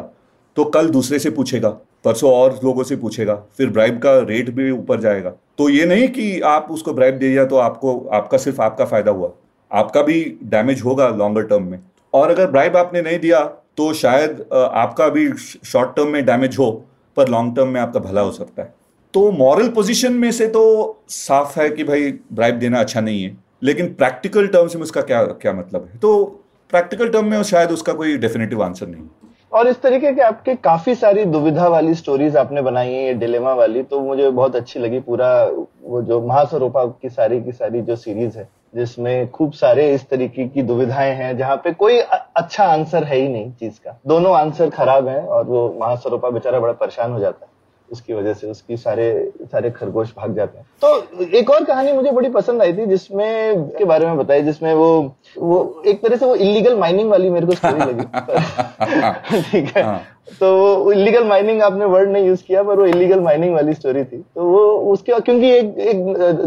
तो 0.56 0.64
कल 0.66 0.88
दूसरे 0.90 1.18
से 1.18 1.30
पूछेगा 1.30 1.68
परसों 2.04 2.32
और 2.32 2.58
लोगों 2.64 2.82
से 2.82 2.96
पूछेगा 2.96 3.34
फिर 3.56 3.70
ब्राइब 3.70 3.98
का 3.98 4.18
रेट 4.20 4.50
भी 4.50 4.70
ऊपर 4.70 5.00
जाएगा। 5.00 5.30
तो 5.58 5.68
ये 5.68 5.84
नहीं 5.86 6.08
कि 6.08 6.40
आप 6.40 6.68
उसको 6.70 6.92
ब्राइब 6.92 7.18
दे 7.18 7.28
दिया 7.28 7.44
तो 7.44 7.56
आपको 7.58 7.98
आपका 8.12 8.38
सिर्फ़ 8.38 8.60
आपका 8.62 8.84
फ़ायदा 8.84 9.10
हुआ 9.10 9.30
आपका 9.70 10.02
भी 10.02 10.22
डैमेज 10.44 10.82
होगा 10.84 11.08
लॉन्गर 11.08 11.42
टर्म 11.42 11.62
में। 11.62 11.78
और 12.12 12.30
अगर 12.30 12.50
ब्राइब 12.50 12.76
आपने 12.76 13.02
नहीं 13.02 13.18
दिया 13.18 13.40
तो 13.76 13.92
शायद 13.94 14.44
आपका 14.54 15.08
भी 15.08 15.28
शॉर्ट 15.64 15.96
टर्म 15.96 16.08
में 16.08 16.24
डैमेज 16.26 16.58
हो 16.58 16.70
पर 17.16 17.28
लॉन्ग 17.28 17.56
टर्म 17.56 17.68
में 17.68 17.80
आपका 17.80 18.00
भला 18.00 18.20
हो 18.20 18.32
सकता 18.32 18.62
है। 18.62 18.74
तो 19.14 19.30
मॉरल 19.32 19.68
पोजीशन 19.68 20.12
में 20.12 20.30
से 20.32 20.46
तो 20.46 20.62
साफ़ 21.08 21.58
है 21.60 21.68
कि 21.70 21.84
भाई 21.84 22.12
ब्राइब 22.32 22.58
देना 22.58 22.80
अच्छा 22.80 23.00
नहीं 23.00 23.22
है। 23.24 23.36
लेकिन 23.62 23.92
प्रैक्टिकल 23.94 24.46
टर्म्स 24.46 24.76
में 24.76 24.82
उसका 24.82 25.00
क्या 25.00 25.22
क्या 25.24 25.52
मतलब 25.52 25.88
है? 25.92 25.98
तो 25.98 26.24
प्रैक्टिकल 26.72 27.08
टर्म 27.08 27.26
में 27.26 27.42
शायद 27.42 27.70
उसका 27.70 27.92
कोई 27.92 28.16
डेफिनेटिव 28.18 28.62
आंसर 28.62 28.86
नहीं। 28.86 29.02
और 29.52 29.68
इस 29.68 29.80
तरीके 29.82 30.12
के 30.12 30.20
आपके 30.20 30.54
काफ़ी 30.54 30.94
सारी 30.94 31.24
दुविधा 31.24 31.66
वाली 31.68 31.94
स्टोरीज 31.94 32.36
आपने 32.36 32.62
बनाई 32.62 32.92
है, 32.92 33.04
ये 33.04 33.14
डिलेमा 33.14 33.52
वाली 33.54 33.82
तो 33.82 34.00
मुझे 34.00 34.30
बहुत 34.30 34.56
अच्छी 34.56 34.80
लगी 34.80 35.00
पूरा 35.00 35.44
वो 35.82 36.02
जो 36.02 36.20
महास्वरूपा 36.20 36.84
की 37.02 37.08
सारी 37.10 37.40
की 37.42 37.52
सारी 37.52 37.82
जो 37.82 37.96
सीरीज़ 37.96 38.38
है, 38.38 38.48
जिसमें 38.74 39.30
खूब 39.30 39.52
सारे 39.52 39.92
इस 39.94 40.08
तरीके 40.10 40.48
की 40.48 40.62
दुविधाएँ 40.62 41.14
हैं, 41.14 41.36
जहाँ 41.38 41.56
पे 41.56 41.72
कोई 41.74 41.98
अच्छा 41.98 42.64
आंसर 42.64 43.04
है 43.04 43.16
ही 43.16 43.28
नहीं 43.28 43.52
चीज़ 43.52 43.78
का। 43.78 43.98
दोनों 44.06 44.34
आंसर 44.36 44.70
खराब 44.70 45.08
हैं 45.08 45.20
और 45.20 45.44
वो 45.44 45.68
महास्वरूपा 45.80 46.30
बेचारा 46.30 46.60
बड़ा 46.60 46.72
परेशान 46.74 47.12
हो 47.12 47.20
जाता 47.20 47.44
है। 47.44 47.51
उसकी 47.92 48.14
वजह 48.14 48.34
से 48.34 48.50
उसकी 48.50 48.76
सारे 48.76 49.32
सारे 49.42 49.70
खरगोश 49.70 50.12
भाग 50.16 50.34
जाते 50.36 50.58
हैं। 50.58 50.66
तो 50.80 51.24
एक 51.24 51.50
और 51.50 51.64
कहानी 51.64 51.92
मुझे 51.92 52.10
बड़ी 52.10 52.28
पसंद 52.28 52.62
आई 52.62 52.72
थी 52.72 52.86
जिसमें 52.86 53.62
के 53.68 53.84
बारे 53.84 54.06
में 54.06 54.16
बताई 54.18 54.42
जिसमें 54.42 54.74
वो 54.74 55.16
वो 55.38 55.82
एक 55.86 56.02
तरह 56.02 56.16
से 56.16 56.26
वो 56.26 56.34
इलीगल 56.34 56.78
माइनिंग 56.78 57.10
वाली 57.10 57.30
मेरे 57.30 57.46
को 57.46 57.52
स्टोरी 57.52 57.80
लगी। 57.80 58.02
ठीक 59.50 59.76
है। 59.76 59.82
हाँ। 59.82 60.11
तो 60.40 60.92
इलीगल 60.92 61.24
माइनिंग 61.28 61.62
आपने 61.62 61.84
वर्ड 61.84 62.10
नहीं 62.10 62.26
यूज़ 62.26 62.42
किया 62.46 62.62
पर 62.62 62.78
वो 62.78 62.84
इलीगल 62.86 63.20
माइनिंग 63.20 63.54
वाली 63.54 63.72
स्टोरी 63.74 64.02
थी। 64.04 64.16
तो 64.16 64.42
वो 64.42 64.60
उसके 64.92 65.18
क्योंकि 65.20 65.50
एक, 65.50 65.78
एक 65.78 65.96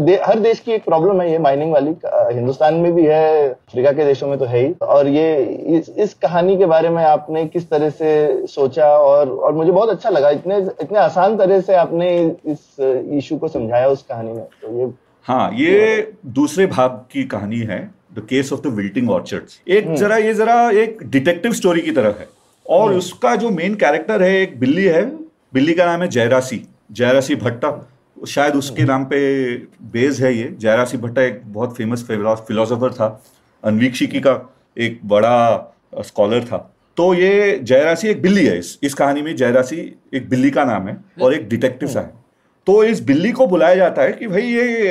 दे, 0.00 0.14
हर 0.24 0.38
देश 0.40 0.58
की 0.60 0.72
एक 0.72 0.84
प्रॉब्लम 0.84 1.20
है 1.20 1.30
ये 1.30 1.38
माइनिंग 1.38 1.72
वाली। 1.72 1.94
हिंदुस्तान 2.34 2.74
में 2.74 2.92
भी 2.94 3.04
है 3.04 3.48
अफ्रीका 3.48 3.92
के 3.92 4.04
देशों 4.04 4.28
में 4.28 4.38
तो 4.38 4.44
है 4.44 4.64
ही। 4.66 4.72
और 4.82 5.08
ये 5.08 5.36
इस, 5.78 5.88
इस 5.88 6.14
कहानी 6.14 6.56
के 6.56 6.66
बारे 6.66 6.88
में 6.88 7.02
आपने 7.04 7.44
किस 7.46 7.68
तरह 7.70 7.90
से 7.90 8.46
सोचा 8.46 8.86
और 8.90 9.30
और 9.30 9.52
मुझे 9.52 9.70
बहुत 9.72 9.88
अच्छा 9.88 10.10
लगा। 10.10 10.30
इतने 10.30 10.58
इतने 10.58 10.98
आसान 10.98 11.36
तरह 11.36 11.60
से 11.60 11.74
आपने 11.76 12.14
इस 12.46 12.80
इशू 12.80 13.36
को 13.36 13.48
समझाया 13.48 13.88
उस 13.88 14.02
कहानी 14.02 14.32
में। 14.32 14.44
तो 14.62 14.78
ये 14.78 14.92
हाँ 15.26 15.50
ये 15.54 16.12
दूसरे 16.34 16.66
भाग 16.68 16.90
की 17.12 17.24
कहानी 17.24 17.58
है 17.62 17.78
the 18.14 18.26
case 18.28 18.52
of 18.52 18.60
the 18.60 18.72
wilting 18.74 19.10
orchards 19.10 19.60
एक 19.68 19.86
हम्म। 19.86 19.96
जरा 19.96 20.16
ये 20.16 20.34
जरा 20.34 20.70
एक 20.82 20.98
डिटेक्टिव 21.06 21.52
स्टोरी 21.52 21.80
की 21.80 21.90
तरह 21.90 22.14
है। 22.20 22.34
और 22.68 22.88
हम्म। 22.88 22.98
उसका 22.98 23.36
जो 23.36 23.50
मेन 23.50 23.74
कैरेक्टर 23.74 24.22
है 24.22 24.40
एक 24.42 24.60
बिल्ली 24.60 24.84
है। 24.84 25.06
बिल्ली 25.54 25.74
का 25.74 25.86
नाम 25.86 26.02
है 26.02 26.08
जयरासी। 26.08 26.66
जयरासी 26.92 27.34
भट्टा। 27.34 27.88
शायद 28.28 28.54
उसके 28.54 28.82
हम्म। 28.82 28.92
नाम 28.92 29.04
पे 29.04 29.56
बेस 29.92 30.20
है 30.20 30.34
ये। 30.34 30.56
जयरासी 30.58 30.96
भट्टा 30.96 31.22
एक 31.22 31.40
बहुत 31.44 31.76
फ़ेमस 31.76 32.04
फिलोसोफर 32.08 32.92
था। 32.92 33.22
अनवीक्षिकी 33.64 34.20
का 34.20 34.54
एक 34.78 35.00
बड़ा 35.04 35.74
स्कॉलर 36.00 36.44
था। 36.44 36.72
तो 36.96 37.14
ये 37.14 37.60
जयरासी 37.62 38.08
एक 38.08 38.22
बिल्ली 38.22 38.46
है। 38.46 38.58
इस 38.58 38.78
इस 38.82 38.94
कहानी 38.94 39.22
में 39.22 39.36
जयरासी 39.36 39.98
एक 40.14 40.28
बिल्ली 40.28 40.50
का 40.50 40.64
नाम 40.64 40.88
है 40.88 40.96
और 41.22 41.34
एक 41.34 41.48
डिटेक्टिव 41.48 41.88
सा 41.88 42.00
है। 42.00 42.12
तो 42.66 42.84
इस 42.84 43.02
बिल्ली 43.02 43.32
को 43.32 43.46
बुलाया 43.46 43.74
जाता 43.74 44.02
है 44.02 44.12
कि 44.12 44.26
भाई 44.26 44.42
ये 44.42 44.88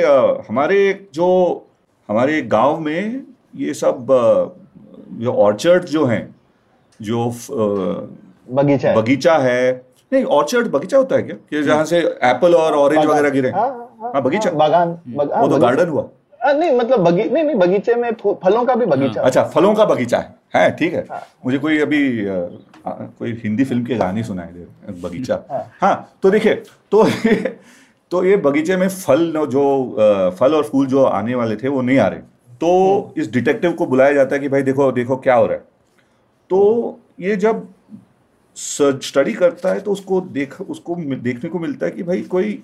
हमारे 0.48 1.08
जो 1.14 1.28
हमारे 2.08 2.42
गाँव 2.42 2.80
में 2.80 3.22
ये 3.56 3.74
सब 3.74 4.06
जो 5.10 5.32
ऑर्चर्ड 5.32 5.84
जो 5.84 6.04
हैं 6.04 6.35
जो 7.00 7.24
बगीचा 8.48 8.88
है। 8.88 8.96
बगीचा 8.96 9.36
है। 9.38 9.84
नहीं 10.12 10.24
ऑर्चर्ड 10.24 10.68
बगीचा 10.70 10.98
होता 10.98 11.16
है 11.16 11.22
क्या? 11.22 11.36
कि 11.50 11.62
जहाँ 11.62 11.84
से 11.84 11.98
एप्पल 11.98 12.54
और 12.54 12.74
ऑरेंज 12.74 13.04
वगैरह 13.04 13.30
गिरे। 13.30 13.50
हाँ, 13.50 13.68
हाँ, 13.68 14.10
हाँ 14.14 14.22
बगीचा। 14.22 14.50
हाँ, 14.50 14.58
बागान 14.58 14.98
बग, 15.08 15.32
वो 15.32 15.48
तो 15.48 15.58
गार्डन 15.58 15.88
हुआ। 15.88 16.08
नहीं 16.40 16.70
मतलब 16.72 17.00
बगी 17.04 17.24
नहीं 17.24 17.44
नहीं 17.44 17.56
बगीचे 17.56 17.94
में 17.94 18.10
फलों 18.22 18.64
का 18.64 18.74
भी 18.74 18.86
बगीचा। 18.86 19.22
अच्छा 19.22 19.42
फलों 19.54 19.74
का 19.74 19.84
बगीचा 19.84 20.18
है। 20.18 20.34
है 20.54 20.70
ठीक 20.76 20.92
है। 20.94 21.00
हाँ। 21.10 21.20
मुझे 21.46 21.58
कोई 21.58 21.78
अभी 21.80 22.00
कोई 22.86 23.32
हिंदी 23.44 23.64
फ़िल्म 23.64 23.84
के 23.84 23.94
गाने 23.94 24.22
सुनाए 24.22 24.52
दे 24.52 25.00
बगीचा। 25.02 25.38
हाँ, 25.50 25.64
हाँ 25.80 26.18
तो 26.22 26.30
देखिए 26.30 26.54
तो 26.92 27.04
तो 28.12 28.24
ये 28.24 28.36
बगीचे 28.38 28.76
में 28.76 28.88
फल 28.88 29.32
जो 29.50 30.34
फल 30.38 30.54
और 30.54 30.62
फूल 30.62 30.86
जो 30.86 31.04
आने 31.04 31.34
वाले 31.34 31.56
थे 31.56 31.68
वो 31.68 31.80
नहीं 31.82 31.98
आ 31.98 32.06
रहे। 32.08 32.20
तो 32.60 32.68
हम्म। 32.92 33.20
इस 33.20 33.32
डिटेक्टिव 33.32 33.72
को 33.72 33.86
बुलाया 33.86 34.12
जाता 34.12 34.34
है 34.36 34.40
कि 34.40 34.48
भाई 34.48 34.62
देखो 34.62 34.90
देखो 34.92 35.16
क्या 35.16 35.34
हो 35.34 35.46
रहा 35.46 35.54
है। 35.54 35.64
तो 36.50 37.00
ये 37.20 37.36
जब 37.36 37.66
स्टडी 38.56 39.32
करता 39.32 39.72
है 39.72 39.80
तो 39.80 39.92
उसको 39.92 40.20
देख, 40.20 40.60
उसको 40.60 40.94
देखने 40.96 41.50
को 41.50 41.58
मिलता 41.58 41.86
है 41.86 41.92
कि 41.92 42.02
भाई 42.02 42.20
कोई 42.24 42.62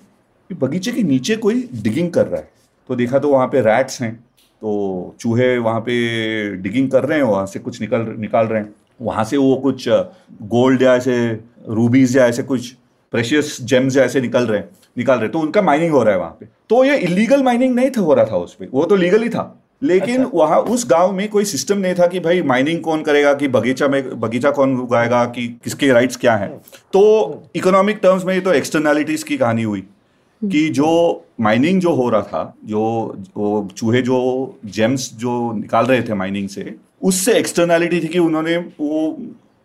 बगीचे 0.49 0.91
के 0.91 1.03
नीचे 1.03 1.35
कोई 1.37 1.67
डिगिंग 1.73 2.11
कर 2.11 2.27
रहा 2.27 2.39
है। 2.41 2.51
तो 2.89 2.95
देखा 2.95 3.19
तो 3.19 3.29
वहाँ 3.29 3.47
पे 3.47 3.61
रैट्स 3.61 4.01
हैं 4.01 4.13
तो 4.61 5.15
चूहे 5.19 5.57
वहाँ 5.57 5.79
पे 5.81 6.55
डिगिंग 6.57 6.89
कर 6.91 7.05
रहे 7.05 7.17
हैं, 7.17 7.25
वहाँ 7.25 7.45
से 7.45 7.59
कुछ 7.59 7.79
निकल, 7.81 8.05
निकाल 8.19 8.47
रहे 8.47 8.61
हैं। 8.61 8.73
वहाँ 9.01 9.23
से 9.23 9.37
वो 9.37 9.55
कुछ 9.55 9.87
गोल्ड 9.89 10.81
या 10.81 10.95
ऐसे 10.95 11.15
रूबीज 11.69 12.15
या 12.17 12.25
ऐसे 12.27 12.43
कुछ 12.43 12.71
प्रेशियस 13.13 13.57
जेम्स 13.61 13.97
ऐसे 13.97 14.21
निकल 14.21 14.47
रहे 14.47 14.59
हैं, 14.59 14.69
निकाल 14.97 15.19
रहे 15.19 15.29
तो 15.29 15.39
उनका 15.39 15.61
माइनिंग 15.61 15.91
हो 15.93 16.03
रहा 16.03 16.13
है 16.13 16.19
वहाँ 16.19 16.37
पे। 16.39 16.45
तो 16.69 16.83
ये 16.83 16.97
इलीगल 16.99 17.43
माइनिंग 17.43 17.75
नहीं 17.75 17.89
था, 17.89 18.01
हो 18.01 18.13
रहा 18.13 18.25
था 18.25 18.37
उस 18.37 18.53
पर 18.55 18.69
वो 18.71 18.85
तो 18.85 18.95
लीगल 18.95 19.23
ही 19.23 19.29
था। 19.29 19.62
लेकिन 19.83 20.23
अच्छा। 20.23 20.37
वहाँ 20.37 20.59
उस 20.59 20.85
गाँव 20.89 21.11
में 21.11 21.27
कोई 21.29 21.45
सिस्टम 21.45 21.77
नहीं 21.77 21.95
था 21.95 22.07
कि 22.07 22.19
भाई 22.19 22.41
माइनिंग 22.41 22.79
कौन 22.81 23.01
करेगा 23.01 23.33
कि 23.33 23.47
बगीचा 23.47 23.87
में 23.87 24.19
बगीचा 24.19 24.51
कौन 24.51 24.77
उगाएगा 24.79 25.23
कि 25.25 25.47
किसके 25.63 25.91
राइट्स 25.91 26.17
क्या 26.17 26.35
हैं। 26.35 26.51
तो 26.93 27.43
इकोनॉमिक 27.55 27.99
टर्म्स 28.03 28.25
में 28.25 28.33
ये 28.33 28.41
तो 28.41 28.53
एक्सटर्नैलिटीज 28.53 29.23
की 29.23 29.37
कहानी 29.37 29.63
हुई 29.63 29.81
कि 30.41 30.67
जो 30.69 30.89
माइनिंग 31.41 31.81
जो 31.81 31.93
हो 31.93 32.09
रहा 32.09 32.21
था 32.21 32.55
जो 32.65 32.81
वो 33.37 33.67
चूहे 33.77 34.01
जो 34.01 34.19
जेम्स 34.65 35.09
जो 35.13 35.51
निकाल 35.53 35.85
रहे 35.85 36.01
थे 36.01 36.13
माइनिंग 36.13 36.49
से 36.49 36.75
उससे 37.01 37.33
एक्सटर्नैलिटी 37.33 37.99
थी 37.99 38.07
कि 38.07 38.19
उन्होंने 38.19 38.57
वो 38.57 39.17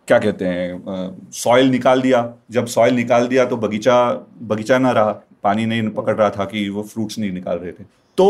क्या 0.09 0.19
कहते 0.19 0.45
हैं 0.45 1.19
सॉइल 1.33 1.71
निकाल 1.71 2.01
दिया। 2.03 2.21
जब 2.51 2.67
सॉइल 2.67 2.95
निकाल 2.95 3.27
दिया 3.27 3.45
तो 3.45 3.57
बगीचा 3.57 3.97
बगीचा 4.43 4.79
ना 4.79 4.93
रहा 4.93 5.11
पानी 5.43 5.67
नहीं 5.67 5.89
पकड़ 5.91 6.15
रहा 6.17 6.31
था 6.31 6.45
कि 6.45 6.69
वो 6.69 6.83
फ्रूट्स 6.83 7.19
नहीं 7.19 7.33
निकाल 7.33 7.59
रहे 7.59 7.73
थे। 7.73 7.85
तो 8.19 8.29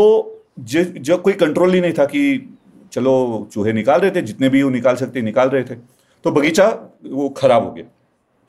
जब 0.57 1.21
कोई 1.21 1.33
कंट्रोल 1.33 1.73
ही 1.73 1.81
नहीं 1.81 1.93
था 1.93 2.05
कि 2.05 2.55
चलो 2.93 3.47
चूहे 3.53 3.73
निकाल 3.73 3.99
रहे 3.99 4.11
थे, 4.11 4.21
जितने 4.21 4.49
भी 4.49 4.63
वो 4.63 4.69
निकाल 4.69 4.95
सकते, 4.95 5.21
निकाल 5.21 5.49
रहे 5.49 5.63
थे। 5.63 5.75
तो 6.25 6.31
बगीचा 6.31 6.67
वो 7.05 7.29
खराब 7.29 7.65
हो 7.65 7.71
गया। 7.71 7.83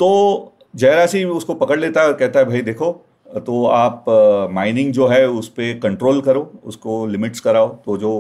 तो 0.01 0.53
जयरासी 0.77 1.25
उसको 1.25 1.55
पकड़ 1.55 1.79
लेता 1.81 2.01
है 2.01 2.07
और 2.07 2.13
कहता 2.13 2.41
है, 2.41 2.45
भाई 2.47 2.61
देखो 2.63 2.93
तो 3.37 3.65
आप 3.67 4.05
माइनिंग 4.53 4.93
जो 4.93 5.07
है 5.07 5.27
उस 5.29 5.49
पर 5.49 5.79
कंट्रोल 5.79 6.21
करो, 6.21 6.51
उसको 6.65 7.07
लिमिट्स 7.07 7.41
कराओ। 7.41 7.69
तो 7.77 7.97
जो 7.99 8.13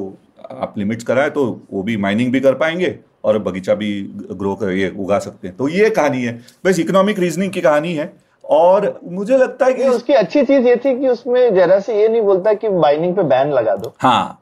आप 0.50 0.74
लिमिट्स 0.78 1.04
कराए 1.04 1.30
तो 1.30 1.44
वो 1.72 1.82
भी 1.82 1.96
माइनिंग 1.96 2.32
भी 2.32 2.40
कर 2.40 2.54
पाएँगे 2.54 2.98
और 3.24 3.38
बगीचा 3.38 3.74
भी 3.74 4.02
ग्रो 4.32 4.54
कर, 4.54 4.70
ये 4.70 4.88
उगा 4.90 5.18
सकते 5.18 5.48
हैं। 5.48 5.56
तो 5.56 5.68
ये 5.68 5.90
कहानी 5.90 6.22
है। 6.22 6.40
बस 6.64 6.78
इकोनॉमिक 6.78 7.18
रीजनिंग 7.18 7.52
की 7.52 7.60
कहानी 7.60 7.94
है। 7.94 8.12
और 8.50 8.98
मुझे 9.04 9.36
लगता 9.36 9.66
है 9.66 9.72
कि 9.74 9.88
उसकी 9.88 10.12
अच्छी 10.12 10.42
चीज़ 10.42 10.66
ये 10.66 10.76
थी 10.76 10.98
कि 11.00 11.08
उसमें 11.08 11.54
जरा 11.54 11.78
से 11.80 12.00
ये 12.00 12.08
नहीं 12.08 12.22
बोलता 12.22 12.54
कि 12.54 12.68
माइनिंग 12.68 13.14
पे 13.16 13.22
बैन 13.22 13.52
लगा 13.52 13.74
दो। 13.76 13.92
हाँ। 14.00 14.40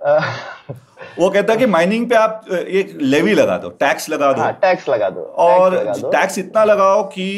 वो 1.18 1.28
कहता 1.30 1.52
है 1.52 1.58
कि 1.58 1.66
माइनिंग 1.66 2.08
पे 2.10 2.14
आप 2.14 2.46
एक 2.52 2.96
लेवी 3.00 3.34
लगा 3.34 3.56
दो 3.58 3.68
टैक्स 3.80 4.08
लगा 4.10 4.32
दो। 4.32 4.40
हाँ, 4.42 4.52
टैक्स 4.52 4.88
लगा 4.88 5.10
दो 5.10 5.20
और 5.20 5.76
टैक्स 6.12 6.38
इतना 6.38 6.64
लगाओ 6.64 7.02
कि 7.08 7.28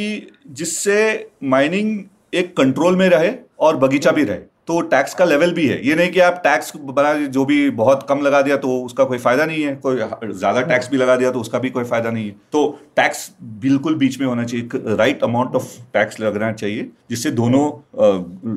जिससे 0.50 1.28
माइनिंग 1.44 1.98
एक 2.34 2.56
कंट्रोल 2.56 2.96
में 2.96 3.08
रहे 3.08 3.32
और 3.60 3.76
बगीचा 3.76 4.10
भी 4.10 4.24
रहे। 4.24 4.38
तो 4.70 4.80
टैक्स 4.88 5.14
का 5.14 5.24
लेवल 5.24 5.52
भी 5.52 5.66
है। 5.66 5.78
ये 5.86 5.94
नहीं 5.96 6.10
कि 6.10 6.20
आप 6.22 6.40
टैक्स 6.42 6.72
बना 6.78 7.12
जो 7.28 7.44
भी 7.44 7.58
बहुत 7.76 8.04
कम 8.08 8.20
लगा 8.22 8.40
दिया 8.42 8.56
तो 8.58 8.74
उसका 8.80 9.04
कोई 9.04 9.18
फ़ायदा 9.20 9.44
नहीं 9.46 9.62
है। 9.62 9.74
कोई 9.78 9.96
ज़्यादा 9.96 10.60
टैक्स 10.64 10.90
भी 10.90 10.96
लगा 10.96 11.16
दिया 11.16 11.30
तो 11.30 11.40
उसका 11.40 11.58
भी 11.58 11.70
कोई 11.70 11.84
फ़ायदा 11.86 12.10
नहीं 12.10 12.26
है। 12.26 12.34
तो 12.52 12.60
टैक्स 12.96 13.30
बिल्कुल 13.60 13.94
बीच 13.96 14.18
में 14.20 14.26
होना 14.26 14.44
चाहिए। 14.44 14.96
राइट 14.96 15.22
अमाउंट 15.24 15.54
ऑफ़ 15.56 15.74
टैक्स 15.94 16.20
लगना 16.20 16.52
चाहिए, 16.54 16.88
जिससे 17.10 17.30
दोनों 17.32 17.64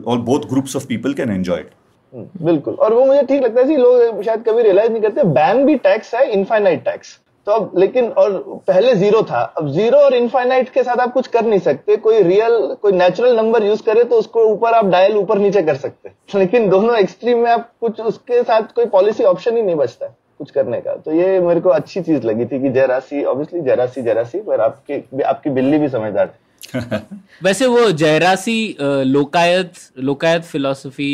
और 0.03 0.17
both 0.21 0.47
groups 0.49 0.75
of 0.75 0.87
people 0.87 1.13
can 1.13 1.31
enjoy 1.31 1.65
बिल्कुल। 2.13 2.73
और 2.75 2.93
वो 2.93 3.05
मुझे 3.05 3.21
ठीक 3.23 3.43
लगता 3.43 3.61
है 3.61 3.77
लोग 3.77 4.21
शायद 4.23 4.43
कभी 4.47 4.63
रियलाइज़ 4.63 4.91
नहीं 4.91 5.01
करते 5.01 5.23
बैन 5.33 5.65
भी 5.65 5.75
टैक्स 5.83 6.13
है 6.15 6.29
इनफाइनाइट 6.31 6.85
टैक्स 6.85 7.17
तो 7.47 7.51
अब 7.51 7.71
लेकिन, 7.77 8.05
और 8.07 8.61
पहले 8.67 8.93
ज़ीरो 8.95 9.21
था। 9.23 9.41
अब 9.57 9.69
ज़ीरो 9.71 9.97
और 9.97 10.13
इनफाइनाइट 10.13 10.69
के 10.69 10.83
साथ 10.83 10.97
आप 10.97 11.13
कुछ 11.13 11.27
कर 11.27 11.45
नहीं 11.45 11.59
सकते। 11.59 11.95
कोई 11.97 12.21
रियल 12.23 12.57
कोई 12.81 12.91
नेचुरल 12.91 13.35
नंबर 13.37 13.63
यूज़ 13.63 13.81
करे 13.83 14.03
तो 14.03 14.15
उसको 14.15 14.43
ऊपर 14.45 14.73
आप 14.73 14.85
डायल 14.85 15.17
ऊपर 15.17 15.39
नीचे 15.39 15.61
कर 15.61 15.75
सकते 15.75 16.09
लेकिन 16.39 16.69
दोनों 16.69 16.95
एक्सट्रीम 16.97 17.37
में 17.37 17.49
आप 17.51 17.69
कुछ 17.81 17.99
उसके 18.01 18.43
साथ 18.43 18.73
कोई 18.75 18.85
पॉलिसी 18.85 19.23
ऑप्शन 19.23 19.57
ही 19.57 19.63
नहीं 19.63 19.75
बचता 19.75 20.05
है 20.05 20.15
कुछ 20.37 20.51
करने 20.51 20.79
का। 20.81 20.95
तो 20.95 21.11
ये 21.11 21.39
मेरे 21.39 21.59
को 21.59 21.69
अच्छी 21.69 22.01
चीज़ 22.01 22.25
लगी 22.27 22.45
थी 22.45 22.61
कि 22.61 22.69
जयरासी 22.69 23.23
ऑब्वियसली 23.23 23.61
जयरासी 23.61 24.01
जयरासी 24.01 24.39
पर 24.41 24.61
आपकी 24.61 25.21
आपकी 25.23 25.49
बिल्ली 25.49 25.77
भी 25.77 25.89
समझदार 25.89 26.27
थी। 26.27 26.79
वैसे 27.43 27.65
वो 27.65 27.89
जयरासी 27.91 28.75
लोकायत 28.79 29.73
लोकायत 29.99 30.43
फिलोसफी 30.43 31.13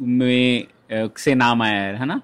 में 0.00 0.64
से 0.92 1.34
नाम 1.34 1.62
आया 1.62 1.82
है 1.98 2.06
ना? 2.06 2.20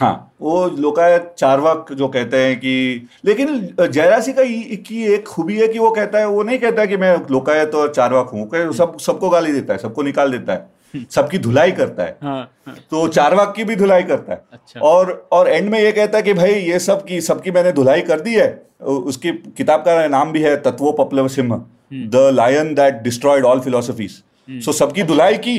हाँ। 0.00 0.32
वो 0.40 0.66
लोकायत 0.78 1.34
चारवाक 1.38 1.92
जो 1.92 2.08
कहते 2.08 2.36
हैं 2.36 2.56
कि 2.56 3.08
लेकिन 3.24 3.48
जयरासी 3.80 4.32
का 4.32 4.42
की 4.82 5.04
एक 5.14 5.26
खूबी 5.26 5.56
है 5.56 5.68
कि 5.68 5.78
वो 5.78 5.90
कहता 5.90 6.18
है 6.18 6.28
वो 6.28 6.42
नहीं 6.42 6.58
कहता 6.58 6.84
कि 6.84 6.96
मैं 6.96 7.16
लोकायत 7.30 7.74
और 7.74 7.92
चारवाक 7.94 8.30
हूँ 8.34 8.72
सब 8.72 8.98
सबको 8.98 9.30
गाली 9.30 9.52
देता 9.52 9.72
है 9.72 9.78
सबको 9.78 10.02
निकाल 10.02 10.30
देता 10.30 10.52
है 10.52 10.72
सबकी 11.10 11.38
धुलाई 11.38 11.72
करता 11.72 12.02
है। 12.02 12.16
हाँ, 12.22 12.50
हाँ. 12.66 12.74
तो 12.90 13.06
चारवाक 13.08 13.52
की 13.56 13.64
भी 13.64 13.76
धुलाई 13.76 14.02
करता 14.02 14.32
है। 14.32 14.42
अच्छा। 14.52 14.80
और 14.80 15.10
और 15.32 15.48
एंड 15.48 15.70
में 15.70 15.78
ये 15.80 15.92
कहता 15.92 16.18
है 16.18 16.22
कि 16.22 16.32
भाई 16.34 16.52
ये 16.52 16.78
सब 16.78 17.04
की 17.04 17.20
सबकी 17.20 17.50
मैंने 17.50 17.72
धुलाई 17.72 18.00
कर 18.00 18.20
दी 18.20 18.34
है 18.34 18.48
उसकी 18.82 19.32
किताब 19.56 19.80
का 19.80 20.06
नाम 20.08 20.32
भी 20.32 20.42
है 20.42 20.56
Tattvopaplavasimha 21.28 21.54
the 21.92 22.30
lion 22.34 22.74
that 22.74 23.02
destroyed 23.02 23.44
all 23.44 23.60
philosophies. 23.60 24.22
So 24.64 24.72
सबकी 24.72 25.02
धुलाई 25.02 25.38
की 25.38 25.56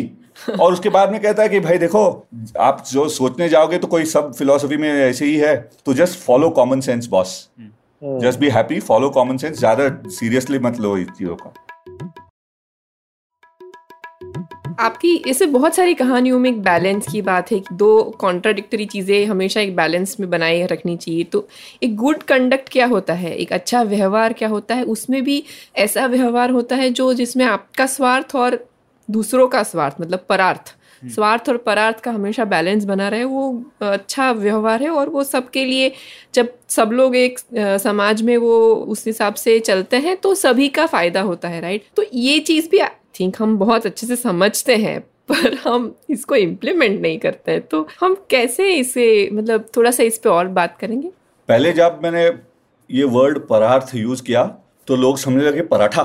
और 0.60 0.74
उसके 0.74 0.90
बाद 0.90 1.12
में 1.12 1.20
कहता 1.22 1.44
है 1.44 1.50
कि 1.50 1.60
भाई 1.60 1.78
देखो 1.78 2.06
आप 2.60 2.84
जो 2.92 3.08
सोचने 3.10 3.50
जाओगे 3.50 3.78
तो 3.78 3.88
कोई 3.88 4.06
सब 4.06 4.34
फिलोसफी 4.34 4.78
में 4.78 4.90
ऐसे 4.90 5.26
ही 5.26 5.36
है 5.36 5.56
तो 5.86 5.94
just 5.94 6.20
follow 6.20 6.50
common 6.50 6.82
sense 6.82 7.08
boss 7.08 7.38
just 8.04 8.40
be 8.40 8.50
happy 8.50 8.80
follow 8.80 9.10
common 9.10 9.38
sense 9.38 9.58
ज़्यादा 9.60 9.90
सीरियसली 10.10 10.60
मत 10.60 10.80
लो 10.80 10.98
इस 10.98 11.08
चीज़ों 11.08 11.36
का. 11.36 11.54
आपकी 14.80 15.16
इससे 15.28 15.46
बहुत 15.46 15.76
सारी 15.76 15.94
कहानियों 15.94 16.40
में 16.40 16.50
एक 16.50 16.62
बैलेंस 16.62 17.06
की 17.12 17.22
बात 17.22 17.52
है 17.52 17.60
कि 17.60 17.76
दो 17.76 18.04
कॉन्ट्राडिक्टरी 18.20 18.86
चीज़ें 18.86 19.26
हमेशा 19.26 19.62
एक 19.62 19.76
बैलेंस 19.76 20.16
में 20.20 20.30
बनाए 20.30 20.66
रखनी 20.66 20.96
चाहिए. 20.98 21.24
तो 21.24 21.48
एक 21.84 21.96
गुड 21.96 22.24
कंडक्ट 22.24 22.70
क्या 22.70 22.86
होता 22.86 23.14
है? 23.14 23.36
एक 23.36 23.54
अच्छा 23.54 23.82
व्यवहार 23.84 24.34
क्या 24.34 24.50
होता 24.50 24.76
है? 24.76 24.84
उसमें 24.86 25.24
भी 25.24 25.44
ऐसा 25.76 26.06
व्यवहार 26.06 26.52
होता 26.52 26.76
है 26.76 26.90
जो 26.92 27.14
जिसमें 27.14 27.46
आपका 27.46 27.86
स्वार्थ 27.86 28.36
और 28.36 28.64
दूसरों 29.10 29.48
का 29.48 29.64
स्वार्थ 29.64 29.96
मतलब 30.02 30.26
परार्थ। 30.30 30.76
हम्म। 31.02 31.14
स्वार्थ 31.14 31.50
और 31.50 31.58
परार्थ 31.58 32.00
का 32.00 32.12
हमेशा 32.12 32.46
बैलेंस 32.46 32.86
बना 32.86 33.08
रहे 33.10 33.24
वो 33.24 33.64
अच्छा 33.82 34.32
व्यवहार 34.32 34.84
है 34.84 34.90
और 34.90 35.10
वो 35.10 35.24
सबके 35.24 35.66
लिए 35.66 35.92
जब 36.34 36.54
सब 36.70 36.90
लोग 36.92 37.16
एक 37.16 37.40
समाज 37.58 38.22
में 38.22 38.38
वो 38.38 38.76
उस 38.76 39.06
हिसाब 39.08 39.34
से 39.34 39.60
चलते 39.60 39.98
हैं 39.98 40.16
तो 40.18 40.36
सभी 40.36 40.68
का 40.68 40.86
फ़ायदा 40.86 41.22
होता 41.22 41.48
है 41.48 41.62
राइट 41.62 41.86
तो 41.96 42.06
ये 42.14 42.40
चीज़ 42.40 42.70
भी 42.70 42.80
आई 42.80 42.90
थिंक 43.20 43.36
हम 43.40 43.58
बहुत 43.58 43.86
अच्छे 43.86 44.08
से 44.08 44.16
समझते 44.16 44.76
हैं 44.76 45.00
पर 45.32 45.54
हम 45.54 45.96
इसको 46.10 46.36
इम्प्लीमेंट 46.36 47.02
नहीं 47.02 47.18
करते 47.20 47.52
हैं। 47.52 47.62
तो 47.62 47.88
हम 48.02 48.16
कैसे 48.30 48.74
इसे 48.76 49.30
मतलब 49.34 49.66
थोड़ा 49.78 49.92
सा 49.92 50.04
इस 50.04 50.18
पर 50.18 50.30
और 50.30 50.48
बात 50.48 50.78
करेंगे? 50.80 51.10
पहले 51.48 51.74
जब 51.74 52.00
मैंने 52.04 52.26
ये 52.90 53.04
वर्ड 53.04 53.40
परार्थ 53.40 53.96
यूज़ 53.96 54.24
किया 54.24 54.44
तो 54.88 54.96
लोग 54.96 55.18
समझने 55.18 55.44
लगे 55.44 55.62
पराठा। 55.62 56.04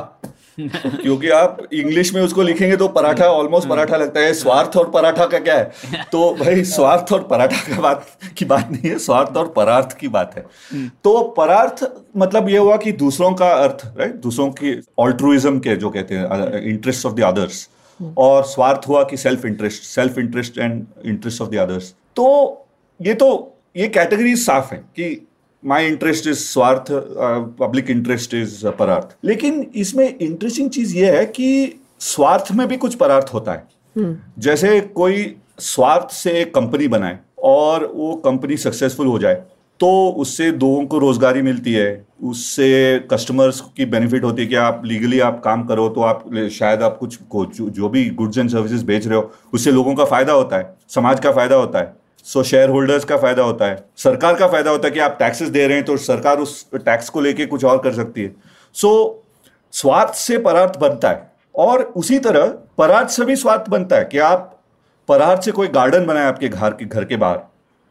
क्योंकि 1.03 1.29
आप 1.31 1.59
इंग्लिश 1.73 2.13
में 2.15 2.21
उसको 2.23 2.43
लिखेंगे 2.43 2.77
तो 2.77 2.89
पराठा 2.89 3.27
ऑलमोस्ट। 3.27 3.69
पराठा 3.69 3.97
लगता 3.97 4.21
है 4.21 4.33
स्वार्थ 4.35 4.77
और 4.77 4.91
पराठा 4.91 5.27
का 5.27 5.39
क्या 5.39 5.57
है 5.59 6.05
तो 6.13 6.33
भाई, 6.35 6.65
स्वार्थ 6.65 7.13
और 7.13 7.27
पराठा 7.31 7.61
का 7.69 7.81
बात 7.81 8.07
की 8.39 8.45
बात 8.45 8.71
नहीं 8.71 8.91
है, 8.91 8.99
स्वार्थ 8.99 9.37
और 9.37 9.49
परार्थ 9.57 9.97
की 9.99 10.09
बात 10.09 10.35
है। 10.37 10.45
तो 11.05 11.23
परार्थ 11.37 11.85
मतलब 12.17 12.49
ये 12.49 12.59
हुआ 12.59 12.77
कि 12.77 12.93
दूसरों 12.93 13.33
का 13.35 13.51
अर्थ 13.55 13.87
राइट 13.99 14.15
दूसरों 14.23 14.51
की 14.53 14.81
ऑल्ट्रुइज्म 14.99 15.59
के 15.59 15.77
जो 15.77 15.91
कहते 15.91 16.15
हैं 16.15 16.63
इंटरेस्ट 16.63 17.07
ऑफ़ 17.07 17.15
द 17.15 17.23
अदर्स 17.25 17.69
और 18.19 18.43
स्वार्थ 18.45 18.89
हुआ 18.89 19.03
कि 19.05 19.17
self 19.17 19.45
interest 19.45 19.83
self 19.83 20.19
interest 20.19 20.59
and 20.59 20.85
interest 21.07 21.43
of 21.43 21.51
the 21.51 21.57
others 21.59 21.95
तो 22.17 22.27
ये 23.01 23.15
तो 23.15 23.29
ये 23.77 23.89
कैटेगरी 23.89 24.35
साफ़ 24.37 24.73
है 24.75 24.79
कि 24.79 25.15
माई 25.63 25.87
इंटरेस्ट 25.87 26.27
इज़ 26.27 26.39
स्वार्थ 26.39 26.87
पब्लिक 27.59 27.91
इंटरेस्ट 27.91 28.35
इज़ 28.35 28.67
परार्थ। 28.79 29.17
लेकिन 29.25 29.71
इसमें 29.75 30.19
इंटरेस्टिंग 30.19 30.71
चीज़ 30.71 30.97
ये 30.97 31.11
है 31.17 31.25
कि 31.27 31.81
स्वार्थ 32.01 32.53
में 32.53 32.67
भी 32.69 32.77
कुछ 32.77 32.95
परार्थ 32.95 33.33
होता 33.35 33.53
है। 33.53 33.65
hmm. 33.97 34.15
जैसे 34.39 34.81
कोई 34.81 35.35
स्वार्थ 35.61 36.13
से 36.15 36.41
एक 36.41 36.55
कंपनी 36.55 36.89
बनाए 36.89 37.19
और 37.45 37.85
वो 37.95 38.13
कंपनी 38.25 38.57
सक्सेसफुल 38.57 39.07
हो 39.07 39.19
जाए 39.19 39.43
तो 39.81 39.89
उससे 40.19 40.51
लोगों 40.51 40.85
को 40.87 40.99
रोजगारी 40.99 41.43
मिलती 41.43 41.73
है 41.73 42.07
उससे 42.23 42.99
कस्टमर्स 43.13 43.61
की 43.77 43.85
बेनिफिट 43.87 44.25
होती 44.25 44.43
है 44.43 44.49
कि 44.49 44.55
आप 44.55 44.83
लीगली 44.85 45.21
आप 45.21 45.41
काम 45.45 45.63
करो 45.67 45.89
तो 45.89 46.01
आप 46.01 46.25
शायद 46.53 46.83
आप 46.83 46.99
कुछ 46.99 47.19
जो, 47.35 47.69
जो 47.71 47.89
भी 47.89 48.05
गुड्स 48.11 48.39
एंड 48.39 48.51
सर्विसेज़ 48.51 48.85
बेच 48.85 49.07
रहे 49.07 49.19
हो 49.19 49.31
उससे 49.55 49.73
लोगों 49.73 49.95
का 49.95 50.05
फ़ायदा 50.05 50.33
होता 50.33 50.57
है 50.57 50.75
समाज 50.89 51.21
का 51.21 51.33
फ़ायदा 51.33 51.57
होता 51.57 51.79
है। 51.79 52.00
सो 52.25 52.43
शेयर 52.43 52.69
होल्डर्स 52.69 53.05
का 53.05 53.17
फ़ायदा 53.17 53.43
होता 53.43 53.67
है। 53.67 53.85
सरकार 53.97 54.35
का 54.35 54.47
फ़ायदा 54.49 54.71
होता 54.71 54.89
है 54.89 54.95
कि 54.95 55.01
आप 55.01 55.17
टैक्सेस 55.19 55.49
दे 55.49 55.67
रहे 55.67 55.77
हैं 55.77 55.85
तो 55.85 55.97
सरकार 55.97 56.39
उस 56.39 56.67
टैक्स 56.75 57.09
को 57.09 57.21
लेके 57.21 57.47
कुछ 57.47 57.65
और 57.65 57.79
कर 57.79 57.93
सकती 57.93 58.23
है। 58.23 58.35
सो 58.75 58.89
so, 58.89 59.77
स्वार्थ 59.77 60.15
से 60.15 60.39
परार्थ 60.39 60.79
बनता 60.79 61.11
है। 61.11 61.29
और 61.55 61.83
उसी 61.97 62.19
तरह 62.19 62.47
परार्थ 62.79 63.09
से 63.09 63.25
भी 63.25 63.37
स्वार्थ 63.37 63.69
बनता 63.71 63.97
है 63.97 64.05
कि 64.05 64.19
आप 64.19 64.59
परार्थ 65.09 65.43
से 65.43 65.51
कोई 65.51 65.69
गार्डन 65.69 66.07
बनाए 66.07 66.25
आपके 66.25 66.49
घर 66.49 66.71
के 66.71 66.85
घर 66.85 67.05
के 67.05 67.17
बाहर 67.17 67.37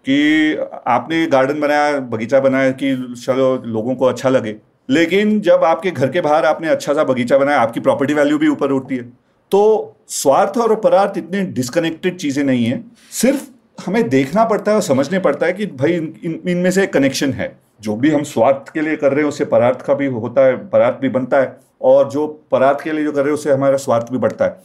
कि 0.05 0.55
आपने 0.87 1.25
गार्डन 1.27 1.59
बनाया 1.59 1.99
बगीचा 1.99 2.39
बनाया 2.39 2.71
कि 2.73 2.95
चलो 3.17 3.55
लोगों 3.65 3.95
को 3.95 4.05
अच्छा 4.05 4.29
लगे। 4.29 4.55
लेकिन 4.89 5.39
जब 5.41 5.63
आपके 5.63 5.91
घर 5.91 6.09
के 6.09 6.21
बाहर 6.21 6.45
आपने 6.45 6.69
अच्छा 6.69 6.93
सा 6.93 7.03
बगीचा 7.03 7.37
बनाया 7.37 7.59
आपकी 7.61 7.79
प्रॉपर्टी 7.79 8.13
वैल्यू 8.13 8.37
भी 8.37 8.47
ऊपर 8.47 8.71
उठती 8.71 8.97
है। 8.97 9.03
तो 9.51 9.95
स्वार्थ 10.09 10.57
और 10.57 10.75
परार्थ 10.75 11.17
इतने 11.17 11.41
डिस्कनेक्टेड 11.51 12.17
चीज़ें 12.17 12.43
नहीं 12.43 12.65
है। 12.65 12.83
सिर्फ़ 13.11 13.47
हमें 13.79 14.07
देखना 14.09 14.43
पड़ता 14.45 14.71
है 14.71 14.75
और 14.75 14.83
समझने 14.83 15.19
पड़ता 15.19 15.45
है 15.45 15.53
कि 15.53 15.65
भाई 15.65 15.93
इन 15.93 16.39
इनमें 16.47 16.69
से 16.71 16.83
एक 16.83 16.93
कनेक्शन 16.93 17.33
है। 17.33 17.55
जो 17.81 17.95
भी 17.95 18.09
हम 18.11 18.23
स्वार्थ 18.23 18.71
के 18.73 18.81
लिए 18.81 18.95
कर 18.95 19.11
रहे 19.11 19.21
हैं 19.21 19.29
उससे 19.29 19.45
परार्थ 19.45 19.81
का 19.81 19.93
भी 19.93 20.05
होता 20.05 20.45
है 20.45 20.55
परार्थ 20.69 20.99
भी 21.01 21.09
बनता 21.09 21.37
है 21.37 21.57
और 21.81 22.09
जो 22.09 22.27
परार्थ 22.51 22.81
के 22.83 22.91
लिए 22.91 23.03
जो 23.03 23.11
कर 23.11 23.19
रहे 23.19 23.27
हैं 23.27 23.33
उससे 23.33 23.51
हमारा 23.51 23.77
स्वार्थ 23.77 24.11
भी 24.11 24.17
बढ़ता 24.17 24.45
है। 24.45 24.61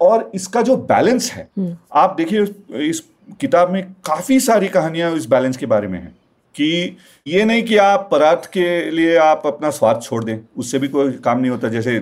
और 0.00 0.30
इसका 0.34 0.62
जो 0.62 0.76
बैलेंस 0.76 1.30
है 1.32 1.48
हम्म। 1.58 1.76
आप 1.92 2.14
देखिए 2.18 2.42
इस 2.88 3.02
किताब 3.40 3.70
में 3.70 3.82
काफ़ी 4.04 4.38
सारी 4.40 4.68
कहानियाँ 4.68 5.12
इस 5.16 5.26
बैलेंस 5.26 5.56
के 5.56 5.66
बारे 5.66 5.88
में 5.88 5.98
है 5.98 6.12
कि 6.54 6.96
ये 7.26 7.44
नहीं 7.44 7.62
कि 7.62 7.76
आप 7.76 8.08
परार्थ 8.12 8.50
के 8.52 8.90
लिए 8.90 9.16
आप 9.16 9.42
अपना 9.46 9.70
स्वार्थ 9.70 10.02
छोड़ 10.02 10.24
दें 10.24 10.38
उससे 10.56 10.78
भी 10.78 10.88
कोई 10.88 11.12
काम 11.24 11.40
नहीं 11.40 11.50
होता। 11.50 11.68
जैसे 11.68 11.98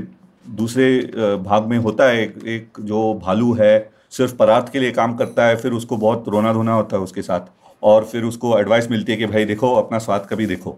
दूसरे 0.47 0.99
भाग 1.39 1.67
में 1.67 1.77
होता 1.79 2.05
है 2.05 2.23
एक, 2.23 2.35
एक 2.47 2.69
जो 2.81 3.15
भालू 3.15 3.53
है 3.55 3.91
सिर्फ़ 4.13 4.35
परार्थ 4.37 4.73
के 4.73 4.81
लिए 4.81 4.91
काम 4.91 5.15
करता 5.15 5.47
है 5.47 5.57
फिर 5.57 5.73
उसको 5.73 5.97
बहुत 5.97 6.29
रोना 6.29 6.53
धोना 6.53 6.75
होता 6.75 6.97
है 6.97 7.03
उसके 7.03 7.23
साथ। 7.23 7.41
और 7.83 8.05
फिर 8.05 8.25
उसको 8.25 8.59
एडवाइस 8.59 8.91
मिलती 8.91 9.13
है 9.13 9.19
कि 9.19 9.27
भाई 9.27 9.45
देखो 9.45 9.75
अपना 9.75 9.99
स्वार्थ 9.99 10.25
का 10.25 10.37
भी 10.37 10.47
देखो 10.47 10.77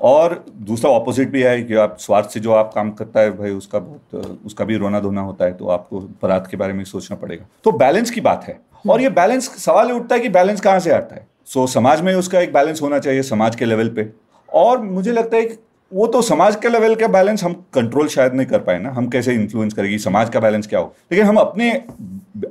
और 0.00 0.44
दूसरा 0.56 0.90
ऑपोजिट 0.90 1.30
भी 1.30 1.42
है 1.42 1.62
कि 1.62 1.74
आप 1.74 1.96
स्वार्थ 1.98 2.30
से 2.30 2.40
जो 2.40 2.52
आप 2.52 2.70
काम 2.74 2.90
करता 2.90 3.20
है 3.20 3.30
भाई 3.38 3.50
उसका 3.50 3.78
बहुत 3.78 4.40
उसका 4.46 4.64
भी 4.64 4.76
रोना 4.76 5.00
धोना 5.00 5.20
होता 5.20 5.44
है 5.44 5.52
तो 5.52 5.68
आपको 5.68 6.00
परार्थ 6.22 6.50
के 6.50 6.56
बारे 6.56 6.72
में 6.72 6.84
सोचना 6.84 7.16
पड़ेगा। 7.16 7.46
तो 7.64 7.72
बैलेंस 7.72 8.10
की 8.10 8.20
बात 8.20 8.44
है। 8.44 8.58
और 8.90 9.00
ये 9.00 9.08
बैलेंस 9.10 9.48
सवाल 9.64 9.92
उठता 9.92 10.14
है 10.14 10.20
कि 10.20 10.28
बैलेंस 10.28 10.60
कहाँ 10.60 10.80
से 10.80 10.90
आता 10.90 11.14
है? 11.14 11.26
सो 11.46 11.66
so, 11.66 11.72
समाज 11.72 12.00
में 12.00 12.14
उसका 12.14 12.40
एक 12.40 12.52
बैलेंस 12.52 12.82
होना 12.82 12.98
चाहिए 12.98 13.22
समाज 13.22 13.56
के 13.56 13.64
लेवल 13.64 13.88
पे। 13.88 14.08
और 14.48 14.82
मुझे 14.82 15.12
लगता 15.12 15.36
है 15.36 15.44
कि 15.44 15.54
वो 15.92 16.06
तो 16.06 16.20
समाज 16.22 16.56
के 16.56 16.68
लेवल 16.68 16.94
का 16.94 17.08
बैलेंस 17.08 17.42
हम 17.44 17.52
कंट्रोल 17.74 18.08
शायद 18.08 18.34
नहीं 18.34 18.46
कर 18.46 18.58
पाए 18.58 18.78
ना। 18.78 18.90
हम 18.90 19.08
कैसे 19.08 19.34
इन्फ्लुएंस 19.34 19.74
करेगी? 19.74 19.98
समाज 19.98 20.30
का 20.30 20.40
बैलेंस 20.40 20.66
क्या 20.66 20.80
हो? 20.80 20.94
लेकिन 21.12 21.26
हम 21.26 21.36
अपने 21.36 21.70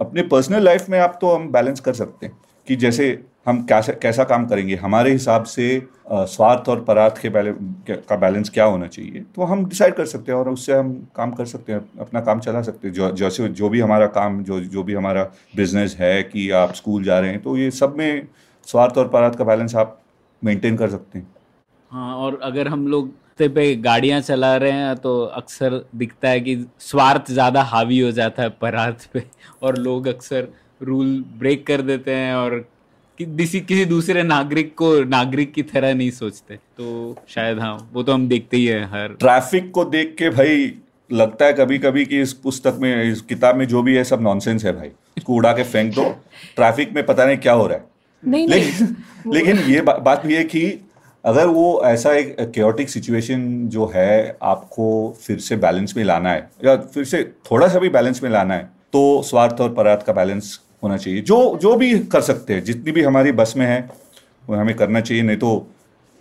अपने 0.01 0.21
पर्सनल 0.23 0.63
लाइफ 0.63 0.89
में 0.89 0.99
आप 0.99 1.17
तो 1.21 1.31
हम 1.31 1.51
बैलेंस 1.51 1.79
कर 1.79 1.93
सकते 1.93 2.25
हैं 2.25 2.37
कि 2.67 2.75
जैसे 2.75 3.07
हम 3.47 3.61
कैसे, 3.63 3.93
कैसा 3.93 4.23
काम 4.23 4.45
करेंगे। 4.45 4.75
हमारे 4.75 5.11
हिसाब 5.11 5.43
से 5.43 5.87
स्वार्थ 6.11 6.69
और 6.69 6.83
परार्थ 6.83 7.21
के 7.21 7.29
बैले 7.29 7.51
का 7.91 8.15
बैलेंस 8.15 8.49
क्या 8.49 8.65
होना 8.65 8.87
चाहिए? 8.87 9.23
तो 9.35 9.43
हम 9.43 9.65
डिसाइड 9.65 9.93
कर 9.95 10.05
सकते 10.05 10.31
हैं 10.31 10.39
और 10.39 10.49
उससे 10.49 10.73
हम 10.73 10.93
काम 11.15 11.31
कर 11.31 11.45
सकते 11.45 11.73
हैं, 11.73 11.79
अपना 11.99 12.21
काम 12.21 12.39
चला 12.39 12.61
सकते 12.61 12.87
हैं। 12.87 12.93
जो, 12.95 13.11
जैसे, 13.11 13.47
जो 13.49 13.69
भी 13.69 13.79
हमारा 13.79 14.07
काम, 14.07 14.43
जो 14.43 14.59
जो 14.61 14.83
भी 14.83 14.93
हमारा 14.93 15.23
बिज़नेस 15.55 15.95
है 15.99 16.23
कि 16.23 16.49
आप 16.53 16.73
स्कूल 16.73 17.03
जा 17.03 17.19
रहे 17.19 17.29
हैं 17.29 17.41
तो 17.43 17.57
ये 17.57 17.69
सब 17.73 17.95
में 17.97 18.27
स्वार्थ 18.67 18.97
और 18.97 19.07
परार्थ 19.07 19.37
का 19.37 19.43
बैलेंस 19.43 19.75
आप 19.75 19.99
मेंटेन 20.41 20.77
कर 20.77 20.89
सकते 20.89 21.19
हैं। 21.19 21.27
हाँ 21.91 22.15
और 22.15 22.39
अगर 22.43 22.67
हम 22.67 22.87
लोग 22.87 23.11
पे 23.39 23.75
गाड़ियाँ 23.75 24.19
चला 24.21 24.55
रहे 24.57 24.71
हैं 24.71 24.95
तो 24.95 25.19
अक्सर 25.21 25.83
दिखता 25.95 26.29
है 26.29 26.39
कि 26.39 26.55
स्वार्थ 26.79 27.31
ज़्यादा 27.31 27.61
हावी 27.63 27.99
हो 27.99 28.11
जाता 28.11 28.43
है 28.43 28.49
परार्थ 28.49 29.07
पे 29.13 29.23
और 29.63 29.77
लोग 29.77 30.07
अक्सर 30.07 30.47
रूल 30.81 31.23
ब्रेक 31.39 31.65
कर 31.67 31.81
देते 31.81 32.15
हैं 32.15 32.33
और 32.35 32.57
कि 33.19 33.25
किसी 33.25 33.59
किसी 33.61 33.85
दूसरे 33.85 34.23
नागरिक 34.23 34.73
को 34.75 34.93
नागरिक 35.03 35.53
की 35.53 35.63
तरह 35.63 35.93
नहीं 35.93 36.11
सोचते। 36.11 36.55
तो 36.55 37.15
शायद 37.29 37.59
हाँ 37.59 37.89
वो 37.93 38.03
तो 38.03 38.13
हम 38.13 38.27
देखते 38.27 38.57
ही 38.57 38.65
है 38.65 38.83
हर। 38.85 39.15
ट्रैफ़िक 39.19 39.71
को 39.71 39.85
देख 39.85 40.15
के 40.17 40.29
भाई 40.29 40.73
लगता 41.09 41.45
है 41.45 41.53
कभी 41.53 41.77
कभी 41.77 42.05
कि 42.05 42.21
इस 42.21 42.33
पुस्तक 42.33 42.77
में 42.81 43.11
इस 43.11 43.21
किताब 43.21 43.55
में 43.55 43.67
जो 43.67 43.81
भी 43.83 43.95
है 43.95 44.03
सब 44.03 44.21
नॉनसेंस 44.21 44.65
है 44.65 44.71
भाई। 44.71 44.89
इसको 45.17 45.33
उड़ा 45.33 45.51
के 45.53 45.63
फेंक 45.63 45.93
दो। 45.95 46.09
ट्रैफ़िक 46.55 46.93
में 46.95 47.05
पता 47.05 47.25
नहीं 47.25 47.37
क्या 47.37 47.53
हो 47.53 47.67
रहा 47.67 47.77
है। 47.77 47.83
नहीं 48.23 48.47
लेकिन 48.47 48.85
नहीं 48.85 49.33
लेकिन 49.33 49.57
ये 49.71 49.81
बा, 49.81 49.93
बात 49.93 50.25
भी 50.25 50.35
है 50.35 50.43
कि 50.43 50.84
अगर 51.25 51.47
वो 51.47 51.81
ऐसा 51.85 52.13
एक 52.13 52.35
क्योटिक 52.39 52.89
सिचुएशन 52.89 53.67
जो 53.67 53.91
है 53.95 54.37
आपको 54.43 54.87
फिर 55.21 55.39
से 55.39 55.55
बैलेंस 55.55 55.93
में 55.97 56.03
लाना 56.03 56.31
है, 56.31 56.49
या 56.65 56.75
फिर 56.75 57.03
से 57.03 57.23
थोड़ा 57.51 57.67
सा 57.67 57.79
भी 57.79 57.89
बैलेंस 57.89 58.23
में 58.23 58.29
लाना 58.29 58.53
है 58.53 58.63
तो 58.93 59.21
स्वार्थ 59.21 59.61
और 59.61 59.73
परार्थ 59.73 60.05
का 60.05 60.13
बैलेंस 60.13 60.59
होना 60.83 60.97
चाहिए। 60.97 61.21
जो 61.21 61.57
जो 61.61 61.75
भी 61.75 61.99
कर 61.99 62.21
सकते 62.21 62.53
हैं, 62.53 62.63
जितनी 62.63 62.91
भी 62.91 63.03
हमारी 63.03 63.31
बस 63.31 63.53
में 63.57 63.65
है, 63.65 63.89
वो 64.49 64.55
हमें 64.55 64.75
करना 64.75 65.01
चाहिए, 65.01 65.23
नहीं 65.23 65.37
तो 65.37 65.67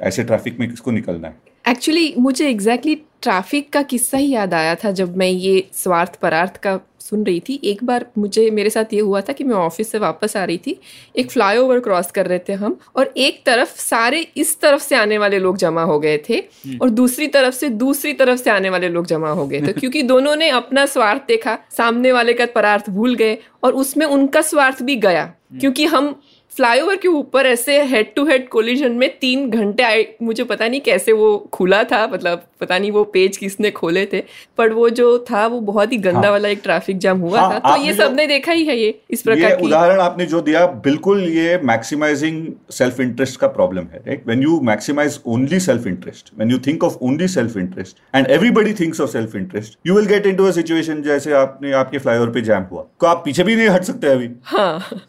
ऐसे 0.01 0.25
ट्रैफ़िक 0.25 0.59
में 0.61 0.69
किसको 0.71 0.91
निकलना 0.91 1.29
है? 1.29 1.37
एक्चुअली 1.69 2.15
मुझे 2.19 2.49
एग्जैक्टली 2.49 2.95
exactly 2.95 3.23
ट्रैफ़िक 3.23 3.73
का 3.73 3.83
किस्सा 3.83 4.19
ही 4.19 4.31
याद 4.31 4.55
आया 4.55 4.75
था 4.75 4.91
जब 4.91 5.17
मैं 5.17 5.27
ये 5.27 5.69
स्वार्थ 5.73 6.17
परार्थ 6.17 6.57
का 6.57 6.79
सुन 7.05 7.25
रही 7.25 7.41
थी 7.41 7.59
एक 7.65 7.83
बार 7.85 8.07
मुझे 8.19 8.51
मेरे 8.51 8.71
साथ 8.71 8.93
ये 8.93 9.01
हुआ 9.01 9.21
था 9.21 9.33
कि 9.33 9.45
मैं 9.45 9.55
ऑफ़िस 9.57 9.91
से 9.91 9.99
वापस 9.99 10.37
आ 10.37 10.45
रही 10.45 10.59
थी 10.59 10.79
एक 11.17 11.31
फ्लाईओवर 11.31 11.81
क्रॉस 11.81 12.11
कर 12.11 12.27
रहे 12.27 12.39
थे 12.39 12.53
हम 12.55 12.77
और 12.97 13.13
एक 13.19 13.43
तरफ़ 13.47 13.75
सारे 13.79 14.21
इस 14.37 14.59
तरफ़ 14.61 14.83
से 14.83 14.97
आने 14.97 15.19
वाले 15.19 15.39
लोग 15.39 15.57
जमा 15.57 15.83
हो 15.83 15.99
गए 15.99 16.17
थे 16.29 16.35
हम्म। 16.35 16.79
और 16.83 16.91
दूसरी 16.93 17.27
तरफ़ 17.29 17.55
से 17.55 17.69
दूसरी 17.79 18.13
तरफ़ 18.15 18.41
से 18.41 18.51
आने 18.51 18.71
वाले 18.71 18.89
लोग 18.89 19.07
जमा 19.07 19.31
हो 19.31 19.47
गए 19.47 19.61
थे 19.61 19.73
क्योंकि 19.81 20.03
दोनों 20.05 20.35
ने 20.37 20.49
अपना 20.53 20.87
स्वार्थ 20.89 21.27
देखा 21.29 21.59
सामने 21.71 22.13
वाले 22.13 22.33
का 22.33 22.47
परार्थ 22.55 22.91
भूल 22.91 23.15
गए 23.15 23.39
और 23.63 23.75
उसमें 23.77 24.07
उनका 24.09 24.41
स्वार्थ 24.45 24.83
भी 24.83 24.97
गया 24.99 25.23
हम्म। 25.23 25.61
क्योंकि 25.61 25.85
हम 25.87 26.15
फ्लाईओवर 26.57 26.97
के 26.97 27.09
ऊपर 27.09 27.47
ऐसे 27.47 27.81
हेड 27.85 28.15
टू 28.15 28.25
हेड 28.27 28.49
कोलिजन 28.49 28.93
में 28.93 29.09
तीन 29.19 29.49
घंटे 29.51 29.83
आए। 29.83 30.05
मुझे 30.23 30.45
पता 30.45 30.69
नहीं 30.69 30.81
कैसे 30.81 31.13
वो 31.13 31.37
खुला 31.53 31.83
था 31.85 32.07
मतलब 32.07 32.43
पता 32.61 32.79
नहीं 32.79 32.91
वो 32.91 33.03
पेज 33.05 33.37
किसने 33.37 33.71
खोले 33.71 34.05
थे 34.13 34.23
पर 34.59 34.73
वो 34.73 34.89
जो 34.91 35.19
था 35.31 35.47
वो 35.47 35.61
बहुत 35.63 35.93
ही 35.93 35.97
गंदा 35.99 36.21
हाँ, 36.21 36.31
वाला 36.31 36.49
एक 36.49 36.61
ट्रैफ़िक 36.63 36.99
जाम 36.99 37.21
हुआ 37.21 37.41
हाँ, 37.41 37.51
था। 37.55 37.59
तो 37.69 37.83
ये 37.83 37.95
सबने 37.95 38.27
देखा 38.27 38.53
ही 38.53 38.65
है 38.65 38.77
ये 38.79 38.99
इस 39.11 39.23
प्रकार 39.23 39.51
ये 39.51 39.57
की। 39.57 39.67
उदाहरण 39.67 40.01
आपने 40.01 40.27
जो 40.27 40.41
दिया 40.41 40.67
बिल्कुल 40.85 41.23
ये 41.29 41.59
मैक्सिमाइजिंग 41.65 42.47
सेल्फ 42.73 43.01
इंटरेस्ट 43.01 43.41
का 43.41 43.49
प्रॉब्लम 43.49 43.87
है 43.93 44.03
right 44.07 44.27
when 44.27 44.43
you 44.43 44.61
maximise 44.65 45.21
only 45.27 45.61
self 45.61 45.87
interest 45.87 46.31
when 46.37 46.51
you 46.51 46.59
think 46.67 46.85
of 46.85 46.99
only 47.03 47.29
self 47.29 47.57
interest 47.57 47.97
and 48.15 48.27
everybody 48.29 48.75
thinks 48.75 49.01
of 49.01 49.11
self 49.11 49.35
interest 49.37 49.79
you 49.87 49.95
will 49.95 50.07
get 50.07 50.27
into 50.27 50.47
a 50.47 50.51
situation 50.53 51.03
जैसे 51.03 51.33
आपने 51.41 51.73
आपके 51.73 51.99
फ्लाईओवर 51.99 52.31
पे 52.31 52.41
jam 52.43 52.63
हुआ। 52.71 52.87
तो 53.01 53.07
आप 53.07 53.23
पीछे 53.25 53.45
भी 53.45 53.57
नहीं 53.57 53.69
हट 53.69 53.85
सकते 53.85 54.07
अभी। 54.07 54.31
हाँ। 54.45 55.01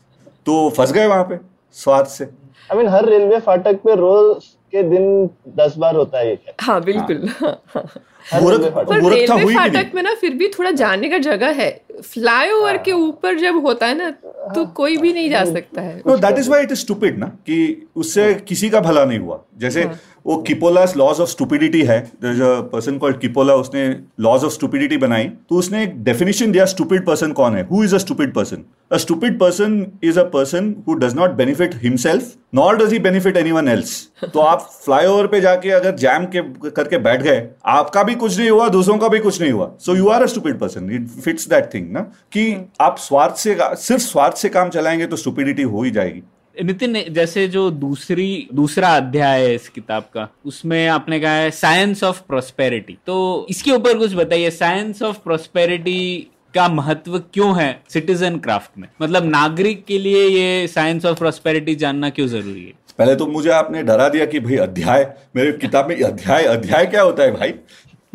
तो 0.45 0.69
फंस 0.77 0.91
गए 0.93 1.05
वहाँ 1.07 1.23
पे 1.23 1.37
स्वाद 1.75 2.05
से। 2.07 2.25
आई 2.25 2.77
मीन 2.77 2.87
हर 2.87 3.05
रेलवे 3.09 3.39
फाटक 3.39 3.75
पे 3.83 3.95
रोज 3.95 4.45
के 4.73 4.83
दिन 4.83 5.29
दस 5.57 5.77
बार 5.77 5.95
होता 5.95 6.19
है 6.19 6.29
ये 6.29 6.53
हाँ 6.61 6.81
बिल्कुल। 6.83 7.27
हाँ, 7.39 7.61
हाँ, 7.73 7.83
पर 8.31 9.09
रेलवे 9.09 9.55
फाटक 9.55 9.91
में 9.95 10.01
ना 10.03 10.13
फिर 10.21 10.33
भी 10.33 10.47
थोड़ा 10.57 10.71
जाने 10.71 11.09
का 11.09 11.17
जगह 11.25 11.51
है। 11.61 11.69
फ्लाईओवर 12.03 12.77
के 12.85 12.91
ऊपर 12.91 13.37
जब 13.39 13.61
होता 13.65 13.87
है 13.87 13.97
ना 13.97 14.09
तो 14.55 14.65
कोई 14.75 14.97
भी 14.97 15.13
नहीं 15.13 15.29
जा 15.29 15.43
सकता 15.45 15.81
है। 15.81 16.01
No 16.07 16.17
that 16.17 16.37
is 16.39 16.49
why 16.49 16.63
it 16.63 16.71
is 16.71 16.79
stupid 16.79 17.17
ना 17.19 17.27
कि 17.47 17.87
उससे 17.95 18.33
किसी 18.47 18.69
का 18.69 18.79
भला 18.79 19.05
नहीं 19.05 19.19
हुआ। 19.19 19.39
जैसे 19.57 19.83
हाँ. 19.83 19.99
वो 20.25 20.35
किपोलास 20.37 20.95
लॉज 20.97 21.19
ऑफ़ 21.21 21.29
स्टूपिडिटी 21.29 21.81
है। 21.83 21.99
पर्सन 22.23 22.97
कॉल्ड 22.97 23.17
किपोला 23.19 23.55
उसने 23.55 23.87
लॉज 24.19 24.43
ऑफ़ 24.43 24.53
स्टूपिडिटी 24.53 24.97
बनाई। 24.97 25.23
तो 25.23 25.55
उसने 25.55 25.83
एक 25.83 26.03
डेफिनेशन 26.03 26.51
दिया 26.51 26.65
स्टूपिड 26.65 27.05
पर्सन 27.05 27.31
कौन 27.31 27.55
है? 27.55 27.67
Who 27.67 27.83
is 27.83 27.95
a 27.95 27.97
stupid 27.97 28.33
person 28.33 28.63
a 28.91 28.97
stupid 28.97 29.39
person 29.39 29.85
is 30.03 30.19
a 30.19 30.23
person 30.33 30.75
who 30.87 30.93
does 30.95 31.15
not 31.15 31.31
benefit 31.33 31.75
himself 31.83 32.33
nor 32.55 32.77
does 32.77 32.93
he 32.93 32.99
benefit 32.99 33.37
anyone 33.37 33.67
else 33.67 33.93
तो 34.23 34.39
आप 34.39 34.69
फ्लाईओवर 34.85 35.27
पे 35.27 35.41
जाके 35.41 35.69
अगर 35.71 35.95
जैम 35.95 36.25
के, 36.25 36.41
करके 36.69 36.97
बैठ 36.99 37.21
गए, 37.21 37.47
आपका 37.65 38.03
भी 38.03 38.15
कुछ 38.15 38.37
नहीं 38.39 38.49
हुआ, 38.49 38.67
दूसरों 38.69 38.97
का 38.97 39.07
भी 39.07 39.19
कुछ 39.19 39.41
नहीं 39.41 39.51
हुआ। 39.51 39.71
So 39.79 39.95
you 39.95 40.07
are 40.09 40.23
a 40.23 40.25
stupid 40.25 40.59
person 40.59 40.91
it 40.91 41.07
fits 41.23 41.49
that 41.49 41.73
thing 41.73 41.91
ना? 41.91 41.99
कि 42.31 42.55
आप 42.81 42.97
स्वार्थ 42.99 43.35
से, 43.35 43.57
सिर्फ़ 43.61 44.03
स्वार्थ 44.03 44.37
से 44.37 44.49
काम 44.49 44.69
चलाएँगे 44.69 45.05
तो 45.05 45.15
स्टूपिडिटी 45.15 45.63
हो 45.63 45.81
ही 45.81 45.91
जाएगी। 45.91 46.23
नितिन, 46.63 47.01
जैसे 47.09 47.47
जो 47.47 47.69
दूसरी, 47.71 48.47
दूसरा 48.53 48.95
अध्याय 48.97 49.41
है 49.41 49.55
इस 49.55 49.67
किताब 49.69 50.03
का, 50.13 50.27
उसमें 50.45 50.87
आपने 50.87 51.19
कहा 51.19 51.31
है 51.31 51.49
साइंस 51.51 52.03
ऑफ़ 52.03 52.21
प्रोस्पेरिटी 52.27 52.97
तो 53.07 53.47
इसके 53.49 53.71
ऊपर 53.71 53.97
कुछ 53.97 54.13
बताइए 54.13 54.49
साइंस 54.51 55.01
ऑफ़ 55.01 55.17
प्रोस्पेरिटी 55.17 56.31
का 56.53 56.67
महत्व 56.69 57.17
क्यों 57.33 57.57
है 57.59 57.69
सिटीजन 57.89 58.37
क्राफ्ट 58.39 58.77
में? 58.77 58.87
मतलब 59.01 59.25
नागरिक 59.25 59.83
के 59.85 59.99
लिए 59.99 60.27
ये 60.27 60.67
साइंस 60.67 61.05
ऑफ़ 61.05 61.17
प्रोस्पेरिटी 61.19 61.75
जानना 61.75 62.09
क्यों 62.09 62.27
ज़रूरी 62.27 62.61
है? 62.61 62.73
पहले 62.99 63.15
तो 63.15 63.25
मुझे 63.27 63.49
आपने 63.49 63.81
डरा 63.83 64.07
दिया 64.09 64.25
कि 64.25 64.39
भाई 64.39 64.55
अध्याय, 64.57 65.03
मेरे 65.35 65.51
किताब 65.51 65.89
में 65.89 66.01
अध्याय 66.01 66.43
अध्याय 66.45 66.85
क्या 66.85 67.01
होता 67.01 67.23
है 67.23 67.31
भाई? 67.31 67.53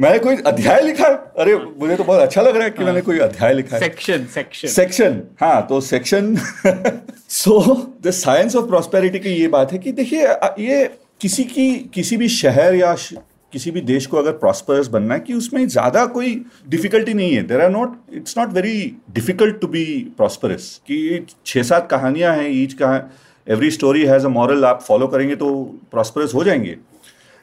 मैंने 0.01 0.19
कोई 0.19 0.37
अध्याय 0.47 0.81
लिखा 0.81 1.07
है? 1.07 1.15
अरे 1.39 1.55
मुझे 1.81 1.97
तो 1.97 2.05
बहुत 2.05 2.21
अच्छा 2.21 2.43
लग 2.43 2.57
रहा 2.57 2.65
है 2.65 2.71
कि 2.71 2.85
मैंने 2.85 3.01
कोई 3.01 3.19
अध्याय 3.19 3.55
लिखा 3.55 3.77
है। 3.77 3.81
सेक्शन 3.81 4.25
सेक्शन 4.35 4.69
सेक्शन 4.69 5.21
हाँ 5.41 5.67
तो 5.67 5.81
section 5.81 6.37
so 7.31 7.75
the 8.03 8.11
science 8.11 8.57
of 8.57 8.67
prosperity 8.67 9.19
की 9.19 9.31
ये 9.31 9.49
बात 9.49 9.73
है 9.73 9.79
कि 9.79 9.93
देखिए 9.93 10.27
ये 10.61 10.85
किसी 11.21 11.45
की 11.45 11.75
किसी 11.95 12.17
भी 12.17 12.29
शहर 12.29 12.75
या 12.75 12.95
किसी 13.53 13.71
भी 13.71 13.81
देश 13.83 14.07
को 14.07 14.17
अगर 14.17 14.33
प्रॉस्परस 14.39 14.87
बनना 14.89 15.15
है 15.15 15.21
कि 15.21 15.35
उसमें 15.35 15.67
ज़्यादा 15.69 16.05
कोई 16.09 16.35
डिफिकल्टी 16.69 17.15
नहीं 17.15 17.35
है। 17.35 17.43
There 17.43 17.61
are 17.61 17.71
not 17.71 17.97
it's 18.15 18.39
not 18.39 18.53
very 18.53 18.75
difficult 19.11 19.61
to 19.61 19.67
be 19.69 19.85
prosperous 20.17 20.71
कि 20.87 21.27
छः 21.47 21.63
सात 21.63 21.89
कहानियाँ 21.91 22.35
हैं 22.37 22.49
ईच 22.53 22.73
कहा 22.73 23.03
every 23.47 23.71
story 23.71 24.05
has 24.07 24.27
a 24.27 24.29
moral 24.31 24.65
आप 24.65 24.83
फॉलो 24.83 25.07
करेंगे 25.09 25.37
तो 25.37 25.53
प्रॉस्परस 25.93 26.35
हो 26.35 26.45
जाएँगे। 26.45 26.77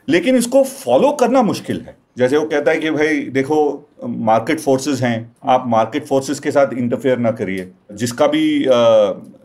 लेकिन 0.08 0.36
इसको 0.36 0.64
फॉलो 0.64 1.12
करना 1.12 1.42
मुश्किल 1.44 1.82
है। 1.82 1.96
जैसे 2.18 2.38
वो 2.38 2.46
कहता 2.46 2.72
है 2.72 2.78
कि 2.78 2.92
भाई, 2.92 3.20
देखो 3.22 3.90
मार्केट 4.06 4.60
फोर्सेस 4.60 5.02
हैं, 5.02 5.36
आप 5.46 5.64
मार्केट 5.68 6.06
फोर्सेस 6.06 6.40
के 6.40 6.52
साथ 6.52 6.74
इंटरफेयर 6.74 7.18
ना 7.18 7.32
करिए। 7.32 7.72
जिसका 7.94 8.28
भी 8.28 8.66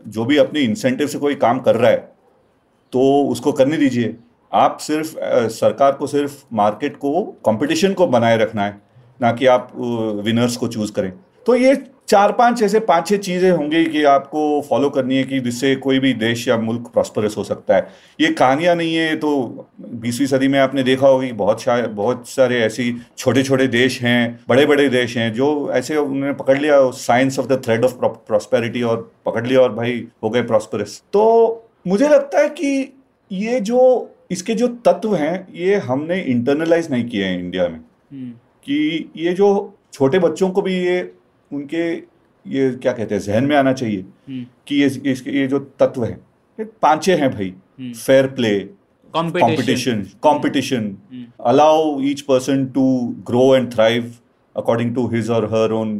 जो 0.07 0.25
भी 0.25 0.37
अपने 0.37 0.59
इंसेंटिव 0.61 1.07
से 1.07 1.19
कोई 1.19 1.35
काम 1.37 1.59
कर 1.59 1.75
रहा 1.75 1.91
है 1.91 1.97
तो 2.93 3.01
उसको 3.25 3.51
करने 3.51 3.77
दीजिए। 3.77 4.15
आप 4.51 4.77
सिर्फ़ 4.77 5.15
सरकार 5.51 5.91
को 5.91 6.07
सिर्फ़ 6.07 6.43
मार्केट 6.53 6.97
को 6.97 7.21
कंपटीशन 7.45 7.93
को 7.93 8.07
बनाए 8.07 8.37
रखना 8.37 8.65
है, 8.65 8.81
ना 9.19 9.31
कि 9.31 9.45
आप 9.47 9.71
विनर्स 10.25 10.57
को 10.57 10.67
चूज़ 10.67 10.91
करें। 10.91 11.11
तो 11.45 11.55
ये 11.55 11.75
चार 12.13 12.31
पाँच 12.31 12.61
ऐसे 12.63 12.79
पाँच 12.79 13.07
छह 13.07 13.17
चीज़ें 13.17 13.49
होंगी 13.51 13.83
कि 13.85 14.03
आपको 14.03 14.39
फॉलो 14.61 14.89
करनी 14.89 15.17
है 15.17 15.23
कि 15.23 15.39
जिससे 15.39 15.75
कोई 15.75 15.99
भी 15.99 16.13
देश 16.13 16.47
या 16.47 16.57
मुल्क 16.57 16.89
प्रॉस्परस 16.93 17.37
हो 17.37 17.43
सकता 17.43 17.75
है। 17.75 17.87
ये 18.21 18.27
कहानियाँ 18.33 18.75
नहीं 18.75 18.95
है 18.95 19.15
तो 19.15 19.31
बीसवीं 19.81 20.27
सदी 20.27 20.47
में 20.47 20.59
आपने 20.59 20.83
देखा 20.83 21.07
होगा 21.07 21.25
कि 21.27 21.31
बहुत 21.33 21.61
शायद 21.61 21.85
बहुत 21.91 22.29
सारे 22.29 22.59
ऐसी 22.59 22.85
छोटे 23.17 23.43
छोटे 23.43 23.67
देश 23.67 24.01
हैं 24.01 24.19
बड़े 24.49 24.65
बड़े 24.65 24.87
देश 24.89 25.17
हैं 25.17 25.31
जो 25.33 25.47
ऐसे 25.73 25.97
उन्होंने 25.97 26.33
पकड़ 26.33 26.57
लिया 26.57 26.77
science 26.91 27.39
of 27.39 27.47
the 27.47 27.61
thread 27.65 27.85
of 27.85 27.95
prosperity 28.27 28.81
और 28.83 29.11
पकड़ 29.25 29.45
लिया 29.47 29.61
और 29.61 29.73
भाई 29.73 30.05
हो 30.23 30.29
गए 30.29 30.41
प्रॉस्परस 30.43 31.01
तो 31.13 31.25
मुझे 31.87 32.09
लगता 32.09 32.39
है 32.39 32.49
कि 32.49 32.93
ये 33.31 33.59
जो 33.61 33.81
इसके 34.31 34.53
जो 34.53 34.67
तत्व 34.85 35.15
हैं 35.15 35.35
ये 35.55 35.75
हमने 35.87 36.21
इंटरनलाइज 36.21 36.91
नहीं 36.91 37.05
किए 37.05 37.25
हैं 37.25 37.39
इंडिया 37.39 37.67
में। 37.67 37.79
हम्म। 37.79 38.29
कि 38.65 39.11
ये 39.17 39.33
जो 39.33 39.49
छोटे 39.93 40.19
बच्चों 40.19 40.49
को 40.49 40.61
भी 40.61 40.77
ये 40.77 41.01
उनके 41.55 41.91
ये 42.45 42.69
क्या 42.73 42.91
कहते 42.91 43.15
हैं 43.15 43.21
जहन 43.21 43.43
में 43.43 43.55
आना 43.55 43.73
चाहिए 43.73 43.99
हम्म। 43.99 44.45
कि 44.67 44.75
ये 44.75 44.87
इसके 45.11 45.31
ये 45.31 45.47
जो 45.47 45.59
तत्व 45.79 46.05
हैं 46.05 46.65
पांचे 46.81 47.15
हैं 47.15 47.29
भाई। 47.31 47.53
Fair 47.81 48.27
play 48.27 48.59
competition 49.13 50.05
competition 50.21 50.95
allow 51.45 51.99
each 52.01 52.21
person 52.21 52.65
to 52.65 52.85
grow 53.27 53.55
and 53.55 53.71
thrive 53.73 54.13
according 54.55 54.93
to 54.95 55.07
his 55.07 55.29
or 55.29 55.45
her 55.45 55.71
own 55.71 55.99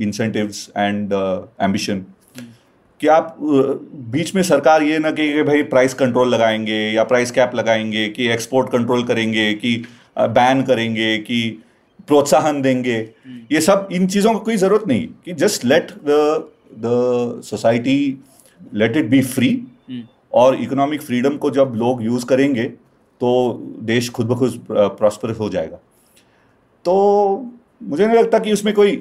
incentives 0.00 0.68
and 0.76 1.12
ambition 1.62 2.04
कि 3.00 3.06
आप 3.06 3.36
बीच 4.10 4.34
में 4.34 4.42
सरकार 4.42 4.82
ये 4.82 4.98
ना 4.98 5.10
कहे 5.10 5.42
भाई 5.42 5.62
प्राइस 5.62 5.94
कंट्रोल 5.94 6.34
लगाएँगे 6.34 6.78
या 6.92 7.04
प्राइस 7.04 7.30
कैप 7.30 7.54
लगाएँगे 7.54 8.08
कि 8.08 8.28
एक्सपोर्ट 8.28 8.70
कंट्रोल 8.72 9.02
करेंगे 9.04 9.52
कि 9.54 9.76
बैन 10.18 10.62
करेंगे 10.62 11.16
कि 11.18 11.40
प्रोत्साहन 12.08 12.60
देंगे। 12.62 12.98
ये 13.52 13.60
सब 13.60 13.88
इन 13.92 14.06
चीज़ों 14.06 14.32
की 14.34 14.44
कोई 14.44 14.56
ज़रूरत 14.56 14.86
नहीं 14.88 15.06
कि 15.24 15.32
just 15.34 15.64
let 15.64 15.90
the 16.04 16.50
the 16.78 17.40
society 17.44 17.98
let 18.74 18.96
it 18.96 19.08
be 19.10 19.20
free 19.24 19.48
hmm. 19.88 20.02
और 20.32 20.60
इकोनॉमिक 20.62 21.02
फ्रीडम 21.02 21.36
को 21.36 21.50
जब 21.50 21.72
लोग 21.76 22.02
यूज़ 22.04 22.26
करेंगे 22.26 22.64
तो 23.20 23.32
देश 23.84 24.10
खुद 24.10 24.26
ब 24.26 24.38
खुद 24.38 24.64
प्रॉस्पर 24.70 25.30
हो 25.32 25.48
जाएगा। 25.48 25.78
तो 26.84 26.94
मुझे 27.82 28.06
नहीं 28.06 28.18
लगता 28.18 28.38
कि 28.38 28.52
उसमें 28.52 28.74
कोई 28.74 28.96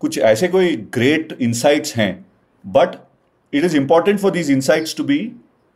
कुछ 0.00 0.18
ऐसे 0.20 0.48
कोई 0.48 0.76
ग्रेट 0.94 1.36
इंसाइट्स 1.40 1.96
हैं। 1.96 2.24
But 2.64 2.96
it 3.52 3.64
is 3.64 3.76
important 3.76 4.18
for 4.20 4.30
these 4.30 4.50
insights 4.50 4.96
to 4.96 5.04
be 5.04 5.18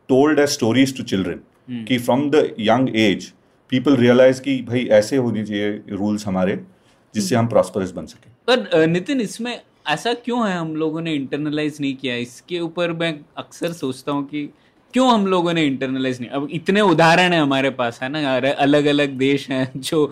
told 0.09 0.39
as 0.39 0.49
stories 0.49 0.97
to 0.97 1.03
children 1.03 1.83
कि 1.85 1.97
from 1.97 2.29
the 2.31 2.49
young 2.59 2.95
age 2.95 3.31
people 3.71 3.95
realise 3.97 4.41
कि 4.41 4.61
भाई 4.61 4.85
ऐसे 4.93 5.17
होनी 5.17 5.43
चाहिए 5.43 5.71
रूल्स 5.91 6.27
हमारे 6.27 6.59
जिससे 7.15 7.35
हम 7.35 7.47
प्रॉस्परस 7.47 7.91
बन 7.91 8.05
सके। 8.05 8.29
पर 8.47 8.85
नितिन 8.87 9.21
इसमें 9.21 9.59
ऐसा 9.89 10.13
क्यों 10.15 10.47
है 10.49 10.57
हम 10.57 10.75
लोगों 10.75 11.01
ने 11.01 11.13
इंटरनलाइज 11.15 11.77
नहीं 11.81 11.95
किया? 11.95 12.15
इसके 12.15 12.59
ऊपर 12.59 12.91
मैं 12.93 13.19
अक्सर 13.37 13.71
सोचता 13.73 14.11
हूँ 14.11 14.25
कि 14.27 14.49
क्यों 14.93 15.11
हम 15.11 15.25
लोगों 15.27 15.53
ने 15.53 15.65
इंटरनलाइज 15.65 16.19
नहीं? 16.21 16.29
अब 16.29 16.47
इतने 16.51 16.81
उदाहरण 16.83 17.33
है 17.33 17.39
हमारे 17.39 17.69
पास 17.71 17.99
है 18.03 18.09
ना? 18.09 18.35
अलग 18.37 18.85
अलग 18.85 19.17
देश 19.17 19.49
हैं 19.49 19.71
जो 19.77 20.05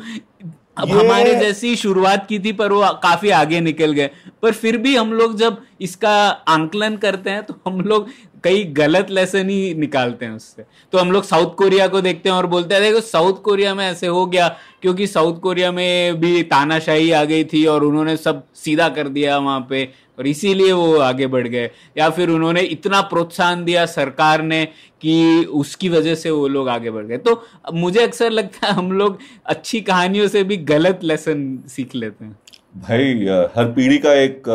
अब 0.77 0.89
हमारे 0.89 1.35
जैसी 1.35 1.75
शुरुआत 1.75 2.25
की 2.29 2.39
थी 2.39 2.51
पर 2.53 2.71
वो 2.71 2.81
काफ़ी 3.03 3.29
आगे 3.31 3.59
निकल 3.61 3.91
गए। 3.93 4.09
पर 4.41 4.51
फिर 4.53 4.77
भी 4.77 4.95
हम 4.95 5.13
लोग 5.13 5.35
जब 5.37 5.61
इसका 5.81 6.15
आंकलन 6.49 6.97
करते 6.97 7.29
हैं 7.29 7.43
तो 7.43 7.59
हम 7.67 7.81
लोग 7.81 8.09
कई 8.45 8.63
गलत 8.77 9.11
लेसन 9.11 9.49
ही 9.49 9.73
निकालते 9.75 10.25
हैं 10.25 10.31
उससे। 10.33 10.63
तो 10.93 10.97
हम 10.97 11.11
लोग 11.11 11.23
साउथ 11.23 11.53
कोरिया 11.55 11.87
को 11.87 12.01
देखते 12.01 12.29
हैं 12.29 12.35
और 12.35 12.47
बोलते 12.47 12.75
हैं, 12.75 12.83
देखो 12.83 13.01
साउथ 13.01 13.41
कोरिया 13.41 13.75
में 13.75 13.85
ऐसे 13.85 14.07
हो 14.07 14.25
गया, 14.25 14.47
क्योंकि 14.81 15.07
साउथ 15.07 15.39
कोरिया 15.39 15.71
में 15.71 16.19
भी 16.19 16.41
तानाशाही 16.45 17.11
आ 17.11 17.23
गई 17.23 17.43
थी 17.43 17.65
और 17.65 17.83
उन्होंने 17.83 18.17
सब 18.17 18.43
सीधा 18.55 18.89
कर 18.89 19.07
दिया 19.09 19.37
वहाँ 19.37 19.65
पे 19.69 19.83
और 20.17 20.27
इसीलिए 20.27 20.71
वो 20.71 20.97
आगे 20.99 21.27
बढ़ 21.27 21.47
गए। 21.47 21.69
या 21.97 22.09
फिर 22.09 22.29
उन्होंने 22.29 22.61
इतना 22.61 23.01
प्रोत्साहन 23.03 23.63
दिया 23.65 23.85
सरकार 23.85 24.41
ने 24.43 24.63
कि 25.01 25.45
उसकी 25.45 25.89
वजह 25.89 26.15
से 26.15 26.31
वो 26.31 26.47
लोग 26.47 26.69
आगे 26.69 26.91
बढ़ 26.91 27.05
गए। 27.05 27.17
तो 27.17 27.43
मुझे 27.73 28.01
अक्सर 28.03 28.31
लगता 28.31 28.67
है 28.67 28.73
हम 28.73 28.91
लोग 28.91 29.19
अच्छी 29.45 29.81
कहानियों 29.81 30.27
से 30.27 30.43
भी 30.43 30.57
गलत 30.65 30.99
लेसन 31.03 31.57
सीख 31.67 31.95
लेते 31.95 32.25
हैं। 32.25 32.37
भाई 32.75 33.13
हर 33.55 33.71
पीढ़ी 33.71 33.97
का 33.97 34.13
एक 34.13 34.47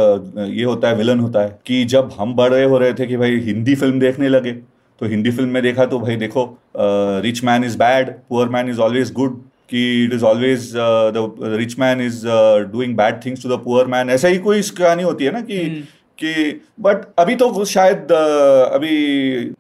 ये 0.49 0.65
होता 0.65 0.89
है 0.89 0.97
विलन 0.97 1.21
होता 1.21 1.43
है 1.43 1.59
कि 1.67 1.85
जब 1.85 2.11
हम 2.19 2.35
बड़े 2.35 2.63
हो 2.65 2.79
रहे 2.79 2.93
थे 2.95 3.07
कि 3.07 3.17
भाई 3.17 3.39
हिंदी 3.43 3.75
फ़िल्म 3.75 4.01
देखने 4.01 4.29
लगे 4.29 4.53
तो 5.01 5.07
हिंदी 5.07 5.31
फ़िल्म 5.31 5.49
में 5.49 5.63
देखा 5.63 5.87
तो 5.87 5.99
भाई 6.01 6.17
देखो 6.17 6.45
rich 7.25 7.43
man 7.45 7.65
is 7.65 7.77
bad 7.79 8.11
poor 8.29 8.49
man 8.49 8.69
is 8.71 8.81
always 8.81 9.13
good 9.13 9.41
कि 9.71 10.05
it 10.05 10.13
is 10.13 10.25
always 10.25 10.71
the 11.15 11.57
rich 11.59 11.79
man 11.79 12.01
is 12.01 12.27
doing 12.73 12.97
bad 12.97 13.25
things 13.25 13.43
to 13.43 13.49
the 13.49 13.61
poor 13.65 13.87
man 13.87 14.11
ऐसा 14.11 14.29
ही 14.29 14.39
कोई 14.41 14.63
कहानी 14.79 15.03
होती 15.03 15.25
है 15.25 15.33
ना 15.33 15.41
कि 15.43 15.65
कि 16.19 16.61
बट 16.81 17.05
अभी 17.19 17.35
तो 17.35 17.65
शायद 17.67 18.13
अभी 18.13 18.95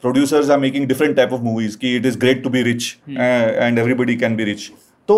producers 0.02 0.50
are 0.50 0.58
making 0.58 0.86
different 0.86 1.16
type 1.16 1.32
of 1.32 1.42
movies 1.42 1.76
कि 1.78 1.94
it 1.96 2.06
is 2.06 2.18
great 2.18 2.42
to 2.42 2.50
be 2.50 2.62
rich 2.62 2.96
and 3.10 3.78
everybody 3.78 4.16
can 4.16 4.36
be 4.36 4.44
rich 4.44 4.70
तो 5.08 5.16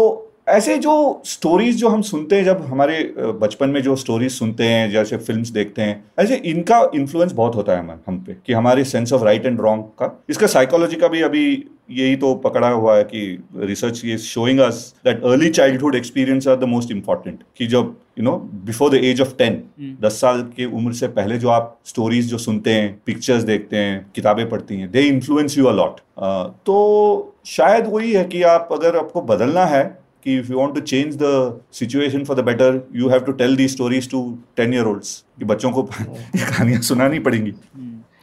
ऐसे 0.52 0.76
जो 0.78 1.22
स्टोरीज 1.24 1.76
जो 1.76 1.88
हम 1.88 2.02
सुनते 2.02 2.36
हैं 2.36 2.44
जब 2.44 2.62
हमारे 2.62 3.14
बचपन 3.18 3.68
में 3.68 3.82
जो 3.82 3.96
स्टोरीज 3.96 4.32
सुनते 4.32 4.64
हैं 4.64 4.90
जैसे 4.90 5.16
फिल्म्स 5.16 5.48
देखते 5.48 5.82
हैं 5.82 6.04
ऐसे 6.18 6.34
इनका 6.34 6.90
इन्फ्लुएंस 6.94 7.32
बहुत 7.32 7.54
होता 7.54 7.72
है 7.72 7.78
हम 7.78 8.00
हम 8.06 8.18
पे 8.18 8.36
कि 8.46 8.52
हमारे 8.52 8.84
sense 8.84 9.12
of 9.12 9.22
right 9.22 9.46
and 9.46 9.60
wrong 9.60 9.84
का। 9.84 10.24
इसका 10.30 10.46
साइकोलॉजी 10.46 10.96
का 10.96 11.08
भी 11.08 11.22
अभी 11.22 11.64
यही 11.90 12.16
तो 12.16 12.34
पकड़ा 12.34 12.68
हुआ 12.68 12.96
है 12.96 13.04
कि 13.04 13.44
रिसर्च 13.56 14.04
ये 14.04 14.18
showing 14.18 14.60
us 14.60 14.94
that 15.04 15.24
early 15.24 15.50
childhood 15.50 15.94
experience 15.94 16.48
are 16.48 16.56
the 16.56 16.64
most 16.64 16.92
important 16.92 17.42
कि 17.56 17.66
जब 17.66 17.96
you 18.18 18.24
know 18.24 18.36
before 18.64 18.90
the 18.90 18.94
age 18.94 19.20
of 19.20 19.34
ten 19.38 19.62
दस 20.02 20.20
साल 20.20 20.42
की 20.56 20.64
उम्र 20.64 20.92
से 20.92 21.08
पहले 21.08 21.38
जो 21.38 21.48
आप 21.48 21.78
स्टोरीज 21.84 22.30
जो 22.30 22.38
सुनते 22.38 22.70
हैं 22.70 23.02
पिक्चर्स 23.06 23.42
देखते 23.42 23.76
हैं 23.76 24.06
किताबें 24.14 24.48
पढ़ती 24.48 24.76
हैं 24.76 24.90
दे 24.90 25.02
इन्फ्लुएंस 25.02 25.58
यू 25.58 25.66
अलॉट 25.66 26.00
तो 26.66 27.34
शायद 27.46 27.86
वही 27.86 28.12
है 28.12 28.24
कि 28.24 28.42
आप 28.42 28.68
अगर 28.72 28.96
आपको 28.96 29.22
बदलना 29.22 29.64
है 29.66 30.01
कि 30.24 30.38
if 30.38 30.52
you 30.52 30.58
want 30.58 30.74
to 30.74 30.80
change 30.80 31.16
the 31.22 31.60
situation 31.72 32.24
for 32.24 32.36
the 32.36 32.40
better 32.40 32.88
you 32.94 33.08
have 33.08 33.20
to 33.20 33.32
tell 33.32 33.56
the 33.56 33.68
stories 33.68 34.10
to 34.10 34.38
ten 34.56 34.74
year 34.74 34.84
olds 34.84 35.24
कि 35.38 35.44
बच्चों 35.44 35.70
को 35.70 35.88
ये 36.36 36.46
कहानियाँ 36.46 36.80
सुनानी 36.80 37.18
पड़ेंगी। 37.18 37.54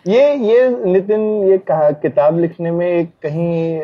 ये 0.08 0.36
ये 0.36 0.92
नितिन 0.92 1.22
ये 1.48 1.58
कहा 1.58 1.92
किताब 1.92 2.40
लिखने 2.40 2.72
में 2.72 2.88
एक 2.88 3.10
कहीं 3.26 3.80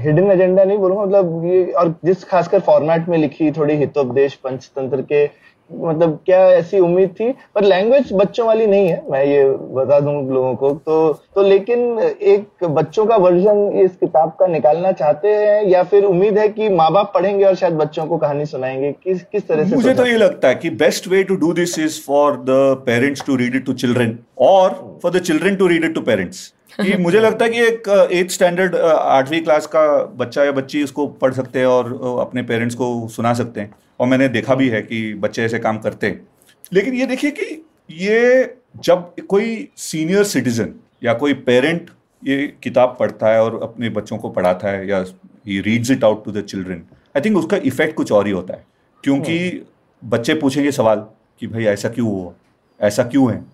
हिडन 0.00 0.30
एजेंडा 0.30 0.64
नहीं 0.64 0.78
बोलूँगा 0.78 1.02
मतलब 1.02 1.44
ये 1.46 1.64
और 1.64 1.94
जिस 2.04 2.24
खासकर 2.24 2.60
फॉर्मेट 2.60 3.08
में 3.08 3.18
लिखी 3.18 3.50
थोड़ी 3.50 3.74
हितोपदेश 3.74 4.34
पंचतंत्र 4.34 5.02
के 5.02 5.26
मतलब 5.74 6.18
क्या 6.26 6.38
ऐसी 6.48 6.78
उम्मीद 6.78 7.10
थी? 7.10 7.30
पर 7.54 7.64
लैंग्वेज 7.64 8.12
बच्चों 8.12 8.46
वाली 8.46 8.66
नहीं 8.66 8.88
है 8.88 9.02
मैं 9.10 9.24
ये 9.24 9.44
बता 9.74 9.98
दूँ 10.00 10.14
लोगों 10.32 10.54
को। 10.54 10.70
तो 10.70 11.12
तो 11.34 11.42
लेकिन 11.42 11.98
एक 11.98 12.64
बच्चों 12.64 13.06
का 13.06 13.16
वर्जन 13.16 13.80
इस 13.84 13.96
किताब 13.96 14.36
का 14.40 14.46
निकालना 14.46 14.92
चाहते 14.92 15.28
हैं 15.28 15.64
या 15.64 15.82
फिर 15.82 16.04
उम्मीद 16.04 16.38
है 16.38 16.48
कि 16.48 16.68
माँ 16.68 16.90
बाप 16.92 17.12
पढ़ेंगे 17.14 17.44
और 17.44 17.54
शायद 17.54 17.74
बच्चों 17.74 18.06
को 18.06 18.18
कहानी 18.18 18.46
सुनाएँगे? 18.46 18.92
किस 19.04 19.22
किस 19.22 19.48
तरह 19.48 19.68
से 19.68 19.76
मुझे 19.76 19.94
तो 19.94 20.06
ये 20.06 20.16
लगता 20.16 20.48
है 20.48 20.54
कि 20.54 20.70
best 20.78 21.08
way 21.08 21.22
to 21.22 21.36
do 21.36 21.52
this 21.52 21.78
is 21.78 22.00
for 22.00 22.36
the 22.40 22.82
parents 22.86 23.24
to 23.26 23.36
read 23.36 23.56
it 23.56 23.66
to 23.66 23.72
children 23.74 24.18
और 24.38 24.98
for 25.02 25.12
the 25.12 25.22
children 25.22 25.56
to 25.56 25.66
read 25.66 25.84
it 25.84 25.94
to 25.94 26.00
parents 26.00 26.52
कि 26.80 26.96
मुझे 27.02 27.20
लगता 27.20 27.44
है 27.44 27.50
कि 27.50 27.60
एक 27.60 27.88
एट 28.12 28.30
स्टैंडर्ड 28.30 28.76
आठवीं 28.76 29.40
क्लास 29.42 29.66
का 29.66 29.82
बच्चा 30.16 30.44
या 30.44 30.52
बच्ची 30.52 30.82
इसको 30.82 31.06
पढ़ 31.22 31.32
सकते 31.32 31.58
हैं 31.58 31.66
और 31.66 32.18
अपने 32.20 32.42
पेरेंट्स 32.42 32.74
को 32.74 33.08
सुना 33.08 33.32
सकते 33.34 33.60
हैं। 33.60 33.74
और 34.00 34.06
मैंने 34.06 34.28
देखा 34.28 34.54
भी 34.54 34.68
है 34.68 34.82
कि 34.82 35.14
बच्चे 35.14 35.44
ऐसे 35.44 35.58
काम 35.58 35.78
करते 35.78 36.06
हैं। 36.06 36.28
लेकिन 36.72 36.94
ये 36.94 37.06
देखिए 37.06 37.30
कि 37.30 37.66
ये 37.90 38.54
जब 38.84 39.14
कोई 39.28 39.68
सीनियर 39.76 40.24
सिटीजन 40.24 40.74
या 41.04 41.14
कोई 41.14 41.34
पेरेंट 41.34 41.90
ये 42.24 42.54
किताब 42.62 42.96
पढ़ता 43.00 43.28
है 43.28 43.42
और 43.42 43.62
अपने 43.62 43.88
बच्चों 43.88 44.18
को 44.18 44.28
पढ़ाता 44.28 44.68
है 44.68 44.88
या 44.88 45.04
he 45.46 45.60
reads 45.60 45.90
it 45.90 46.04
out 46.04 46.24
to 46.24 46.32
the 46.32 46.42
children 46.42 46.82
I 47.16 47.20
think 47.20 47.36
उसका 47.36 47.56
इफ़ेक्ट 47.56 47.94
कुछ 47.94 48.12
और 48.12 48.26
ही 48.26 48.32
होता 48.32 48.54
है। 48.54 48.66
क्योंकि 49.04 49.66
बच्चे 50.04 50.34
पूछेंगे 50.34 50.72
सवाल 50.72 51.06
कि 51.40 51.46
भाई 51.46 51.64
ऐसा 51.64 51.88
क्यों 51.88 52.08
हुआ? 52.08 52.32
ऐसा 52.80 53.02
क्यों 53.02 53.32
है? 53.32 53.44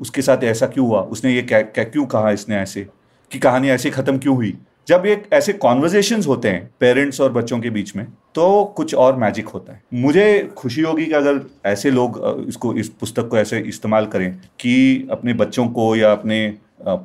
उसके 0.00 0.22
साथ 0.22 0.44
ऐसा 0.44 0.66
क्यों 0.66 0.86
हुआ? 0.86 1.00
उसने 1.00 1.34
ये 1.34 1.42
क्या, 1.42 1.60
क्या 1.60 1.84
क्यों 1.84 2.06
कहा 2.06 2.30
इसने 2.30 2.56
ऐसे? 2.56 2.86
कि 3.30 3.38
कहानी 3.38 3.68
ऐसे 3.68 3.90
खत्म 3.90 4.18
क्यों 4.18 4.36
हुई? 4.36 4.58
जब 4.88 5.02
ये 5.06 5.24
ऐसे 5.32 5.52
कॉन्वर्जेशन 5.52 6.22
होते 6.22 6.48
हैं 6.48 6.70
पेरेंट्स 6.80 7.20
और 7.20 7.32
बच्चों 7.32 7.60
के 7.60 7.70
बीच 7.70 7.96
में 7.96 8.06
तो 8.38 8.64
कुछ 8.76 8.94
और 8.94 9.16
मैजिक 9.16 9.48
होता 9.48 9.72
है। 9.72 9.80
मुझे 9.96 10.26
खुशी 10.56 10.82
होगी 10.82 11.04
कि 11.06 11.12
अगर 11.14 11.40
ऐसे 11.66 11.90
लोग 11.90 12.18
इसको 12.48 12.72
इस 12.74 12.88
पुस्तक 13.00 13.28
को 13.28 13.38
ऐसे 13.38 13.58
इस्तेमाल 13.68 14.06
करें 14.06 14.30
कि 14.60 14.74
अपने 15.12 15.32
बच्चों 15.34 15.66
को 15.68 15.94
या 15.96 16.12
अपने 16.12 16.38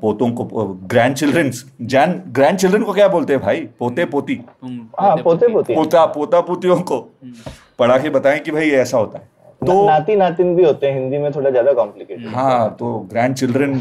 पोतों 0.01 0.29
को 0.31 0.43
ग्रैंड 0.87 1.15
चिल्ड्रंस 1.15 1.63
जैन 1.83 2.11
ग्रैंड 2.31 2.57
चिल्ड्रन 2.59 2.83
को 2.83 2.93
क्या 2.93 3.07
बोलते 3.07 3.33
हैं 3.33 3.41
भाई? 3.41 3.61
पोते 3.79 4.05
पोती? 4.05 4.39
हाँ 4.99 5.15
पोते 5.17 5.47
पोती 5.53 5.75
पोता। 5.75 6.05
पोता। 6.07 6.41
पोतियों 6.41 6.79
को। 6.81 6.99
पढ़ा 7.79 7.97
के 7.97 8.09
बताएँ 8.09 8.39
कि 8.39 8.51
भाई 8.51 8.69
ये 8.69 8.75
ऐसा 8.77 8.97
होता 8.97 9.19
है। 9.19 9.31
तो 9.61 9.85
नाती 9.87 10.15
नातिन 10.15 10.55
भी 10.55 10.63
होते 10.65 10.87
हैं 10.87 10.99
हिंदी 10.99 11.17
में 11.17 11.31
थोड़ा 11.31 11.49
ज़्यादा 11.49 11.73
कॉम्प्लिकेटेड 11.73 12.27
हाँ 12.35 12.69
तो 12.79 12.93
grand 13.11 13.35
children 13.35 13.79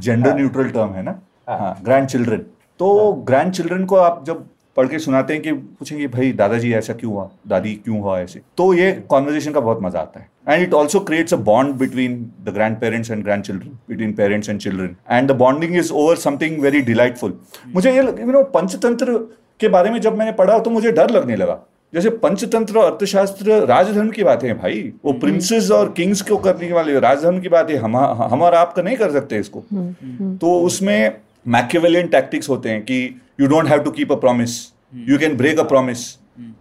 gender 0.00 0.34
neutral 0.36 0.68
term 0.70 0.92
है 0.92 1.02
ना? 1.02 1.18
हाँ। 1.48 1.76
ग्रैंड 1.84 2.08
चिल्ड्रन 2.08 2.44
तो 2.80 3.12
ग्रैंड 3.26 3.52
चिल्ड्रन 3.52 3.84
को 3.84 3.96
आप 3.98 4.22
जब 4.26 4.44
पढ़ 4.76 4.88
के 4.88 4.98
सुनाते 4.98 5.34
हैं 5.34 5.42
कि 5.42 5.52
पूछेंगे 5.52 6.06
भाई 6.08 6.32
दादाजी 6.34 6.72
ऐसा 6.74 6.92
क्यों 6.94 7.12
हुआ? 7.12 7.28
दादी 7.48 7.74
क्यों 7.74 8.00
हुआ 8.00 8.18
ऐसे? 8.20 8.40
तो 8.58 8.72
ये 8.74 8.90
कॉन्वर्जेशन 9.10 9.52
का 9.52 9.60
बहुत 9.60 9.82
मज़ा 9.82 10.00
आता 10.00 10.20
है। 10.20 10.28
And 10.48 10.62
it 10.62 10.74
also 10.74 11.00
creates 11.02 11.34
a 11.34 11.36
bond 11.44 11.74
between 11.76 12.18
the 12.44 12.54
grandparents 12.80 13.10
and 13.10 13.22
grandchildren 13.44 13.78
between 13.88 14.12
parents 14.14 14.48
and 14.48 14.60
children 14.60 14.96
and 15.10 15.28
the 15.28 15.36
bonding 15.36 15.76
is 15.76 15.92
over 15.92 16.16
something 16.18 16.60
very 16.62 16.80
delightful 16.82 17.38
मुझे 17.74 17.92
ये 17.92 18.02
यू 18.02 18.32
नो 18.32 18.42
पंचतंत्र 18.54 19.18
के 19.60 19.68
बारे 19.68 19.90
में 19.90 20.00
जब 20.00 20.18
मैंने 20.18 20.32
पढ़ा 20.34 20.58
तो 20.58 20.70
मुझे 20.70 20.92
डर 20.92 21.10
लगने 21.10 21.36
लगा। 21.36 21.58
जैसे 21.92 22.10
पंचतंत्र 22.22 22.78
और 22.78 22.90
अर्थशास्त्र 22.92 23.58
राजधर्म 23.66 24.08
की 24.10 24.24
बातें 24.24 24.46
हैं 24.48 24.56
भाई। 24.58 24.80
वो 25.04 25.12
प्रिंसेस 25.20 25.70
और 25.70 25.92
किंग्स 25.96 26.22
को 26.22 26.36
करने 26.36 26.72
वाले 26.72 26.98
राजधर्म 27.00 27.38
की 27.40 27.48
बात 27.48 27.70
है 27.70 27.76
हम 27.78 27.96
हम 27.96 28.42
और 28.42 28.54
आप 28.54 28.72
का 28.72 28.82
नहीं 28.82 28.96
कर 28.96 29.12
सकते 29.12 29.38
इसको। 29.38 29.60
तो 30.40 30.58
उसमें 30.60 31.12
मैकेवेलियन 31.46 32.06
टैक्टिक्स 32.08 32.48
होते 32.48 32.68
हैं 32.68 32.82
कि 32.82 32.98
you 33.40 33.46
don't 33.46 33.68
have 33.68 33.82
to 33.82 33.90
keep 33.90 34.12
a 34.12 34.16
promise 34.16 34.60
you 35.08 35.18
can 35.18 35.36
break 35.36 35.58
a 35.58 35.62
promise 35.64 36.06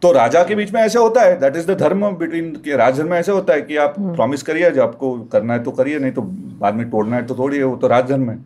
तो 0.02 0.12
राजा 0.12 0.44
के 0.44 0.56
बीच 0.56 0.72
में 0.74 0.82
ऐसे 0.82 1.00
होता 1.00 1.22
है. 1.22 1.40
That 1.40 1.56
is 1.56 1.68
the 1.68 1.78
dharma 1.78 2.10
between 2.18 2.78
rajdharma 2.78 3.10
में 3.10 3.18
ऐसे 3.18 3.32
होता 3.32 3.54
है 3.54 3.62
कि 3.62 3.78
आप 3.78 3.96
प्रॉमिस 4.00 4.44
करिए 4.44 4.70
जो 4.72 4.84
आपको 4.84 5.18
करना 5.32 5.54
है 5.54 5.64
तो 5.64 5.72
करिए 5.72 6.00
नहीं 6.00 6.12
तो 6.12 6.22
बाद 6.22 6.76
में 6.76 6.90
तोड़ना 6.90 7.16
है 7.16 7.26
तो 7.26 7.36
तोड़िए 7.36 7.64
वो 7.64 7.76
तो 7.76 7.88
राजधर्म 7.88 8.30
है. 8.30 8.38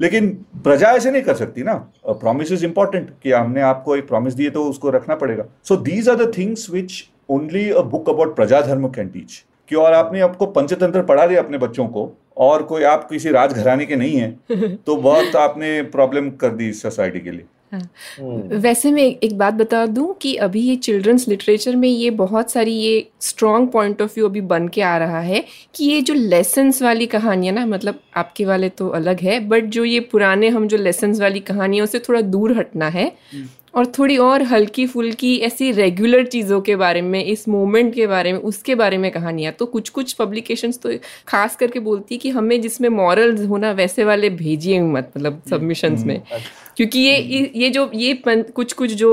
लेकिन 0.00 0.28
प्रजा 0.64 0.90
ऐसे 0.92 1.10
नहीं 1.10 1.22
कर 1.22 1.34
सकती 1.34 1.62
ना. 1.62 1.74
प्रॉमिस 2.04 2.52
इज़ 2.52 2.64
इंपॉर्टेंट 2.66 3.10
कि 3.22 3.32
हमने 3.32 3.60
आपको 3.62 3.96
एक 3.96 4.08
प्रॉमिस 4.08 4.34
दिए 4.34 4.50
तो 4.50 4.64
उसको 4.64 4.90
रखना 4.90 5.14
पड़ेगा. 5.14 5.44
So 5.64 5.76
these 5.78 6.08
are 6.08 6.16
the 6.16 6.32
things 6.38 6.68
which 6.70 7.02
only 7.30 7.68
a 7.70 7.80
book 7.92 8.08
about 8.10 8.34
praja 8.36 8.60
dharma 8.60 8.88
can 8.88 9.08
teach 9.08 9.42
कि 9.68 9.76
और 9.76 9.92
आपने 9.94 10.20
आपको 10.20 10.46
पंचतंत्र 10.48 11.02
पढ़ा 11.02 11.26
दिया 11.26 11.42
अपने 11.42 11.58
बच्चों 11.58 11.86
को. 11.88 12.06
और 12.36 12.62
कोई 12.62 12.82
आप 12.84 13.08
किसी 13.08 13.30
राजघराने 13.30 13.86
के 13.86 13.96
नहीं 13.96 14.16
है 14.16 14.30
तो 14.76 14.96
बहुत 14.98 15.36
आपने 15.38 15.80
प्रॉब्लम 15.90 16.30
कर 16.36 16.50
दी 16.52 16.72
सोसाइटी 16.74 17.20
के 17.20 17.30
लिए 17.30 17.44
हाँ। 17.72 18.58
वैसे 18.60 18.90
मैं 18.92 19.02
एक 19.02 19.36
बात 19.38 19.54
बता 19.54 19.84
दूँ 19.86 20.14
कि 20.22 20.34
अभी 20.36 20.60
ये 20.60 20.74
चिल्ड्रंस 20.78 21.26
लिटरेचर 21.28 21.76
में 21.76 21.88
ये 21.88 22.10
बहुत 22.18 22.50
सारी 22.50 22.72
ये 22.72 23.08
स्ट्रॉन्ग 23.20 23.70
पॉइंट 23.70 24.02
ऑफ़ 24.02 24.12
व्यू 24.14 24.28
अभी 24.28 24.40
बन 24.52 24.68
के 24.68 24.82
आ 24.82 24.96
रहा 24.98 25.20
है 25.20 25.44
कि 25.74 25.84
ये 25.84 26.00
जो 26.00 26.14
लेसन्स 26.14 26.82
वाली 26.82 27.06
कहानियाँ 27.06 27.54
ना 27.54 27.66
मतलब 27.66 28.00
आपके 28.16 28.44
वाले 28.44 28.68
तो 28.70 28.88
अलग 28.90 29.20
है 29.20 29.38
बट 29.48 29.64
जो 29.68 29.84
ये 29.84 30.00
पुराने 30.12 30.48
हम 30.48 30.68
जो 30.68 30.76
लेसन्स 30.76 31.20
वाली 31.20 31.40
कहानियों 31.42 31.86
से 31.86 31.98
थोड़ा 31.98 32.20
दूर 32.20 32.56
हटना 32.58 32.88
है 32.88 33.06
हम्म। 33.32 33.46
और 33.74 33.86
थोड़ी 33.98 34.16
और 34.16 34.42
हल्की 34.42 34.86
फुल्की 34.86 35.36
ऐसी 35.38 35.70
रेगुलर 35.72 36.26
चीज़ों 36.26 36.60
के 36.60 36.76
बारे 36.76 37.00
में 37.02 37.24
इस 37.24 37.46
मोमेंट 37.48 37.94
के 37.94 38.06
बारे 38.06 38.32
में 38.32 38.38
उसके 38.40 38.74
बारे 38.74 38.98
में 38.98 39.10
कहानियाँ। 39.10 39.52
तो 39.52 39.66
कुछ 39.66 39.88
कुछ 39.88 40.12
पब्लिकेशंस 40.12 40.78
तो 40.78 40.90
खास 41.28 41.56
करके 41.56 41.80
बोलती 41.80 42.18
कि 42.18 42.30
हमें 42.30 42.60
जिसमें 42.60 42.88
मॉरल्स 42.88 43.46
होना 43.48 43.72
वैसे 43.72 44.04
वाले 44.04 44.30
भेजिए 44.30 44.80
मत 44.80 45.10
मतलब 45.16 45.42
सबमिशंस 45.50 45.98
हम्म, 45.98 46.08
में। 46.08 46.20
अच्छा। 46.20 46.72
क्योंकि 46.76 46.98
ये 46.98 47.50
ये 47.54 47.70
जो 47.70 47.90
ये 47.94 48.22
कुछ 48.26 48.72
कुछ 48.72 48.92
जो 48.92 49.10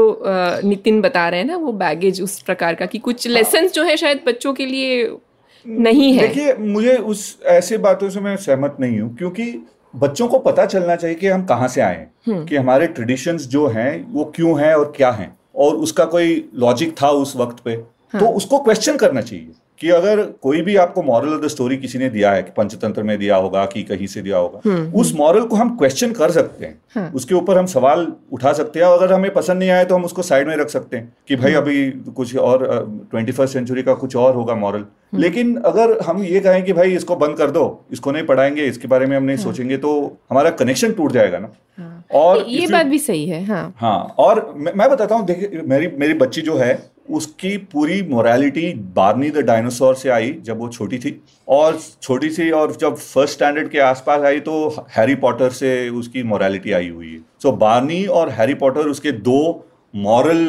नितिन 0.64 1.02
बता 1.02 1.28
रहे 1.30 1.40
हैं 1.40 1.48
ना 1.48 1.58
वो 1.58 1.72
बैगेज 1.82 2.22
उस 2.22 2.40
प्रकार 2.42 2.76
का 2.76 2.86
कि 2.86 2.98
कुछ 3.00 3.28
लेसन 3.28 3.68
जो 3.68 3.84
है 3.84 3.98
शायद 3.98 4.22
बच्चों 4.28 4.54
के 4.54 4.66
लिए 4.66 5.04
नहीं 5.66 6.14
है। 6.14 6.28
देखिए 6.28 6.54
मुझे 6.60 6.96
उस 7.10 7.38
ऐसे 7.50 7.78
बातों 7.80 8.10
से 8.10 8.20
मैं 8.20 8.36
सहमत 8.38 8.78
नहीं 8.80 9.00
हूँ 9.00 9.16
क्योंकि 9.18 9.52
बच्चों 9.94 10.28
को 10.28 10.40
पता 10.40 10.66
चलना 10.66 10.96
चाहिए 10.96 11.16
कि 11.16 11.28
हम 11.28 11.46
कहाँ 11.46 11.68
से 11.68 11.82
आए 11.82 11.96
हैं 11.96 12.12
हम्म। 12.28 12.46
कि 12.46 12.56
हमारे 12.56 12.88
ट्रेडिशंस 12.90 13.48
जो 13.48 13.68
हैं 13.68 14.14
वो 14.14 14.24
क्यों 14.36 14.60
हैं 14.60 14.74
और 14.76 14.92
क्या 14.96 15.12
हैं 15.12 15.36
और 15.56 15.76
उसका 15.78 16.06
कोई 16.06 16.50
लॉजिक 16.56 16.96
था 17.02 17.10
उस 17.16 17.36
वक्त 17.36 17.64
पे 17.66 17.72
हाँ. 17.72 18.20
तो 18.20 18.28
उसको 18.28 18.60
क्वेश्चन 18.60 18.98
करना 18.98 19.22
चाहिए 19.22 19.52
कि 19.82 19.90
अगर 19.90 20.22
कोई 20.42 20.62
भी 20.62 20.76
आपको 20.76 21.04
मॉरल 21.04 21.34
ऑफ़ 21.34 21.42
द 21.42 21.48
स्टोरी 21.48 21.78
किसी 21.78 22.00
ने 22.00 22.10
दिया 22.10 22.32
है 22.32 22.42
कि 22.44 22.52
पंचतंत्र 22.58 23.04
में 23.04 23.18
दिया 23.20 23.36
होगा 23.36 23.66
कि 23.66 23.82
कहीं 23.84 24.08
से 24.08 24.22
दिया 24.22 24.38
होगा 24.38 24.60
हम्म, 24.66 24.92
उस 24.94 25.14
मॉरल 25.16 25.40
हम्म। 25.40 25.50
को 25.50 25.56
हम 25.56 25.76
क्वेश्चन 25.78 26.12
कर 26.12 26.32
सकते 26.32 26.66
हैं 26.66 26.80
हाँ. 26.96 27.12
उसके 27.16 27.36
ऊपर 27.36 27.58
हम 27.58 27.66
सवाल 27.66 28.08
उठा 28.32 28.54
सकते 28.54 28.80
हैं 28.80 28.88
अगर 28.88 29.14
हमें 29.14 29.34
पसंद 29.34 29.60
नहीं 29.60 29.70
आए 29.70 29.86
तो 29.86 29.96
हम 29.96 30.06
उसको 30.06 30.22
साइड 30.22 30.48
में 30.48 30.56
रख 30.56 30.70
सकते 30.70 30.98
हैं 30.98 31.14
कि 31.28 31.36
भाई 31.36 31.52
हम्म। 31.52 31.62
अभी 31.62 32.14
कुछ 32.14 32.36
और 32.38 32.68
ट्वेंटी 33.12 33.32
फ़र्स्ट 33.32 33.54
सेंचुरी 33.54 33.84
का 33.84 33.94
कुछ 33.96 34.16
और 34.18 34.36
होगा 34.36 34.56
मॉरल 34.58 34.86
लेकिन 35.16 35.56
अगर 35.66 35.98
हम 36.02 36.24
ये 36.24 36.40
कहें 36.40 36.64
कि 36.64 36.74
भाई 36.74 36.94
इसको 36.94 37.16
बंद 37.18 37.38
कर 37.38 37.52
दो 37.52 37.66
इसको 37.92 38.12
नहीं 38.12 38.26
पढ़ाएँगे 38.26 38.66
इसके 38.66 38.88
बारे 38.88 39.06
में 39.06 39.18
हम 39.18 39.24
नहीं 39.24 39.38
हाँ. 39.38 39.44
सोचेंगे 39.46 39.78
तो 39.80 39.96
हमारा 40.32 40.50
कनेक्शन 40.58 40.92
टूट 40.92 41.12
जाएगा 41.12 41.40
ना 41.40 41.52
हाँ. 41.78 42.04
और 42.14 42.46
ये 42.50 42.68
बात 42.68 42.86
भी 42.86 43.00
सही 43.00 43.26
है 43.26 43.44
हाँ 43.46 43.74
हाँ 43.78 44.00
और 44.20 44.46
मैं 44.58 44.90
बताता 44.90 45.16
हूँ 45.16 45.26
देखिए 45.26 45.62
मेरी 45.68 45.88
मेरी 45.98 46.14
बच्ची 46.16 46.42
जो 46.42 46.58
है 46.58 46.74
उसकी 47.10 47.56
पूरी 47.72 48.02
मोरालिटी 48.02 48.74
बार्नी 48.96 49.30
द 49.30 49.38
डायनासोर 49.38 49.96
से 49.96 50.10
आई 50.10 50.32
जब 50.42 50.60
वो 50.60 50.68
छोटी 50.70 50.98
थी। 50.98 51.22
और 51.48 51.80
छोटी 52.02 52.30
सी 52.30 52.50
और 52.52 52.76
जब 52.76 52.96
फ़र्स्ट 52.96 53.34
स्टैंडर्ड 53.34 53.70
के 53.70 53.80
आसपास 53.80 54.22
आई 54.22 54.40
तो 54.40 54.86
हैरी 54.98 55.16
पॉटर 55.16 55.50
से 55.50 55.90
उसकी 55.90 56.24
मोरालिटी 56.24 56.72
आई 56.72 56.90
हुई 56.90 57.12
है। 57.12 57.18
सो 57.18 57.50
so, 57.50 57.58
बार्नी 57.58 58.06
और 58.06 58.30
हैरी 58.30 58.54
पॉटर 58.54 58.88
उसके 58.88 59.12
दो 59.12 59.66
मॉरल 59.96 60.48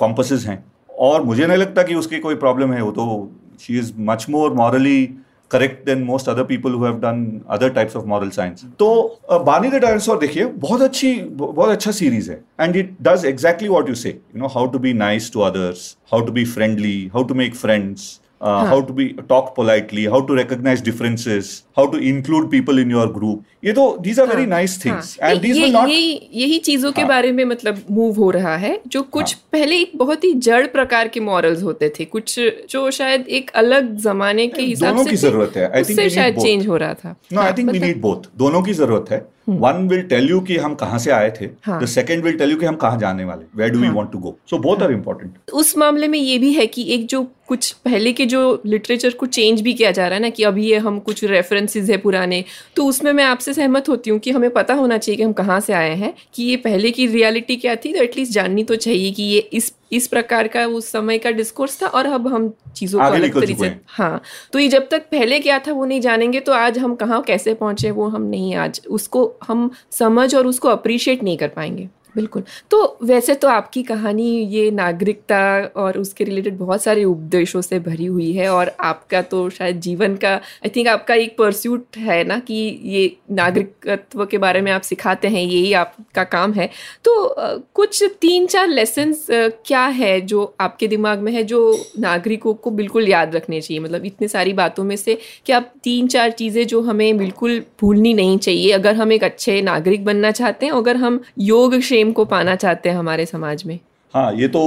कॉम्पसेस 0.00 0.42
uh, 0.42 0.48
हैं। 0.48 0.64
और 0.90 1.22
मुझे 1.22 1.46
नहीं 1.46 1.58
लगता 1.58 1.82
कि 1.82 1.94
उसकी 1.94 2.18
कोई 2.18 2.34
प्रॉब्लम 2.34 2.72
है 2.72 2.82
वो 2.82 2.90
तो 2.90 3.30
she 3.60 3.78
is 3.78 3.92
much 4.00 4.26
more 4.30 4.52
morally 4.54 5.08
correct 5.54 5.84
than 5.86 6.02
most 6.04 6.28
other 6.28 6.44
people 6.44 6.78
done 7.00 7.24
other 7.50 7.68
types 7.72 7.96
of 7.96 8.04
moral 8.06 8.30
science 8.30 8.64
तो 8.78 8.88
बानी 9.30 9.70
द 9.70 9.80
डायनासोर 9.82 10.18
देखिए, 10.18 10.44
बहुत 10.44 10.82
अच्छी, 10.82 11.14
बहुत 11.14 11.70
अच्छा 11.70 11.90
सीरीज़ 11.92 12.30
है। 12.30 12.42
And 12.60 12.76
it 12.76 12.96
does 13.02 13.24
exactly 13.26 13.68
what 13.68 13.88
you 13.88 13.94
say 13.94 14.08
you 14.08 14.40
know 14.40 14.48
how 14.54 14.66
to 14.66 14.78
be 14.78 14.92
nice 14.94 15.32
to 15.32 15.40
others 15.42 15.96
how 16.12 16.26
to 16.26 16.32
be 16.32 16.44
friendly 16.46 17.10
how 17.14 17.24
to 17.24 17.34
make 17.34 17.54
friends 17.56 18.08
uh, 18.44 18.66
how 18.66 18.80
to 18.82 18.92
be 18.92 19.06
talk 19.28 19.54
politely, 19.54 20.04
how 20.06 20.20
to 20.22 20.34
recognize 20.34 20.82
differences, 20.82 21.50
how 21.76 21.86
to 21.86 21.98
include 22.10 22.50
people 22.50 22.78
in 22.78 22.90
your 22.90 23.06
group. 23.08 23.44
ये 23.64 23.72
तो 23.72 23.84
these 24.02 24.18
are 24.18 24.26
very 24.26 24.46
nice 24.46 24.76
things 24.78 25.12
हाँ. 25.16 25.30
and 25.30 25.42
these 25.42 25.60
will 25.60 25.72
not 25.72 25.88
यही 25.88 26.30
यही 26.34 26.58
चीज़ों 26.66 26.92
के 26.92 27.04
बारे 27.04 27.32
में 27.32 27.44
मतलब 27.44 27.82
मूव 27.90 28.16
हो 28.16 28.30
रहा 28.30 28.56
है 28.56 28.78
जो 28.86 29.02
कुछ 29.16 29.32
पहले 29.52 29.80
एक 29.80 29.92
बहुत 29.98 30.24
ही 30.24 30.32
जड़ 30.48 30.66
प्रकार 30.74 31.08
के 31.08 31.20
मॉरल्स 31.28 31.62
होते 31.62 31.92
थे 31.98 32.04
कुछ 32.16 32.38
जो 32.70 32.90
शायद 32.90 33.28
एक 33.38 33.50
अलग 33.62 33.94
जमाने 34.08 34.46
के 34.48 34.62
हिसाब 34.62 34.88
से 34.88 34.94
दोनों 34.94 35.04
की 35.10 35.16
ज़रूरत 35.16 35.56
है 35.56 35.70
आई 35.70 35.84
थिंक 35.84 36.08
शायद 36.10 36.38
चेंज 36.38 36.66
हो 36.66 36.76
रहा 36.76 36.94
था 36.94 37.16
no 37.32 37.40
I 37.40 37.52
think 37.58 37.70
we 37.70 37.78
need 37.78 38.00
both 38.00 38.28
दोनों 38.36 38.62
की 38.62 38.72
ज़रूरत 38.74 39.10
है 39.10 39.26
वन 39.48 39.86
विल 39.88 40.02
टेल 40.08 40.28
यू 40.30 40.40
कि 40.40 40.56
हम 40.56 40.74
कहाँ 40.74 40.98
से 40.98 41.10
आए 41.10 41.30
थे। 41.40 41.46
The 41.70 41.86
second 41.86 42.24
will 42.24 42.36
tell 42.38 42.50
you 42.50 42.56
कि 42.56 42.66
हम 42.66 42.76
कहाँ 42.76 42.98
जाने 42.98 43.24
वाले। 43.24 43.44
Where 43.56 43.70
do 43.70 43.80
we 43.80 43.88
want 43.90 44.10
to 44.12 44.18
go 44.18 44.36
so 44.50 44.58
both 44.58 44.82
are 44.82 44.92
important 44.92 45.50
उस 45.52 45.76
मामले 45.78 46.08
में 46.08 46.18
ये 46.18 46.38
भी 46.38 46.52
है 46.52 46.66
कि 46.66 46.86
एक 46.94 47.06
जो 47.06 47.22
कुछ 47.48 47.70
पहले 47.84 48.12
के 48.12 48.24
जो 48.26 48.40
लिटरेचर 48.66 49.10
को 49.10 49.26
चेंज 49.28 49.60
भी 49.60 49.72
किया 49.72 49.90
जा 49.90 50.06
रहा 50.06 50.14
है 50.14 50.22
ना 50.22 50.28
कि 50.28 50.42
अभी 50.42 50.64
ये 50.66 50.76
हम 50.78 50.98
कुछ 50.98 51.24
रेफरेंसेस 51.24 51.90
है 51.90 51.96
पुराने 51.96 52.42
तो 52.76 52.84
उसमें 52.86 53.12
मैं 53.12 53.24
आपसे 53.24 53.54
सहमत 53.54 53.88
होती 53.88 54.10
हूँ 54.10 54.18
कि 54.18 54.30
हमें 54.30 54.50
पता 54.50 54.74
होना 54.74 54.98
चाहिए 54.98 55.16
कि 55.16 55.22
हम 55.22 55.32
कहाँ 55.32 55.58
से 55.60 55.72
आए 55.72 55.94
हैं 55.94 56.12
कि 56.34 56.42
ये 56.42 56.56
पहले 56.64 56.90
की 56.90 57.06
रियलिटी 57.06 57.56
क्या 57.56 57.74
थी 57.76 57.92
तो 57.92 58.02
एटलीस्ट 58.02 58.32
जाननी 58.32 58.64
तो 58.64 58.76
चाहिए 58.76 59.10
कि 59.10 59.22
ये 59.22 59.38
इस 59.52 59.72
इस 59.96 60.06
प्रकार 60.06 60.48
का 60.48 60.66
उस 60.66 60.90
समय 60.92 61.18
का 61.18 61.30
डिस्कोर्स 61.30 61.82
था 61.82 61.86
और 61.86 62.06
अब 62.06 62.28
हम 62.28 62.52
चीज़ों 62.76 63.00
को 63.00 63.06
अलग 63.06 63.34
तरीके 63.34 63.54
से 63.54 63.76
हाँ। 63.88 64.20
तो 64.52 64.58
ये 64.58 64.68
जब 64.68 64.88
तक 64.90 65.02
पहले 65.02 65.40
क्या 65.40 65.58
था 65.58 65.72
वो 65.72 65.84
नहीं 65.84 66.00
जानेंगे 66.00 66.40
तो 66.40 66.52
आज 66.52 66.78
हम 66.78 66.94
कहाँ 66.94 67.22
कैसे 67.22 67.54
पहुँचे 67.54 67.90
वो 67.90 68.08
हम 68.08 68.22
नहीं 68.22 68.54
आज 68.54 68.80
उसको 68.90 69.32
हम 69.48 69.70
समझ 69.90 70.34
और 70.34 70.46
उसको 70.46 70.68
अप्रिशिएट 70.68 71.22
नहीं 71.22 71.36
कर 71.38 71.48
पाएँगे। 71.48 71.88
बिल्कुल। 72.14 72.42
तो 72.70 72.98
वैसे 73.02 73.34
तो 73.34 73.48
आपकी 73.48 73.82
कहानी, 73.82 74.30
ये 74.40 74.70
नागरिकता 74.70 75.40
और 75.76 75.98
उसके 75.98 76.24
रिलेटेड 76.24 76.56
बहुत 76.58 76.82
सारे 76.82 77.04
उपदेशों 77.04 77.60
से 77.60 77.78
भरी 77.80 78.06
हुई 78.06 78.30
है 78.32 78.48
और 78.48 78.72
आपका 78.80 79.22
तो 79.24 79.48
शायद 79.50 79.80
जीवन 79.80 80.14
का 80.16 80.34
आई 80.34 80.68
थिंक 80.76 80.88
आपका 80.88 81.14
एक 81.16 81.36
परस्यूट 81.38 81.96
है 81.98 82.22
ना 82.24 82.38
कि 82.40 82.54
ये 82.84 83.04
नागरिकत्व 83.32 84.24
के 84.26 84.38
बारे 84.38 84.60
में 84.60 84.70
आप 84.72 84.82
सिखाते 84.82 85.28
हैं 85.28 85.42
यही 85.42 85.72
आपका 85.74 86.24
काम 86.26 86.52
है। 86.52 86.68
तो 87.04 87.34
कुछ 87.74 88.02
तीन 88.20 88.46
चार 88.46 88.68
लेसन्स 88.68 89.26
क्या 89.30 89.84
है 89.94 90.20
जो 90.22 90.44
आपके 90.60 90.88
दिमाग 90.88 91.18
में 91.18 91.32
है 91.32 91.42
जो 91.44 91.60
नागरिकों 92.00 92.54
को 92.54 92.70
बिल्कुल 92.72 93.08
याद 93.08 93.34
रखने 93.36 93.60
चाहिए? 93.60 93.82
मतलब 93.82 94.04
इतनी 94.06 94.28
सारी 94.28 94.52
बातों 94.54 94.84
में 94.84 94.96
से 94.96 95.18
कि 95.46 95.52
आप 95.52 95.72
तीन 95.84 96.08
चार 96.08 96.30
चीज़ें 96.32 96.66
जो 96.66 96.80
हमें 96.82 97.16
बिल्कुल 97.18 97.58
भूलनी 97.80 98.14
नहीं 98.14 98.38
चाहिए। 98.38 98.70
अगर 98.72 98.94
हम 98.94 99.12
एक 99.12 99.24
अच्छे 99.24 99.60
नागरिक 99.62 100.04
बनना 100.04 100.30
चाहते 100.32 100.66
हैं, 100.66 100.72
अगर 100.72 100.96
हम 100.96 101.20
योग 101.40 101.78
प्रेम 102.04 102.12
को 102.12 102.24
पाना 102.26 102.54
चाहते 102.56 102.88
हैं 102.88 102.96
हमारे 102.96 103.24
समाज 103.26 103.64
में। 103.66 103.78
हाँ 104.14 104.32
ये 104.34 104.48
तो 104.48 104.62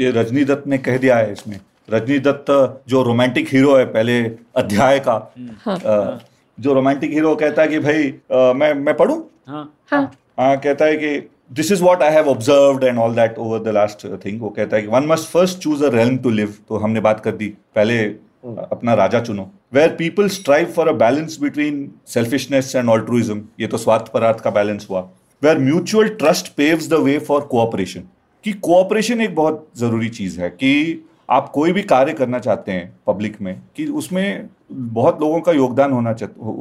ये 0.00 0.10
रजनी 0.10 0.44
दत्त 0.44 0.66
ने 0.66 0.78
कह 0.78 0.96
दिया 0.98 1.16
है 1.16 1.32
इसमें। 1.32 1.58
रजनी 1.90 2.18
दत्त 2.18 2.50
जो 2.88 3.02
रोमांटिक 3.02 3.48
हीरो 3.52 3.76
है 3.76 3.84
पहले 3.86 4.18
अध्याय 4.56 4.98
का 5.00 5.14
हाँ, 5.64 5.76
आ, 5.76 6.18
जो 6.58 6.74
रोमांटिक 6.74 7.12
हीरो 7.12 7.34
कहता 7.36 7.62
है 7.62 7.68
कि 7.68 7.78
भाई 7.78 8.12
आ, 8.32 8.52
मैं 8.52 8.72
मैं 8.74 8.96
पढ़ू? 8.96 9.16
हाँ, 9.48 9.64
हाँ, 9.90 10.12
हाँ 10.38 10.56
कहता 10.58 10.84
है 10.84 10.96
कि 10.96 11.16
this 11.52 11.72
is 11.72 11.82
what 11.82 12.02
I 12.02 12.12
have 12.12 12.28
observe 12.28 12.86
and 12.86 12.98
all 12.98 13.14
that 13.14 13.38
over 13.38 13.62
the 13.62 13.74
last 13.74 14.06
thing 14.24 14.40
वो 14.40 14.48
कहता 14.50 14.76
है 14.76 14.82
कि 14.82 14.88
one 14.88 15.06
must 15.08 15.28
first 15.30 15.58
choose 15.58 15.84
a 15.84 15.90
realm 15.94 16.16
to 16.18 16.30
live 16.30 16.54
तो 16.68 16.76
हमने 16.78 17.00
बात 17.00 17.20
कर 17.20 17.32
दी 17.32 17.48
पहले 17.76 18.02
अपना 18.72 18.94
राजा 18.94 19.20
चुनो। 19.20 19.50
Where 19.74 19.88
people 19.98 20.28
strive 20.30 20.72
for 20.72 20.88
a 20.88 20.92
balance 20.98 21.38
between 21.40 21.90
selfishness 22.08 22.74
and 22.76 22.88
altruism 22.90 23.42
ये 23.60 23.66
तो 23.66 23.78
स्वार्थ 23.78 24.12
परार्थ 24.12 24.40
का 24.40 24.50
बैलेंस 24.50 24.86
हुआ। 24.90 25.08
Where 25.46 25.58
mutual 25.58 26.08
trust 26.08 26.46
paves 26.56 26.88
the 26.90 26.94
way 26.94 27.18
for 27.18 27.40
cooperation 27.40 28.00
कि 28.44 28.52
कोऑपरेशन 28.52 29.20
एक 29.20 29.34
बहुत 29.34 29.68
ज़रूरी 29.78 30.08
चीज़ 30.08 30.40
है 30.40 30.48
कि 30.50 31.04
आप 31.30 31.48
कोई 31.48 31.72
भी 31.72 31.82
कार्य 31.82 32.12
करना 32.12 32.38
चाहते 32.38 32.72
हैं 32.72 32.98
पब्लिक 33.06 33.40
में, 33.40 33.62
कि 33.76 33.86
उसमें 33.86 34.48
बहुत 34.72 35.20
लोगों 35.20 35.40
का 35.40 35.52
योगदान 35.52 35.92
होना 35.92 36.14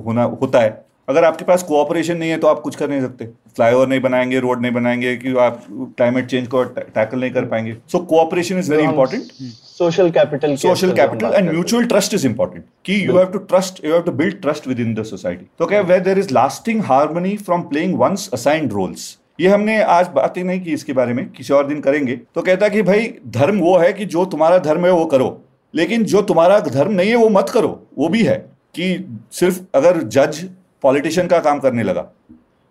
होना, 0.06 0.24
होता 0.24 0.60
है। 0.60 0.86
अगर 1.08 1.24
आपके 1.24 1.46
पास 1.46 1.64
कोऑपरेशन 1.64 2.18
नहीं 2.18 2.30
है 2.30 2.38
तो 2.38 2.48
आप 2.48 2.60
कुछ 2.60 2.76
कर 2.76 2.90
नहीं 2.90 3.02
सकते। 3.02 3.26
फ्लाईओवर 3.56 3.88
नहीं 3.88 4.00
बनाएँगे 4.02 4.40
रोड 4.40 4.62
नहीं 4.62 4.72
बनाएँगे 4.72 5.16
कि 5.18 5.36
आप 5.40 5.62
क्लाइमेट 5.70 6.26
चेंज 6.26 6.48
को 6.48 6.64
टैकल 6.64 7.20
नहीं 7.20 7.32
कर 7.32 7.46
पाएँगे। 7.46 7.76
So 7.88 8.00
cooperation 8.06 8.60
is 8.60 8.72
very 8.72 8.84
important 8.84 9.24
social 9.24 10.10
capital 10.12 10.56
social 10.56 10.92
capital 10.92 11.34
and 11.36 11.50
mutual 11.52 11.86
trust 11.86 12.14
is 12.14 12.26
important 12.28 12.64
कि 12.86 13.06
you 13.08 13.18
have 13.18 13.28
to 13.28 13.40
trust 13.46 13.84
you 13.86 13.94
have 13.94 14.02
to 14.02 14.12
build 14.14 14.42
trust 14.42 14.68
within 14.80 14.94
the 14.96 15.04
society 15.04 15.46
तो 15.60 15.66
क्या 15.66 15.82
where 15.84 16.00
there 16.00 16.20
is 16.20 16.34
lasting 16.34 16.82
harmony 16.84 17.36
from 17.38 17.62
playing 17.64 17.96
one's 18.00 18.30
assigned 18.34 18.74
roles 18.74 19.18
ये 19.40 19.48
हमने 19.48 19.82
आज 19.84 20.10
बात 20.16 20.38
ही 20.38 20.44
नहीं 20.44 20.62
की 20.62 20.74
इसके 20.74 20.94
बारे 20.94 21.14
में 21.14 21.28
किसी 21.30 21.54
और 21.54 21.68
दिन 21.68 21.80
करेंगे। 21.82 22.16
तो 22.36 22.42
कहता 22.42 22.68
कि 22.68 22.82
भाई 22.82 23.14
धर्म 23.30 23.60
वो 23.60 23.78
है 23.78 23.92
कि 23.94 24.06
जो 24.06 24.26
तुम्हारा 24.26 24.58
धर्म 24.58 24.86
है 24.86 24.92
वो 24.92 25.06
करो। 25.06 25.42
लेकिन 25.74 26.04
जो 26.04 26.22
तुम्हारा 26.22 26.60
धर्म 26.60 26.92
नहीं 26.92 27.10
है 27.10 27.16
वो 27.16 27.30
मत 27.30 27.50
करो 27.50 27.70
वो 27.98 28.08
भी 28.10 28.24
है 28.24 28.36
कि 28.76 29.18
सिर्फ़ 29.32 29.60
अगर 29.76 30.02
जज 30.10 30.44
पॉलिटिशियन 30.86 31.28
का 31.28 31.40
काम 31.42 31.60
करने 31.60 31.84
लगा। 31.84 32.06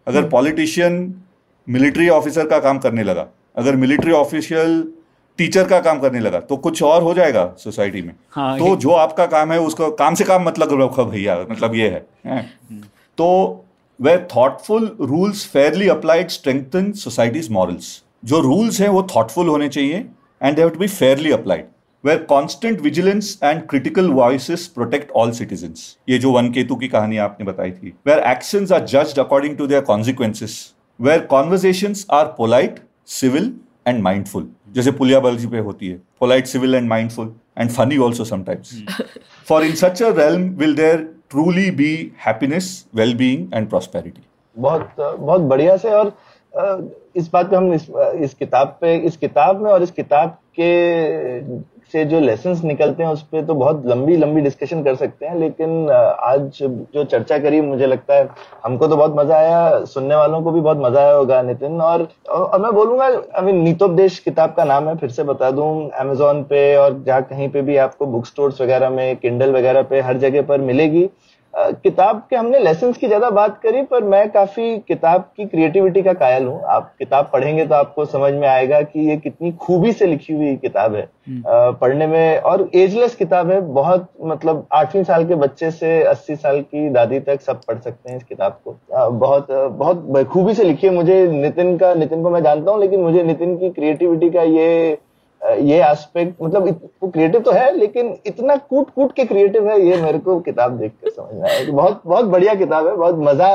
अगर 0.07 0.29
पॉलिटिशियन 0.31 1.15
मिलिट्री 1.67 2.09
ऑफिसर 2.11 2.47
का 2.49 2.59
काम 2.61 2.79
करने 2.79 3.03
लगा 3.03 3.27
अगर 3.57 3.77
मिलिट्री 3.77 4.13
ऑफिशियल 4.15 4.83
टीचर 5.39 5.65
का 5.69 5.79
काम 5.81 6.01
करने 6.01 6.21
लगा 6.21 6.41
तो 6.41 6.57
कुछ 6.57 6.83
और 6.83 7.03
हो 7.03 7.15
जाएगा 7.15 7.45
सोसाइटी 7.59 8.03
में। 8.03 8.13
हाँ, 8.31 8.59
तो 8.59 8.77
जो 8.77 8.91
आपका 8.91 9.27
काम 9.27 9.53
है 9.53 9.59
उसको 9.61 9.91
काम 9.93 10.15
से 10.15 10.25
काम 10.25 10.45
मतलब 10.45 10.83
रखो 10.83 11.05
भैया 11.05 11.37
मतलब 11.51 11.75
ये 11.75 11.89
है, 11.89 12.07
है? 12.27 12.43
तो 13.19 13.27
वे 14.01 14.17
thoughtful 14.37 14.91
rules 15.01 15.47
fairly 15.47 15.89
applied 15.89 16.29
strengthen 16.31 16.93
society's 17.01 17.51
morals 17.51 18.03
जो 18.25 18.41
रूल्स 18.41 18.81
हैं 18.81 18.89
वो 18.89 19.03
थॉटफुल 19.17 19.49
होने 19.49 19.69
चाहिए 19.69 20.05
and 20.43 20.57
they 20.57 20.69
to 20.69 20.79
be 20.79 20.87
fairly 20.89 21.33
applied 21.33 21.67
where 22.05 22.19
constant 22.29 22.81
vigilance 22.81 23.39
and 23.45 23.63
critical 23.69 24.11
voice 24.13 24.67
protect 24.75 25.11
all 25.17 25.31
citizen 25.33 25.75
ये 26.09 26.19
जो 26.19 26.33
वन 26.33 26.51
केतु 26.53 26.77
की 26.77 26.89
कहानी 26.89 27.17
आपने 27.27 27.47
बताई 27.47 27.71
थी 27.73 27.95
where 28.07 28.19
action 28.31 28.67
are 28.75 28.85
judged 28.87 29.19
according 29.21 29.57
to 29.59 29.67
their 29.67 29.83
consequences 29.85 30.59
where 31.01 31.21
conversation 31.31 31.95
are 32.13 32.27
polite 32.39 32.79
civil 33.13 33.53
and 33.89 34.03
mindful 34.03 34.49
जैसे 34.75 34.91
पुलियाबाजी 35.01 35.47
पे 35.47 35.59
होती 35.61 35.89
है 35.89 36.01
polite 36.21 36.47
civil 36.47 36.75
and 36.75 36.89
mindful 36.89 37.35
and 37.59 37.71
funny 37.71 37.99
also 38.05 38.25
sometimes 38.25 38.75
for 39.49 39.65
in 39.65 39.75
such 39.77 40.03
a 40.03 40.11
realm 40.19 40.49
will 40.59 40.75
there 40.77 41.09
truly 41.31 41.71
be 41.73 41.93
happiness 42.27 42.71
well 42.95 43.15
being 43.17 43.55
and 43.55 43.69
prosperity 43.69 44.23
बहुत 44.57 44.95
बहुत 44.99 45.41
बढ़िया 45.43 45.77
से 45.77 45.91
और 45.91 46.17
इस 47.17 47.29
बात 47.33 47.51
पे 47.51 47.57
हम 47.57 47.73
इस, 47.73 47.87
इस 48.17 48.35
किताब 48.35 48.79
पे 48.81 48.97
इस 48.97 49.17
किताब 49.17 49.63
में 49.63 49.71
और 49.71 49.83
इस 49.83 49.91
किताब 49.91 50.39
के 50.59 50.73
से 51.95 52.05
जो 52.05 52.21
लेसन 52.21 52.61
निकलते 52.65 53.03
हैं 53.03 53.11
उस 53.11 53.23
पर 53.23 53.45
तो 53.45 53.55
बहुत 53.55 53.83
लंबी 53.87 54.17
लंबी 54.17 54.41
डिस्कशन 54.41 54.83
कर 54.85 54.95
सकते 54.97 55.27
हैं 55.27 55.39
लेकिन 55.39 55.91
आज 55.91 56.59
जो 56.95 57.05
चर्चा 57.05 57.39
करी 57.39 57.61
मुझे 57.61 57.87
लगता 57.87 58.15
है 58.15 58.29
हमको 58.65 58.89
तो 58.89 58.97
बहुत 58.97 59.15
मज़ा 59.17 59.37
आया 59.37 59.85
सुनने 59.87 60.17
वालों 60.17 60.43
को 60.43 60.53
भी 60.53 60.61
बहुत 60.61 60.79
मज़ा 60.79 61.01
आया 61.01 61.15
होगा 61.15 61.41
नितिन 61.43 61.81
और, 61.81 62.09
और 62.29 62.61
मैं 62.61 62.73
बोलूँगा 62.73 63.05
आई 63.05 63.43
मीन 63.43 63.63
नीतोपदेश 63.63 64.19
किताब 64.19 64.55
का 64.57 64.65
नाम 64.65 64.89
है 64.89 64.97
फिर 64.97 65.11
से 65.11 65.23
बता 65.25 65.51
दू 65.51 65.63
अमेजोन 66.01 66.43
पे 66.45 66.65
और 66.77 67.03
जहाँ 67.07 67.23
कहीं 67.23 67.49
पे 67.49 67.63
भी 67.63 67.77
आपको 67.85 68.07
बुक 68.07 68.27
स्टोर 68.27 68.55
वगैरह 68.61 68.91
में 68.91 69.17
किंडल 69.17 69.53
वगैरह 69.53 69.83
पे 69.83 70.01
हर 70.01 70.19
जगह 70.19 70.43
पर 70.43 70.61
मिलेगी। 70.61 71.09
किताब 71.57 72.23
के 72.31 72.37
हमने 72.37 72.59
लेसन 72.59 72.93
की 72.93 73.07
ज़्यादा 73.07 73.29
बात 73.31 73.59
करी 73.63 73.83
पर 73.83 74.05
मैं 74.05 74.29
काफ़ी 74.31 74.79
किताब 74.79 75.21
की 75.37 75.45
क्रिएटिविटी 75.47 76.03
का 76.03 76.13
कायल 76.13 76.47
हूँ। 76.47 76.61
आप 76.67 76.93
किताब 76.99 77.29
पढ़ेंगे 77.33 77.67
तो 77.67 77.75
आपको 77.75 78.05
समझ 78.07 78.33
में 78.33 78.47
आएगा 78.49 78.81
कि 78.83 79.09
ये 79.09 79.17
कितनी 79.17 79.53
खूबी 79.61 79.93
से 79.93 80.07
लिखी 80.07 80.35
हुई 80.35 80.55
किताब 80.57 80.95
है। 80.95 81.03
हम्म। 81.29 81.73
पढ़ने 81.81 82.07
में 82.07 82.39
और 82.41 82.69
एजलेस 82.75 83.15
किताब 83.15 83.51
है। 83.51 83.61
बहुत 83.73 84.09
मतलब 84.25 84.67
आठवीं 84.73 85.05
साल 85.05 85.27
के 85.29 85.35
बच्चे 85.37 85.71
से 85.71 86.03
अस्सी 86.05 86.37
साल 86.37 86.61
की 86.61 86.89
दादी 86.91 87.21
तक 87.21 87.41
सब 87.41 87.61
पढ़ 87.69 87.79
सकते 87.79 88.11
हैं 88.11 88.17
इस 88.17 88.25
किताब 88.25 88.61
को। 88.65 88.77
बहुत 89.11 89.51
बहुत 89.51 90.27
खूबी 90.33 90.55
से 90.55 90.65
लिखी 90.65 90.87
है। 90.87 90.93
मुझे 90.95 91.27
नितिन 91.31 91.77
का 91.79 91.95
नितिन 91.95 92.23
को 92.23 92.31
मैं 92.31 92.43
जानता 92.43 92.71
हूँ 92.71 92.81
लेकिन 92.81 93.01
मुझे 93.01 93.23
नितिन 93.23 93.57
की 93.57 93.71
क्रिएटिविटी 93.71 94.31
का 94.31 94.43
ये 94.43 94.99
ये 95.45 95.83
एस्पेक्ट 95.85 96.43
मतलब 96.43 96.69
वो 97.03 97.09
क्रिएटिव 97.09 97.41
तो 97.41 97.53
है 97.53 97.77
लेकिन 97.77 98.15
इतना 98.27 98.57
कूट 98.59 98.91
कूट 98.91 99.13
के 99.15 99.25
क्रिएटिव 99.25 99.69
है 99.71 99.81
ये 99.81 100.01
मेरे 100.03 100.19
को 100.19 100.39
किताब 100.41 100.79
देख 100.79 100.93
कर 100.95 101.11
समझ 101.11 101.35
में 101.35 101.49
आया। 101.51 101.73
बहुत 101.73 102.01
बहुत 102.07 102.25
बढ़िया 102.27 102.55
किताब 102.55 102.87
है 102.89 102.95
बहुत 102.97 103.19
मज़ा 103.21 103.49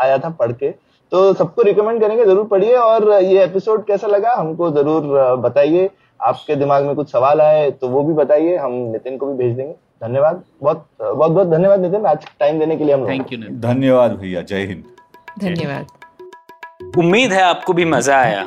आया 0.00 0.18
था 0.18 0.30
पढ़ 0.40 0.52
के। 0.52 0.70
तो 1.12 1.32
सबको 1.34 1.62
रिकमेंड 1.62 2.00
करेंगे 2.00 2.24
ज़रूर 2.24 2.46
पढ़िए 2.46 2.74
और 2.76 3.12
ये 3.14 3.44
एपिसोड 3.44 3.84
कैसा 3.86 4.06
लगा 4.06 4.34
हमको 4.34 4.70
ज़रूर 4.72 5.36
बताइए। 5.40 5.88
आपके 6.20 6.56
दिमाग 6.56 6.84
में 6.84 6.94
कुछ 6.96 7.12
सवाल 7.12 7.40
आए 7.40 7.70
तो 7.72 7.88
वो 7.88 8.02
भी 8.04 8.14
बताइए 8.14 8.56
हम 8.56 8.72
नितिन 8.92 9.16
को 9.18 9.26
भी 9.26 9.34
भेज 9.36 9.56
देंगे। 9.56 9.72
धन्यवाद। 10.02 10.42
बहुत 10.62 10.86
बहुत 11.00 11.30
बहुत 11.30 11.48
धन्यवाद 11.48 11.80
नितिन 11.80 12.06
आज 12.06 12.26
टाइम 12.40 12.58
देने 12.58 12.76
के 12.76 12.84
लिए 12.84 12.94
हम 12.94 13.08
थैंक 13.08 13.32
यू 13.32 13.38
धन्यवाद 13.60 14.18
भैया 14.18 14.42
जय 14.42 14.64
हिंद। 14.66 14.84
धन्यवाद। 15.40 16.96
उम्मीद 16.98 17.32
है 17.32 17.42
आपको 17.42 17.72
भी 17.72 17.84
मज़ा 17.86 18.16
आया। 18.18 18.46